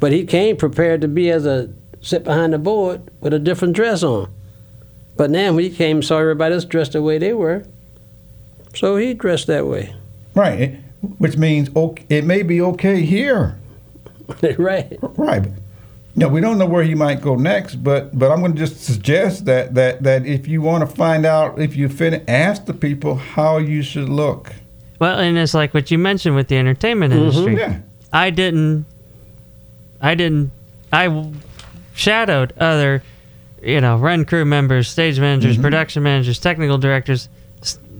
but 0.00 0.10
he 0.10 0.24
came 0.24 0.56
prepared 0.56 1.00
to 1.02 1.08
be 1.08 1.30
as 1.30 1.46
a 1.46 1.70
sit 2.00 2.24
behind 2.24 2.52
the 2.52 2.58
board 2.58 3.02
with 3.20 3.32
a 3.32 3.38
different 3.38 3.74
dress 3.76 4.02
on. 4.02 4.28
But 5.16 5.30
now 5.30 5.52
when 5.52 5.64
he 5.64 5.70
came, 5.70 5.98
and 5.98 6.04
saw 6.04 6.18
everybody 6.18 6.54
else 6.54 6.64
dressed 6.64 6.92
the 6.92 7.02
way 7.02 7.18
they 7.18 7.32
were, 7.32 7.64
so 8.74 8.96
he 8.96 9.14
dressed 9.14 9.46
that 9.48 9.66
way. 9.66 9.94
Right, 10.34 10.80
which 11.18 11.36
means 11.36 11.68
okay, 11.76 12.04
it 12.08 12.24
may 12.24 12.42
be 12.42 12.60
okay 12.60 13.02
here. 13.02 13.58
right. 14.58 14.98
Right. 15.00 15.48
No, 16.14 16.28
we 16.28 16.40
don't 16.40 16.58
know 16.58 16.66
where 16.66 16.84
he 16.84 16.94
might 16.94 17.22
go 17.22 17.36
next, 17.36 17.76
but 17.76 18.16
but 18.18 18.30
I'm 18.30 18.40
going 18.40 18.52
to 18.52 18.58
just 18.58 18.82
suggest 18.82 19.46
that 19.46 19.74
that 19.74 20.02
that 20.02 20.26
if 20.26 20.46
you 20.46 20.60
want 20.60 20.88
to 20.88 20.94
find 20.94 21.24
out 21.24 21.58
if 21.58 21.74
you 21.74 21.88
fit, 21.88 22.24
ask 22.28 22.66
the 22.66 22.74
people 22.74 23.14
how 23.14 23.58
you 23.58 23.82
should 23.82 24.08
look. 24.08 24.52
Well, 24.98 25.18
and 25.18 25.38
it's 25.38 25.54
like 25.54 25.72
what 25.72 25.90
you 25.90 25.98
mentioned 25.98 26.36
with 26.36 26.48
the 26.48 26.56
entertainment 26.56 27.14
mm-hmm. 27.14 27.22
industry. 27.22 27.56
Yeah. 27.56 27.80
I 28.12 28.30
didn't. 28.30 28.84
I 30.00 30.14
didn't. 30.14 30.52
I 30.92 31.32
shadowed 31.94 32.52
other, 32.58 33.02
you 33.62 33.80
know, 33.80 33.96
run 33.96 34.24
crew 34.24 34.44
members, 34.44 34.88
stage 34.88 35.18
managers, 35.20 35.54
Mm-hmm. 35.54 35.62
production 35.62 36.02
managers, 36.02 36.38
technical 36.38 36.78
directors, 36.78 37.28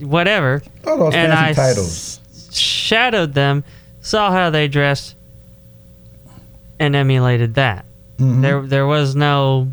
whatever. 0.01 0.63
All 0.87 0.99
those 0.99 1.15
and 1.15 1.33
fancy 1.33 1.45
I 1.45 1.51
s- 1.51 1.57
titles. 1.57 2.21
shadowed 2.57 3.35
them, 3.35 3.65
saw 4.01 4.31
how 4.33 4.51
they 4.51 4.69
dressed, 4.69 5.15
and 6.79 6.97
emulated 6.97 7.55
that. 7.55 7.85
Mhm. 8.19 8.43
There, 8.43 8.63
there 8.63 8.87
was 8.87 9.15
no 9.15 9.69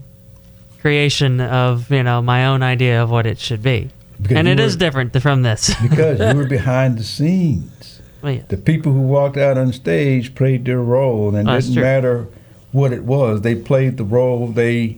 creation 0.81 1.41
of 1.41 1.89
you 1.91 2.03
know 2.03 2.21
my 2.21 2.45
own 2.45 2.63
idea 2.63 3.01
of 3.03 3.09
what 3.09 3.25
it 3.25 3.37
should 3.39 3.61
be, 3.63 3.89
Because 4.21 4.37
and 4.37 4.47
it 4.47 4.59
is 4.59 4.75
were- 4.75 4.79
different 4.79 5.21
from 5.21 5.41
this. 5.41 5.73
because 5.81 6.19
you 6.19 6.37
were 6.37 6.47
behind 6.47 6.97
the 6.97 7.03
scenes. 7.03 8.01
Well, 8.21 8.33
yeah. 8.33 8.41
The 8.47 8.57
people 8.57 8.91
who 8.91 9.01
walked 9.01 9.37
out 9.37 9.57
on 9.57 9.71
stage 9.73 10.35
played 10.35 10.65
their 10.65 10.81
role, 10.81 11.29
and 11.35 11.47
it 11.47 11.51
That's 11.51 11.67
didn't 11.67 11.83
matter 11.83 12.27
what 12.71 12.91
it 12.93 13.03
was. 13.03 13.41
They 13.41 13.55
played 13.55 13.97
the 13.97 14.03
role 14.03 14.47
they 14.47 14.97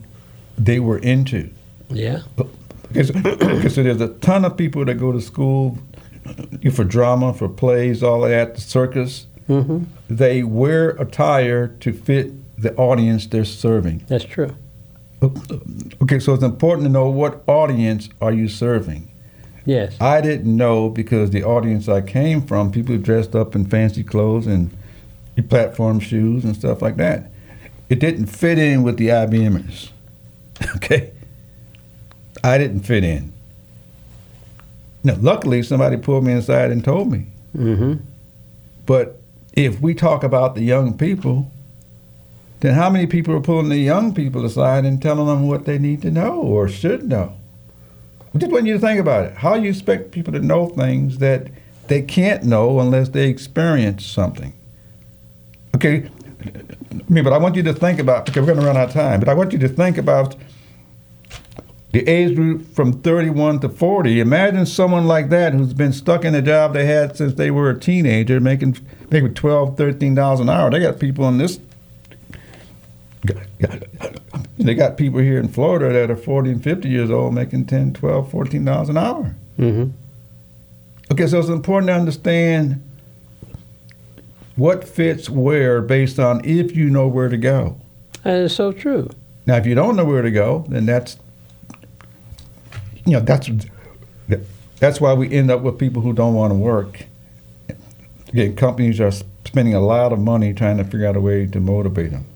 they 0.66 0.80
were 0.80 1.00
into. 1.00 1.50
Yeah. 1.90 2.22
Because, 2.36 3.12
because 3.12 3.76
there's 3.76 4.02
a 4.02 4.10
ton 4.20 4.46
of 4.46 4.56
people 4.58 4.86
that 4.86 4.96
go 4.96 5.12
to 5.12 5.22
school 5.22 5.78
for 6.74 6.84
drama, 6.84 7.34
for 7.34 7.50
plays, 7.50 8.04
all 8.04 8.22
that, 8.22 8.56
the 8.56 8.62
circus. 8.62 9.28
hmm 9.48 9.84
They 10.10 10.44
wear 10.44 10.92
attire 10.92 11.68
to 11.68 11.94
fit 11.94 12.34
the 12.62 12.76
audience 12.76 13.26
they're 13.28 13.46
serving. 13.46 14.06
That's 14.08 14.24
true. 14.24 14.56
Okay, 16.02 16.20
so 16.20 16.34
it's 16.34 16.44
important 16.44 16.86
to 16.86 16.90
know 16.92 17.10
what 17.10 17.44
audience 17.48 18.10
are 18.22 18.32
you 18.34 18.48
serving. 18.48 19.08
Yes. 19.66 19.96
I 20.02 20.22
didn't 20.22 20.56
know 20.56 20.90
because 20.90 21.30
the 21.30 21.44
audience 21.44 21.88
I 21.88 22.02
came 22.02 22.42
from, 22.42 22.72
people 22.72 22.98
dressed 22.98 23.36
up 23.36 23.56
in 23.56 23.66
fancy 23.66 24.04
clothes 24.04 24.48
and 24.48 24.76
platform 25.50 26.00
shoes 26.00 26.44
and 26.44 26.56
stuff 26.56 26.82
like 26.82 26.98
that. 26.98 27.32
It 27.90 28.00
didn't 28.00 28.28
fit 28.28 28.58
in 28.60 28.84
with 28.84 28.98
the 28.98 29.08
IBMers. 29.10 29.90
Okay? 30.76 31.12
I 32.44 32.58
didn't 32.58 32.82
fit 32.82 33.04
in. 33.04 33.34
Now, 35.04 35.16
luckily, 35.20 35.64
somebody 35.64 35.98
pulled 35.98 36.24
me 36.24 36.34
inside 36.34 36.72
and 36.72 36.84
told 36.84 37.12
me. 37.12 37.26
hmm 37.56 37.96
But 38.86 39.20
if 39.54 39.80
we 39.82 39.94
talk 39.94 40.24
about 40.24 40.56
the 40.56 40.62
young 40.62 40.98
people, 40.98 41.52
then 42.62 42.76
how 42.76 42.90
many 42.90 43.08
people 43.08 43.36
are 43.36 43.42
pulling 43.42 43.70
the 43.70 43.78
young 43.78 44.14
people 44.14 44.46
aside 44.46 44.86
and 44.86 45.02
telling 45.02 45.28
them 45.28 45.48
what 45.48 45.66
they 45.66 45.78
need 45.80 46.02
to 46.04 46.12
know 46.12 46.34
or 46.40 46.68
should 46.70 47.08
know? 47.08 47.34
I 48.34 48.38
just 48.38 48.52
want 48.52 48.66
you 48.66 48.74
to 48.74 48.80
think 48.80 49.00
about 49.00 49.26
it. 49.26 49.34
How 49.34 49.56
you 49.56 49.70
expect 49.70 50.12
people 50.12 50.32
to 50.34 50.40
know 50.40 50.68
things 50.68 51.18
that 51.18 51.48
they 51.88 52.02
can't 52.02 52.44
know 52.44 52.80
unless 52.80 53.10
they 53.10 53.28
experience 53.28 54.06
something? 54.06 54.54
Okay, 55.76 56.10
I 56.92 57.00
mean, 57.08 57.24
but 57.24 57.34
I 57.34 57.38
want 57.38 57.56
you 57.56 57.64
to 57.64 57.74
think 57.74 58.00
about 58.00 58.26
because 58.26 58.42
we're 58.42 58.54
going 58.54 58.60
to 58.60 58.66
run 58.66 58.78
out 58.78 58.90
of 58.90 58.94
time. 58.94 59.20
But 59.20 59.30
I 59.30 59.34
want 59.34 59.54
you 59.54 59.60
to 59.60 59.68
think 59.70 59.98
about 59.98 60.36
the 61.92 62.08
age 62.08 62.36
group 62.36 62.74
from 62.74 63.02
31 63.02 63.60
to 63.62 63.70
40. 63.70 64.20
Imagine 64.20 64.66
someone 64.66 65.08
like 65.08 65.30
that 65.30 65.54
who's 65.54 65.74
been 65.74 65.94
stuck 65.94 66.24
in 66.26 66.36
a 66.36 66.42
job 66.42 66.74
they 66.74 66.86
had 66.86 67.16
since 67.18 67.34
they 67.36 67.52
were 67.52 67.70
a 67.70 67.80
teenager, 67.80 68.40
making 68.40 68.78
maybe 69.10 69.30
12, 69.30 69.78
13 69.78 70.16
dollars 70.16 70.40
an 70.40 70.50
hour. 70.50 70.70
They 70.70 70.80
got 70.80 71.00
people 71.00 71.28
in 71.28 71.38
this. 71.38 71.60
They 74.58 74.74
got 74.74 74.98
people 74.98 75.20
here 75.20 75.40
in 75.40 75.48
Florida 75.48 75.92
that 75.94 76.12
are 76.12 76.16
40 76.16 76.52
and 76.52 76.64
50 76.64 76.90
years 76.90 77.10
old 77.10 77.34
making 77.34 77.66
10, 77.66 77.94
12, 77.94 78.32
14 78.32 78.66
dollars 78.66 78.90
an 78.90 78.98
hour. 78.98 79.36
hmm 79.58 79.86
Okay, 81.12 81.28
so 81.28 81.40
it's 81.40 81.50
important 81.50 81.88
to 81.90 81.94
understand 81.94 82.82
what 84.62 84.88
fits 84.88 85.28
where 85.28 85.82
based 85.82 86.20
on 86.20 86.46
if 86.46 86.76
you 86.76 86.88
know 86.88 87.08
where 87.08 87.30
to 87.30 87.38
go. 87.38 87.76
That 88.22 88.36
is 88.36 88.56
so 88.56 88.72
true. 88.72 89.10
Now, 89.48 89.56
if 89.56 89.66
you 89.66 89.74
don't 89.74 89.96
know 89.96 90.06
where 90.06 90.22
to 90.22 90.30
go, 90.30 90.66
then 90.70 90.86
that's 90.86 91.18
you 93.06 93.14
know 93.14 93.22
that's 93.22 93.50
that's 94.80 95.02
why 95.02 95.14
we 95.14 95.32
end 95.32 95.50
up 95.50 95.62
with 95.62 95.80
people 95.80 96.04
who 96.04 96.14
don't 96.14 96.36
want 96.36 96.52
to 96.52 96.56
work. 96.56 97.06
Again, 98.30 98.56
companies 98.56 99.00
are 99.00 99.12
spending 99.46 99.74
a 99.74 99.80
lot 99.80 100.14
of 100.14 100.20
money 100.20 100.54
trying 100.54 100.78
to 100.78 100.84
figure 100.84 101.08
out 101.08 101.16
a 101.16 101.22
way 101.22 101.48
to 101.48 101.60
motivate 101.60 102.12
them. 102.12 102.28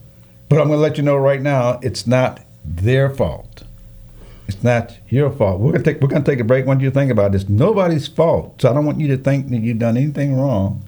But 0.49 0.59
I'm 0.59 0.67
going 0.67 0.77
to 0.77 0.81
let 0.81 0.97
you 0.97 1.03
know 1.03 1.17
right 1.17 1.41
now, 1.41 1.79
it's 1.81 2.05
not 2.05 2.41
their 2.65 3.09
fault. 3.09 3.63
It's 4.47 4.63
not 4.63 4.97
your 5.09 5.31
fault. 5.31 5.59
We're 5.59 5.71
gonna 5.73 5.83
take 5.83 6.01
we're 6.01 6.07
gonna 6.07 6.23
take 6.23 6.39
a 6.39 6.43
break. 6.43 6.65
What 6.65 6.77
do 6.79 6.83
you 6.83 6.91
think 6.91 7.11
about 7.11 7.31
this? 7.31 7.49
Nobody's 7.49 8.07
fault. 8.07 8.61
So 8.61 8.69
I 8.69 8.73
don't 8.73 8.85
want 8.85 8.99
you 8.99 9.07
to 9.07 9.17
think 9.17 9.49
that 9.49 9.61
you've 9.61 9.79
done 9.79 9.97
anything 9.97 10.39
wrong. 10.39 10.83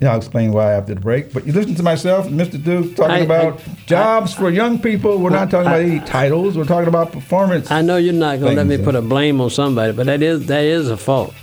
Yeah, 0.00 0.12
I'll 0.12 0.18
explain 0.18 0.52
why 0.52 0.74
after 0.74 0.94
the 0.94 1.00
break. 1.00 1.32
But 1.32 1.44
you 1.44 1.52
listen 1.52 1.74
to 1.74 1.82
myself 1.82 2.26
and 2.26 2.38
Mr. 2.38 2.62
Duke 2.62 2.94
talking 2.94 3.10
I- 3.16 3.18
about 3.18 3.58
I- 3.58 3.62
jobs 3.86 4.32
for 4.32 4.48
young 4.48 4.78
people. 4.78 5.18
We're 5.18 5.30
not 5.30 5.50
talking 5.50 5.66
I- 5.68 5.76
about 5.78 5.90
any 5.90 6.00
titles. 6.06 6.56
We're 6.56 6.64
talking 6.64 6.86
about 6.88 7.10
performance. 7.12 7.68
I 7.70 7.82
know 7.82 7.96
you're 7.96 8.12
not 8.14 8.38
going 8.38 8.52
to 8.56 8.62
let 8.62 8.66
me 8.66 8.78
put 8.84 8.94
a 8.94 9.02
blame 9.02 9.40
on 9.40 9.50
somebody, 9.50 9.92
but 9.92 10.06
that 10.06 10.22
is 10.22 10.46
that 10.46 10.62
is 10.62 10.88
a 10.88 10.96
fault. 10.96 11.34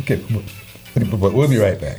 Okay, 0.00 0.20
but- 0.30 1.20
but 1.20 1.32
we'll 1.32 1.48
be 1.48 1.58
right 1.58 1.80
back. 1.80 1.98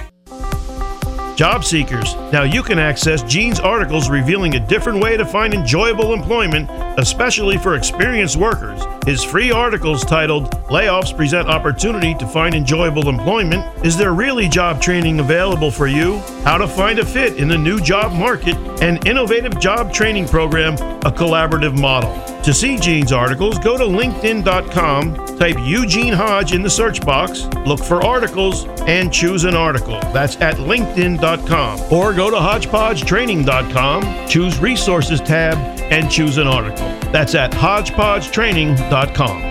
Job 1.41 1.65
seekers, 1.65 2.13
now 2.31 2.43
you 2.43 2.61
can 2.61 2.77
access 2.77 3.23
Gene's 3.23 3.59
articles 3.59 4.11
revealing 4.11 4.53
a 4.53 4.67
different 4.67 5.01
way 5.01 5.17
to 5.17 5.25
find 5.25 5.55
enjoyable 5.55 6.13
employment, 6.13 6.69
especially 6.99 7.57
for 7.57 7.73
experienced 7.73 8.35
workers. 8.35 8.79
His 9.07 9.23
free 9.23 9.51
articles 9.51 10.05
titled 10.05 10.51
Layoffs 10.67 11.17
Present 11.17 11.47
Opportunity 11.47 12.13
to 12.13 12.27
Find 12.27 12.53
Enjoyable 12.53 13.09
Employment 13.09 13.65
Is 13.83 13.97
There 13.97 14.13
Really 14.13 14.47
Job 14.47 14.83
Training 14.83 15.19
Available 15.19 15.71
for 15.71 15.87
You? 15.87 16.19
How 16.43 16.59
to 16.59 16.67
Find 16.67 16.99
a 16.99 17.05
Fit 17.07 17.37
in 17.37 17.47
the 17.47 17.57
New 17.57 17.81
Job 17.81 18.13
Market, 18.13 18.55
an 18.83 18.99
innovative 19.07 19.59
job 19.59 19.91
training 19.91 20.27
program, 20.27 20.75
a 20.75 21.11
collaborative 21.11 21.75
model. 21.75 22.30
To 22.43 22.53
see 22.55 22.77
Gene's 22.77 23.11
articles, 23.11 23.59
go 23.59 23.77
to 23.77 23.83
LinkedIn.com, 23.83 25.37
type 25.37 25.57
Eugene 25.59 26.13
Hodge 26.13 26.53
in 26.53 26.63
the 26.63 26.69
search 26.71 27.05
box, 27.05 27.45
look 27.67 27.79
for 27.79 28.03
articles, 28.03 28.65
and 28.87 29.13
choose 29.13 29.43
an 29.43 29.55
article. 29.55 29.99
That's 30.11 30.41
at 30.41 30.55
LinkedIn.com. 30.55 31.93
Or 31.93 32.13
go 32.13 32.31
to 32.31 32.37
HodgepodgeTraining.com, 32.37 34.27
choose 34.27 34.57
Resources 34.59 35.21
tab, 35.21 35.55
and 35.91 36.09
choose 36.09 36.37
an 36.37 36.47
article. 36.47 36.87
That's 37.11 37.35
at 37.35 37.51
HodgepodgeTraining.com. 37.51 39.50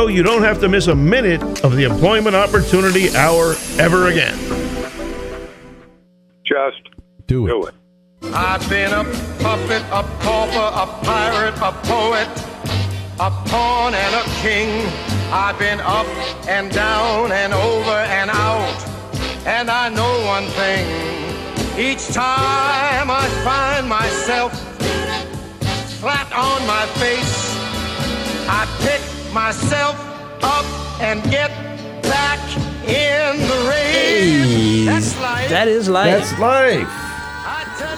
you 0.07 0.23
don't 0.23 0.43
have 0.43 0.59
to 0.61 0.69
miss 0.69 0.87
a 0.87 0.95
minute 0.95 1.41
of 1.63 1.75
the 1.75 1.83
Employment 1.83 2.35
Opportunity 2.35 3.15
Hour 3.15 3.55
ever 3.77 4.07
again. 4.07 4.37
Just 6.45 6.81
Do 7.27 7.45
it. 7.45 7.49
do 7.49 7.65
it. 7.67 7.73
I've 8.33 8.67
been 8.69 8.91
a 8.91 9.03
puppet, 9.41 9.81
a 9.91 10.03
pauper, 10.21 10.69
a 10.75 10.85
pirate, 11.05 11.55
a 11.57 11.71
poet, 11.87 12.29
a 13.19 13.31
pawn 13.49 13.93
and 13.95 14.15
a 14.15 14.23
king. 14.41 14.85
I've 15.31 15.57
been 15.57 15.79
up 15.79 16.05
and 16.47 16.71
down 16.71 17.31
and 17.31 17.53
over 17.53 17.91
and 17.91 18.29
out. 18.29 18.87
And 19.45 19.69
I 19.71 19.89
know 19.89 20.25
one 20.25 20.45
thing. 20.59 20.85
Each 21.79 22.07
time 22.09 23.09
I 23.09 23.27
find 23.43 23.87
myself 23.87 24.51
flat 25.99 26.31
on 26.33 26.67
my 26.67 26.85
face, 26.99 27.55
I 28.47 28.65
pick 28.81 29.00
myself 29.33 29.95
up 30.43 30.65
and 31.01 31.23
get 31.31 31.49
back 32.03 32.39
in 32.87 33.37
the 33.39 33.69
race. 33.69 34.85
That's 34.85 35.19
life. 35.21 35.49
That 35.49 35.67
is 35.67 35.89
life. 35.89 36.05
That's 36.27 36.39
life. 36.39 36.87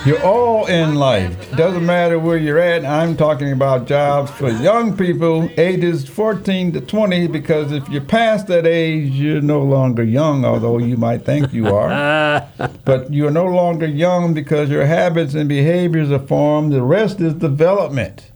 You- 0.05 0.13
You're 0.13 0.23
all 0.23 0.65
in 0.65 0.95
life. 0.95 1.55
Doesn't 1.55 1.85
matter 1.85 2.19
where 2.19 2.35
you're 2.37 2.59
at. 2.59 2.83
I'm 2.85 3.15
talking 3.15 3.51
about 3.53 3.87
jobs 3.87 4.31
for 4.31 4.49
young 4.49 4.97
people, 4.97 5.49
ages 5.57 6.05
14 6.07 6.73
to 6.73 6.81
20, 6.81 7.27
because 7.27 7.71
if 7.71 7.87
you're 7.87 8.01
past 8.01 8.47
that 8.47 8.65
age, 8.65 9.11
you're 9.11 9.39
no 9.41 9.61
longer 9.61 10.03
young, 10.03 10.43
although 10.43 10.77
you 10.77 10.97
might 10.97 11.23
think 11.25 11.53
you 11.53 11.73
are. 11.73 12.45
but 12.85 13.13
you're 13.13 13.31
no 13.31 13.45
longer 13.45 13.85
young 13.85 14.33
because 14.33 14.69
your 14.69 14.85
habits 14.85 15.35
and 15.35 15.47
behaviors 15.47 16.11
are 16.11 16.19
formed. 16.19 16.73
The 16.73 16.81
rest 16.81 17.21
is 17.21 17.33
development 17.35 18.29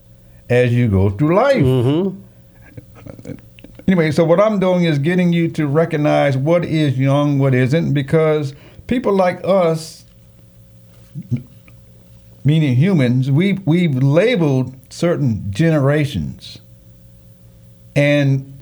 as 0.50 0.72
you 0.74 0.88
go 0.88 1.10
through 1.10 1.36
life. 1.36 1.64
Mm-hmm. 1.64 2.22
Anyway, 3.88 4.12
so 4.12 4.24
what 4.26 4.40
I'm 4.40 4.60
doing 4.60 4.84
is 4.84 5.00
getting 5.00 5.32
you 5.32 5.48
to 5.52 5.66
recognize 5.66 6.36
what 6.38 6.66
is 6.66 6.98
young, 6.98 7.40
what 7.40 7.54
isn't, 7.54 7.94
because 7.94 8.54
people 8.88 9.14
like 9.14 9.40
us 9.44 10.04
meaning 12.44 12.76
humans, 12.76 13.30
we 13.30 13.54
we've 13.66 13.96
labeled 13.96 14.74
certain 14.90 15.52
generations, 15.52 16.60
and 17.96 18.58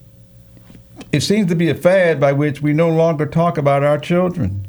it 1.12 1.22
seems 1.22 1.48
to 1.50 1.56
be 1.56 1.70
a 1.70 1.76
fad 1.76 2.20
by 2.20 2.32
which 2.32 2.62
we 2.62 2.74
no 2.74 2.90
longer 2.90 3.26
talk 3.26 3.58
about 3.58 3.84
our 3.84 4.00
children 4.00 4.68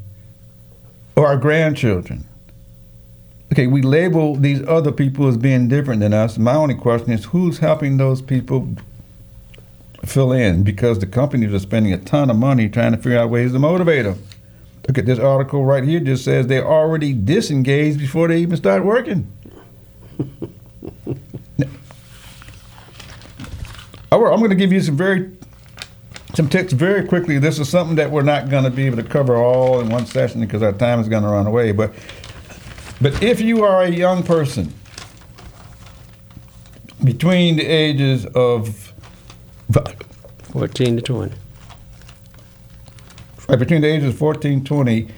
or 1.17 1.27
our 1.27 1.37
grandchildren. 1.37 2.27
Okay, 3.53 3.67
we 3.67 3.81
label 3.81 4.37
these 4.37 4.63
other 4.67 4.93
people 4.93 5.29
as 5.29 5.37
being 5.37 5.69
different 5.69 6.01
than 6.01 6.13
us. 6.13 6.37
My 6.37 6.55
only 6.55 6.75
question 6.75 7.13
is 7.13 7.27
who's 7.27 7.59
helping 7.59 7.97
those 7.97 8.21
people 8.21 8.69
fill 10.07 10.33
in 10.33 10.63
because 10.63 10.99
the 10.99 11.07
companies 11.07 11.53
are 11.53 11.59
spending 11.59 11.93
a 11.93 11.99
ton 11.99 12.31
of 12.31 12.37
money 12.37 12.69
trying 12.69 12.93
to 12.93 12.99
figure 12.99 13.19
out 13.19 13.31
ways 13.31 13.53
to 13.53 13.59
motivate 13.59 14.05
them. 14.05 14.23
Look 14.87 14.99
at 14.99 15.07
this 15.07 15.19
article 15.19 15.65
right 15.65 15.85
here. 15.85 16.01
Just 16.01 16.25
says 16.25 16.47
they're 16.47 16.67
already 16.67 17.13
disengaged 17.13 17.99
before 17.99 18.29
they 18.29 18.39
even 18.39 18.57
start 18.57 18.85
working. 18.85 19.31
Right, 24.27 24.33
I'm 24.33 24.41
going 24.41 24.51
to 24.51 24.57
give 24.57 24.73
you 24.73 24.81
some 24.81 24.97
very 24.97 25.31
some 26.35 26.49
tips 26.49 26.73
very 26.73 27.07
quickly. 27.07 27.39
This 27.39 27.59
is 27.59 27.69
something 27.69 27.97
that 27.97 28.11
we're 28.11 28.23
not 28.23 28.51
going 28.51 28.65
to 28.65 28.71
be 28.71 28.87
able 28.87 28.97
to 28.97 29.03
cover 29.03 29.37
all 29.37 29.81
in 29.81 29.89
one 29.89 30.05
session 30.05 30.41
because 30.41 30.63
our 30.63 30.73
time 30.73 31.01
is 31.01 31.09
going 31.09 31.23
to 31.23 31.29
run 31.29 31.47
away. 31.47 31.73
But 31.73 31.95
but 33.01 33.23
if 33.23 33.41
you 33.41 33.65
are 33.65 33.83
a 33.83 33.89
young 33.89 34.23
person 34.23 34.75
between 37.05 37.57
the 37.57 37.65
ages 37.65 38.27
of 38.27 38.93
14 39.73 40.97
to 40.97 41.03
20. 41.03 41.33
right, 43.49 43.59
between 43.59 43.81
the 43.81 43.89
ages 43.89 44.09
of 44.11 44.19
14 44.19 44.65
20 44.65 45.09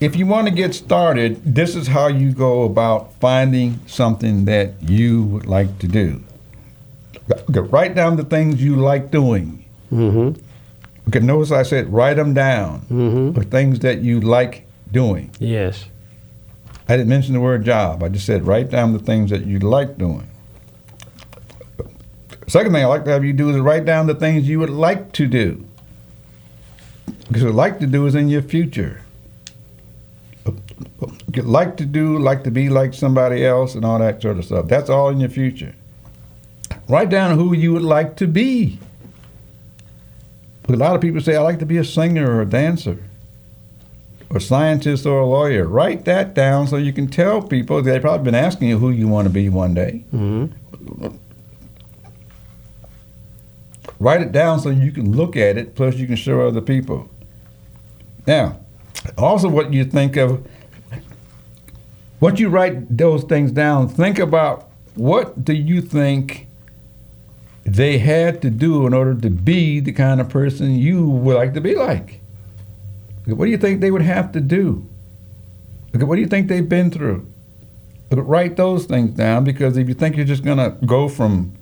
if 0.00 0.14
you 0.14 0.26
want 0.26 0.46
to 0.46 0.54
get 0.54 0.74
started 0.74 1.42
this 1.44 1.74
is 1.74 1.88
how 1.88 2.06
you 2.06 2.32
go 2.32 2.62
about 2.62 3.12
finding 3.14 3.80
something 3.86 4.44
that 4.44 4.74
you 4.82 5.24
would 5.24 5.46
like 5.46 5.78
to 5.80 5.88
do 5.88 6.22
okay, 7.50 7.60
write 7.60 7.94
down 7.94 8.16
the 8.16 8.24
things 8.24 8.62
you 8.62 8.76
like 8.76 9.10
doing 9.10 9.64
Mm-hmm. 9.92 10.38
okay 11.08 11.20
notice 11.20 11.50
i 11.50 11.62
said 11.62 11.92
write 11.92 12.14
them 12.16 12.34
down 12.34 12.80
Mm-hmm. 12.90 13.38
or 13.38 13.42
things 13.44 13.80
that 13.80 14.00
you 14.02 14.20
like 14.20 14.66
doing 14.92 15.30
Yes. 15.38 15.86
i 16.88 16.96
didn't 16.96 17.08
mention 17.08 17.32
the 17.34 17.40
word 17.40 17.64
job 17.64 18.02
i 18.02 18.08
just 18.08 18.26
said 18.26 18.46
write 18.46 18.70
down 18.70 18.92
the 18.92 18.98
things 18.98 19.30
that 19.30 19.44
you 19.46 19.58
like 19.58 19.96
doing 19.98 20.28
second 22.48 22.72
thing 22.72 22.82
i 22.82 22.86
like 22.86 23.04
to 23.04 23.10
have 23.10 23.24
you 23.24 23.32
do 23.32 23.50
is 23.50 23.58
write 23.58 23.84
down 23.84 24.06
the 24.06 24.14
things 24.14 24.48
you 24.48 24.58
would 24.58 24.70
like 24.70 25.12
to 25.12 25.26
do 25.26 25.64
Because 27.28 27.44
what 27.44 27.54
like 27.54 27.78
to 27.80 27.86
do 27.86 28.06
is 28.06 28.14
in 28.14 28.28
your 28.28 28.42
future. 28.42 29.02
Like 31.36 31.76
to 31.76 31.84
do, 31.84 32.18
like 32.18 32.42
to 32.44 32.50
be 32.50 32.68
like 32.70 32.94
somebody 32.94 33.44
else, 33.44 33.74
and 33.74 33.84
all 33.84 33.98
that 33.98 34.22
sort 34.22 34.38
of 34.38 34.44
stuff. 34.46 34.66
That's 34.66 34.88
all 34.90 35.10
in 35.10 35.20
your 35.20 35.28
future. 35.28 35.74
Write 36.88 37.10
down 37.10 37.36
who 37.38 37.54
you 37.54 37.72
would 37.74 37.82
like 37.82 38.16
to 38.16 38.26
be. 38.26 38.78
A 40.68 40.72
lot 40.72 40.94
of 40.94 41.00
people 41.00 41.20
say, 41.20 41.36
I 41.36 41.40
like 41.40 41.58
to 41.60 41.66
be 41.66 41.76
a 41.76 41.84
singer 41.84 42.30
or 42.30 42.40
a 42.42 42.46
dancer, 42.46 42.98
or 44.30 44.40
scientist 44.40 45.06
or 45.06 45.20
a 45.20 45.26
lawyer. 45.26 45.66
Write 45.66 46.04
that 46.06 46.34
down 46.34 46.66
so 46.66 46.76
you 46.76 46.92
can 46.92 47.08
tell 47.08 47.42
people. 47.42 47.82
They've 47.82 48.00
probably 48.00 48.24
been 48.24 48.34
asking 48.34 48.68
you 48.68 48.78
who 48.78 48.90
you 48.90 49.06
want 49.06 49.26
to 49.26 49.30
be 49.32 49.48
one 49.48 49.74
day. 49.74 50.04
Mm-hmm. 50.12 51.16
Write 54.00 54.22
it 54.22 54.32
down 54.32 54.60
so 54.60 54.70
you 54.70 54.92
can 54.92 55.16
look 55.16 55.36
at 55.36 55.58
it, 55.58 55.74
plus 55.74 55.96
you 55.96 56.06
can 56.06 56.16
show 56.16 56.46
other 56.46 56.60
people. 56.60 57.08
Now, 58.26 58.60
also 59.16 59.48
what 59.48 59.72
you 59.72 59.84
think 59.84 60.16
of, 60.16 60.46
once 62.20 62.38
you 62.38 62.48
write 62.48 62.96
those 62.96 63.24
things 63.24 63.52
down, 63.52 63.88
think 63.88 64.18
about 64.18 64.70
what 64.94 65.44
do 65.44 65.52
you 65.52 65.80
think 65.80 66.46
they 67.64 67.98
had 67.98 68.40
to 68.42 68.50
do 68.50 68.86
in 68.86 68.94
order 68.94 69.14
to 69.14 69.30
be 69.30 69.80
the 69.80 69.92
kind 69.92 70.20
of 70.20 70.28
person 70.28 70.74
you 70.74 71.08
would 71.08 71.36
like 71.36 71.54
to 71.54 71.60
be 71.60 71.74
like. 71.74 72.20
What 73.26 73.44
do 73.44 73.50
you 73.50 73.58
think 73.58 73.80
they 73.80 73.90
would 73.90 74.02
have 74.02 74.32
to 74.32 74.40
do? 74.40 74.88
What 75.92 76.16
do 76.16 76.20
you 76.20 76.28
think 76.28 76.48
they've 76.48 76.68
been 76.68 76.90
through? 76.90 77.26
Write 78.10 78.56
those 78.56 78.86
things 78.86 79.10
down 79.10 79.44
because 79.44 79.76
if 79.76 79.86
you 79.86 79.94
think 79.94 80.16
you're 80.16 80.24
just 80.24 80.44
going 80.44 80.58
to 80.58 80.76
go 80.86 81.08
from 81.08 81.57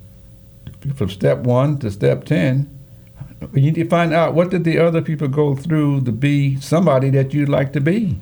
from 0.95 1.11
step 1.11 1.39
one 1.39 1.79
to 1.79 1.91
step 1.91 2.25
ten, 2.25 2.71
you 3.53 3.63
need 3.63 3.75
to 3.75 3.89
find 3.89 4.13
out 4.13 4.35
what 4.35 4.51
did 4.51 4.65
the 4.65 4.79
other 4.79 5.03
people 5.03 5.29
go 5.29 5.55
through 5.55 6.03
to 6.03 6.13
be 6.13 6.61
somebody 6.61 7.11
that 7.11 7.35
you'd 7.35 7.49
like 7.49 7.73
to 7.73 7.81
be. 7.81 8.17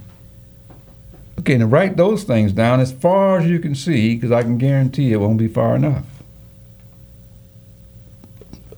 Okay, 1.38 1.58
now 1.58 1.66
write 1.66 1.96
those 1.96 2.24
things 2.24 2.52
down 2.52 2.80
as 2.80 2.92
far 2.92 3.38
as 3.38 3.46
you 3.46 3.58
can 3.58 3.74
see, 3.74 4.14
because 4.14 4.32
I 4.32 4.42
can 4.42 4.58
guarantee 4.58 5.12
it 5.12 5.18
won't 5.18 5.38
be 5.38 5.48
far 5.48 5.76
enough. 5.76 6.04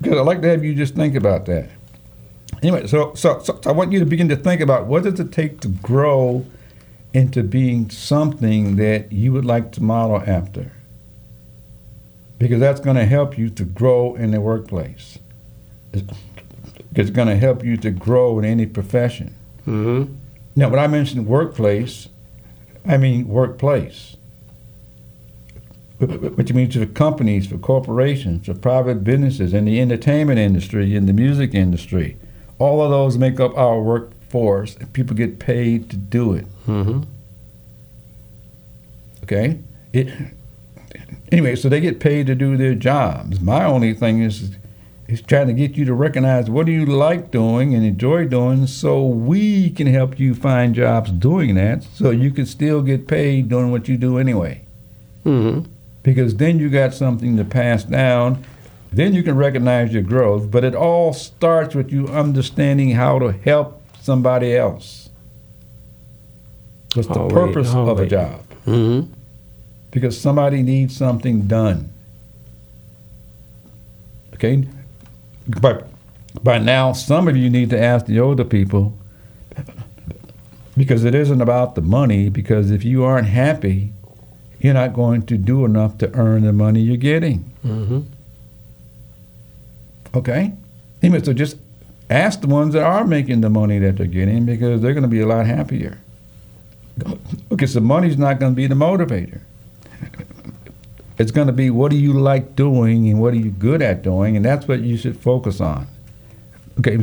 Because 0.00 0.18
I'd 0.18 0.26
like 0.26 0.42
to 0.42 0.48
have 0.48 0.64
you 0.64 0.74
just 0.74 0.94
think 0.94 1.14
about 1.14 1.46
that. 1.46 1.70
Anyway, 2.62 2.86
so, 2.86 3.14
so, 3.14 3.40
so 3.42 3.60
I 3.66 3.72
want 3.72 3.92
you 3.92 3.98
to 3.98 4.06
begin 4.06 4.28
to 4.28 4.36
think 4.36 4.60
about 4.60 4.86
what 4.86 5.04
does 5.04 5.20
it 5.20 5.32
take 5.32 5.60
to 5.60 5.68
grow 5.68 6.44
into 7.12 7.42
being 7.42 7.88
something 7.90 8.76
that 8.76 9.12
you 9.12 9.32
would 9.32 9.44
like 9.44 9.72
to 9.72 9.82
model 9.82 10.22
after. 10.26 10.72
Because 12.38 12.60
that's 12.60 12.80
going 12.80 12.96
to 12.96 13.06
help 13.06 13.38
you 13.38 13.48
to 13.50 13.64
grow 13.64 14.14
in 14.14 14.30
the 14.30 14.40
workplace. 14.40 15.18
It's, 15.92 16.02
it's 16.94 17.10
going 17.10 17.28
to 17.28 17.36
help 17.36 17.64
you 17.64 17.76
to 17.78 17.90
grow 17.90 18.38
in 18.38 18.44
any 18.44 18.66
profession. 18.66 19.34
Mm-hmm. 19.66 20.14
Now, 20.54 20.68
when 20.68 20.78
I 20.78 20.86
mentioned 20.86 21.26
workplace, 21.26 22.08
I 22.86 22.96
mean 22.96 23.28
workplace. 23.28 24.16
Which 25.98 26.52
means 26.52 26.76
for 26.76 26.84
companies, 26.84 27.46
for 27.46 27.56
corporations, 27.56 28.46
for 28.46 28.54
private 28.54 29.02
businesses, 29.02 29.54
in 29.54 29.64
the 29.64 29.80
entertainment 29.80 30.38
industry, 30.38 30.94
in 30.94 31.06
the 31.06 31.14
music 31.14 31.54
industry. 31.54 32.18
All 32.58 32.82
of 32.82 32.90
those 32.90 33.16
make 33.16 33.40
up 33.40 33.56
our 33.56 33.80
workforce, 33.80 34.76
and 34.76 34.92
people 34.92 35.16
get 35.16 35.38
paid 35.38 35.88
to 35.90 35.96
do 35.96 36.34
it. 36.34 36.46
Mm-hmm. 36.66 37.02
Okay? 39.22 39.58
It, 39.92 40.12
anyway, 41.32 41.56
so 41.56 41.68
they 41.68 41.80
get 41.80 42.00
paid 42.00 42.26
to 42.26 42.34
do 42.34 42.56
their 42.56 42.74
jobs. 42.74 43.40
My 43.40 43.64
only 43.64 43.94
thing 43.94 44.22
is 44.22 44.56
is 45.08 45.22
trying 45.22 45.46
to 45.46 45.52
get 45.52 45.76
you 45.76 45.84
to 45.84 45.94
recognize 45.94 46.50
what 46.50 46.66
do 46.66 46.72
you 46.72 46.84
like 46.84 47.30
doing 47.30 47.74
and 47.74 47.84
enjoy 47.84 48.26
doing 48.26 48.66
so 48.66 49.06
we 49.06 49.70
can 49.70 49.86
help 49.86 50.18
you 50.18 50.34
find 50.34 50.74
jobs 50.74 51.12
doing 51.12 51.54
that 51.54 51.84
so 51.94 52.10
you 52.10 52.30
can 52.30 52.44
still 52.44 52.82
get 52.82 53.06
paid 53.06 53.48
doing 53.48 53.70
what 53.70 53.88
you 53.88 53.96
do 53.96 54.18
anyway. 54.18 54.60
Mm-hmm. 55.24 55.70
Because 56.02 56.36
then 56.36 56.58
you 56.58 56.68
got 56.68 56.94
something 56.94 57.36
to 57.36 57.44
pass 57.44 57.84
down. 57.84 58.44
Then 58.92 59.12
you 59.12 59.22
can 59.22 59.36
recognize 59.36 59.92
your 59.92 60.02
growth, 60.02 60.50
but 60.50 60.64
it 60.64 60.74
all 60.74 61.12
starts 61.12 61.74
with 61.74 61.92
you 61.92 62.06
understanding 62.08 62.92
how 62.92 63.18
to 63.18 63.32
help 63.32 63.82
somebody 64.00 64.56
else. 64.56 65.10
What's 66.94 67.08
the 67.08 67.18
Oh, 67.18 67.24
wait, 67.24 67.32
purpose 67.32 67.74
oh, 67.74 67.88
of 67.90 68.00
a 68.00 68.06
job? 68.06 68.40
Mm-hmm. 68.64 69.12
Because 69.96 70.20
somebody 70.20 70.62
needs 70.62 70.94
something 70.94 71.46
done. 71.46 71.88
Okay? 74.34 74.68
But 75.48 75.88
by 76.42 76.58
now, 76.58 76.92
some 76.92 77.28
of 77.28 77.34
you 77.38 77.48
need 77.48 77.70
to 77.70 77.82
ask 77.82 78.04
the 78.04 78.20
older 78.20 78.44
people 78.44 78.92
because 80.76 81.02
it 81.02 81.14
isn't 81.14 81.40
about 81.40 81.76
the 81.76 81.80
money, 81.80 82.28
because 82.28 82.70
if 82.70 82.84
you 82.84 83.04
aren't 83.04 83.28
happy, 83.28 83.90
you're 84.60 84.74
not 84.74 84.92
going 84.92 85.22
to 85.22 85.38
do 85.38 85.64
enough 85.64 85.96
to 85.96 86.12
earn 86.12 86.42
the 86.42 86.52
money 86.52 86.82
you're 86.82 86.98
getting. 86.98 87.50
Mm-hmm. 87.64 88.00
Okay? 90.14 90.52
Anyway, 91.02 91.22
so 91.22 91.32
just 91.32 91.56
ask 92.10 92.42
the 92.42 92.48
ones 92.48 92.74
that 92.74 92.84
are 92.84 93.06
making 93.06 93.40
the 93.40 93.48
money 93.48 93.78
that 93.78 93.96
they're 93.96 94.06
getting 94.06 94.44
because 94.44 94.82
they're 94.82 94.92
going 94.92 95.04
to 95.04 95.08
be 95.08 95.20
a 95.20 95.26
lot 95.26 95.46
happier. 95.46 95.96
Because 97.48 97.72
the 97.72 97.80
money's 97.80 98.18
not 98.18 98.38
going 98.38 98.52
to 98.52 98.56
be 98.56 98.66
the 98.66 98.74
motivator. 98.74 99.40
It's 101.18 101.30
going 101.30 101.46
to 101.46 101.52
be 101.52 101.70
what 101.70 101.90
do 101.90 101.96
you 101.96 102.12
like 102.12 102.56
doing 102.56 103.08
and 103.08 103.20
what 103.20 103.32
are 103.32 103.38
you 103.38 103.50
good 103.50 103.80
at 103.80 104.02
doing, 104.02 104.36
and 104.36 104.44
that's 104.44 104.68
what 104.68 104.80
you 104.80 104.96
should 104.96 105.18
focus 105.18 105.60
on. 105.60 105.86
Okay, 106.78 106.98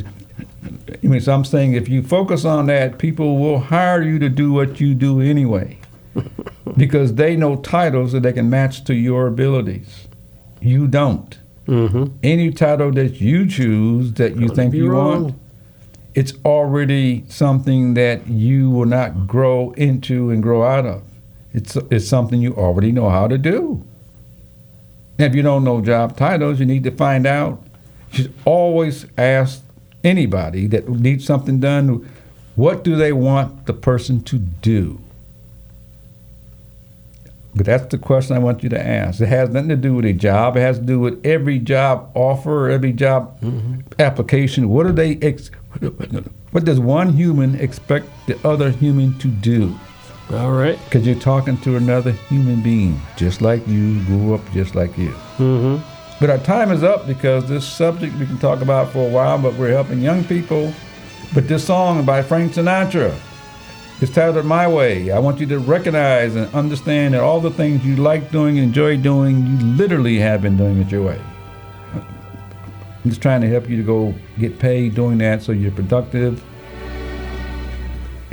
I 1.04 1.08
mean, 1.08 1.20
so 1.20 1.34
I'm 1.34 1.46
saying 1.46 1.74
if 1.74 1.90
you 1.90 2.04
focus 2.04 2.46
on 2.46 2.68
that, 2.68 3.00
people 3.00 3.38
will 3.40 3.60
hire 3.60 4.02
you 4.02 4.20
to 4.20 4.30
do 4.30 4.54
what 4.54 4.80
you 4.80 4.94
do 4.94 5.20
anyway, 5.20 5.80
because 6.78 7.16
they 7.16 7.36
know 7.36 7.56
titles 7.56 8.12
that 8.12 8.22
they 8.22 8.34
can 8.34 8.50
match 8.50 8.84
to 8.86 8.94
your 8.94 9.28
abilities. 9.28 10.08
You 10.62 10.88
don't. 10.88 11.38
Mm-hmm. 11.68 12.18
Any 12.24 12.52
title 12.52 12.92
that 12.92 13.22
you 13.22 13.48
choose 13.48 14.14
that 14.14 14.36
you 14.36 14.50
think 14.50 14.74
you 14.74 14.92
wrong. 14.92 15.24
want, 15.24 15.36
it's 16.14 16.34
already 16.46 17.24
something 17.30 17.96
that 17.96 18.28
you 18.28 18.70
will 18.70 18.86
not 18.86 19.28
grow 19.28 19.72
into 19.72 20.30
and 20.30 20.44
grow 20.44 20.64
out 20.64 20.86
of. 20.86 21.04
It's 21.54 21.76
it's 21.90 22.08
something 22.08 22.42
you 22.42 22.54
already 22.54 22.92
know 22.92 23.10
how 23.10 23.28
to 23.28 23.38
do. 23.38 23.86
And 25.24 25.32
if 25.32 25.38
you 25.38 25.42
don't 25.42 25.64
know 25.64 25.80
job 25.80 26.18
titles, 26.18 26.60
you 26.60 26.66
need 26.66 26.84
to 26.84 26.92
find 26.92 27.26
out. 27.26 27.64
You 28.12 28.24
should 28.24 28.34
always 28.44 29.06
ask 29.18 29.64
anybody 30.04 30.68
that 30.68 30.90
needs 30.90 31.24
something 31.24 31.62
done, 31.62 32.12
what 32.58 32.84
do 32.84 32.98
they 32.98 33.14
want 33.14 33.66
the 33.66 33.72
person 33.72 34.22
to 34.24 34.38
do? 34.38 35.00
But 37.56 37.68
that's 37.68 37.86
the 37.86 37.98
question 37.98 38.36
I 38.36 38.40
want 38.40 38.64
you 38.64 38.70
to 38.70 38.86
ask. 38.86 39.22
It 39.22 39.28
has 39.28 39.50
nothing 39.50 39.70
to 39.70 39.78
do 39.78 39.94
with 39.94 40.04
a 40.04 40.12
job. 40.12 40.58
It 40.58 40.60
has 40.60 40.78
to 40.80 40.84
do 40.84 41.00
with 41.00 41.26
every 41.26 41.58
job 41.58 42.12
offer, 42.16 42.70
every 42.70 42.92
job 42.92 43.40
mm-hmm. 43.40 43.80
application. 44.00 44.68
What 44.68 44.88
do 44.88 44.92
they? 44.92 45.16
Ex- 45.22 45.52
what 46.52 46.66
does 46.66 46.82
one 46.82 47.14
human 47.14 47.56
expect 47.56 48.08
the 48.28 48.38
other 48.46 48.72
human 48.72 49.18
to 49.20 49.30
do? 49.30 49.74
All 50.34 50.52
right. 50.52 50.80
Because 50.86 51.06
you're 51.06 51.16
talking 51.16 51.58
to 51.60 51.76
another 51.76 52.12
human 52.12 52.62
being, 52.62 53.00
just 53.16 53.42
like 53.42 53.68
you, 53.68 54.04
grew 54.06 54.34
up 54.34 54.42
just 54.52 54.74
like 54.74 54.98
you. 54.98 55.10
Mm-hmm. 55.38 55.78
But 56.20 56.30
our 56.30 56.40
time 56.40 56.72
is 56.72 56.84
up 56.84 57.06
because 57.06 57.48
this 57.48 57.68
subject 57.68 58.16
we 58.16 58.26
can 58.26 58.38
talk 58.38 58.62
about 58.62 58.92
for 58.92 59.08
a 59.08 59.12
while, 59.12 59.38
but 59.38 59.54
we're 59.56 59.72
helping 59.72 60.00
young 60.00 60.24
people. 60.24 60.74
But 61.34 61.48
this 61.48 61.66
song 61.66 62.06
by 62.06 62.24
Frank 62.24 62.54
Sinatra 62.54 63.16
is 64.02 64.10
titled 64.10 64.46
My 64.46 64.68
Way. 64.68 65.12
I 65.12 65.20
want 65.20 65.40
you 65.40 65.46
to 65.48 65.60
recognize 65.60 66.36
and 66.36 66.54
understand 66.56 67.14
that 67.14 67.22
all 67.22 67.40
the 67.40 67.52
things 67.52 67.86
you 67.86 67.96
like 67.98 68.32
doing 68.32 68.58
and 68.58 68.68
enjoy 68.68 68.98
doing, 68.98 69.46
you 69.46 69.58
literally 69.66 70.18
have 70.18 70.42
been 70.42 70.58
doing 70.58 70.80
it 70.80 70.92
your 70.92 71.04
way. 71.04 71.22
I'm 71.94 73.10
just 73.10 73.22
trying 73.22 73.42
to 73.42 73.50
help 73.50 73.70
you 73.70 73.78
to 73.78 73.84
go 73.84 74.16
get 74.40 74.60
paid 74.60 74.96
doing 74.96 75.18
that 75.20 75.44
so 75.44 75.52
you're 75.52 75.72
productive 75.72 76.44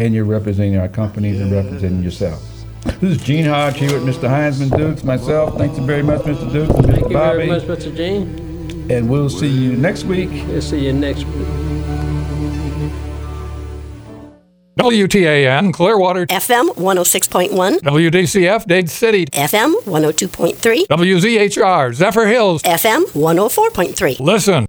and 0.00 0.14
you're 0.14 0.24
representing 0.24 0.78
our 0.78 0.88
companies 0.88 1.38
and 1.40 1.52
representing 1.52 2.02
yourself. 2.02 2.42
This 3.00 3.18
is 3.18 3.22
Gene 3.22 3.44
Hodge 3.44 3.78
here 3.78 3.92
with 3.92 4.02
Mr. 4.02 4.28
Heinzman 4.30 4.74
Dukes, 4.74 5.04
myself. 5.04 5.58
Thanks 5.58 5.78
very 5.78 6.02
much, 6.02 6.22
Mr. 6.22 6.50
Dukes, 6.50 6.74
and 6.74 6.86
Mr. 6.86 6.92
Thank 6.92 7.08
you 7.08 7.12
Bobby. 7.12 7.36
very 7.36 7.46
much, 7.48 7.62
Mr. 7.64 7.94
Gene. 7.94 8.86
And 8.90 9.10
we'll 9.10 9.28
see 9.28 9.46
you 9.46 9.74
next 9.76 10.04
week. 10.04 10.30
We'll 10.48 10.62
see 10.62 10.86
you 10.86 10.94
next 10.94 11.24
week. 11.24 11.46
WTAN 14.78 15.74
Clearwater, 15.74 16.26
FM 16.28 16.70
106.1, 16.76 17.80
WDCF 17.80 18.64
Dade 18.64 18.88
City, 18.88 19.26
FM 19.26 19.74
102.3, 19.82 20.86
WZHR 20.86 21.92
Zephyrhills. 21.94 22.62
FM 22.62 23.04
104.3. 23.12 24.20
Listen. 24.20 24.66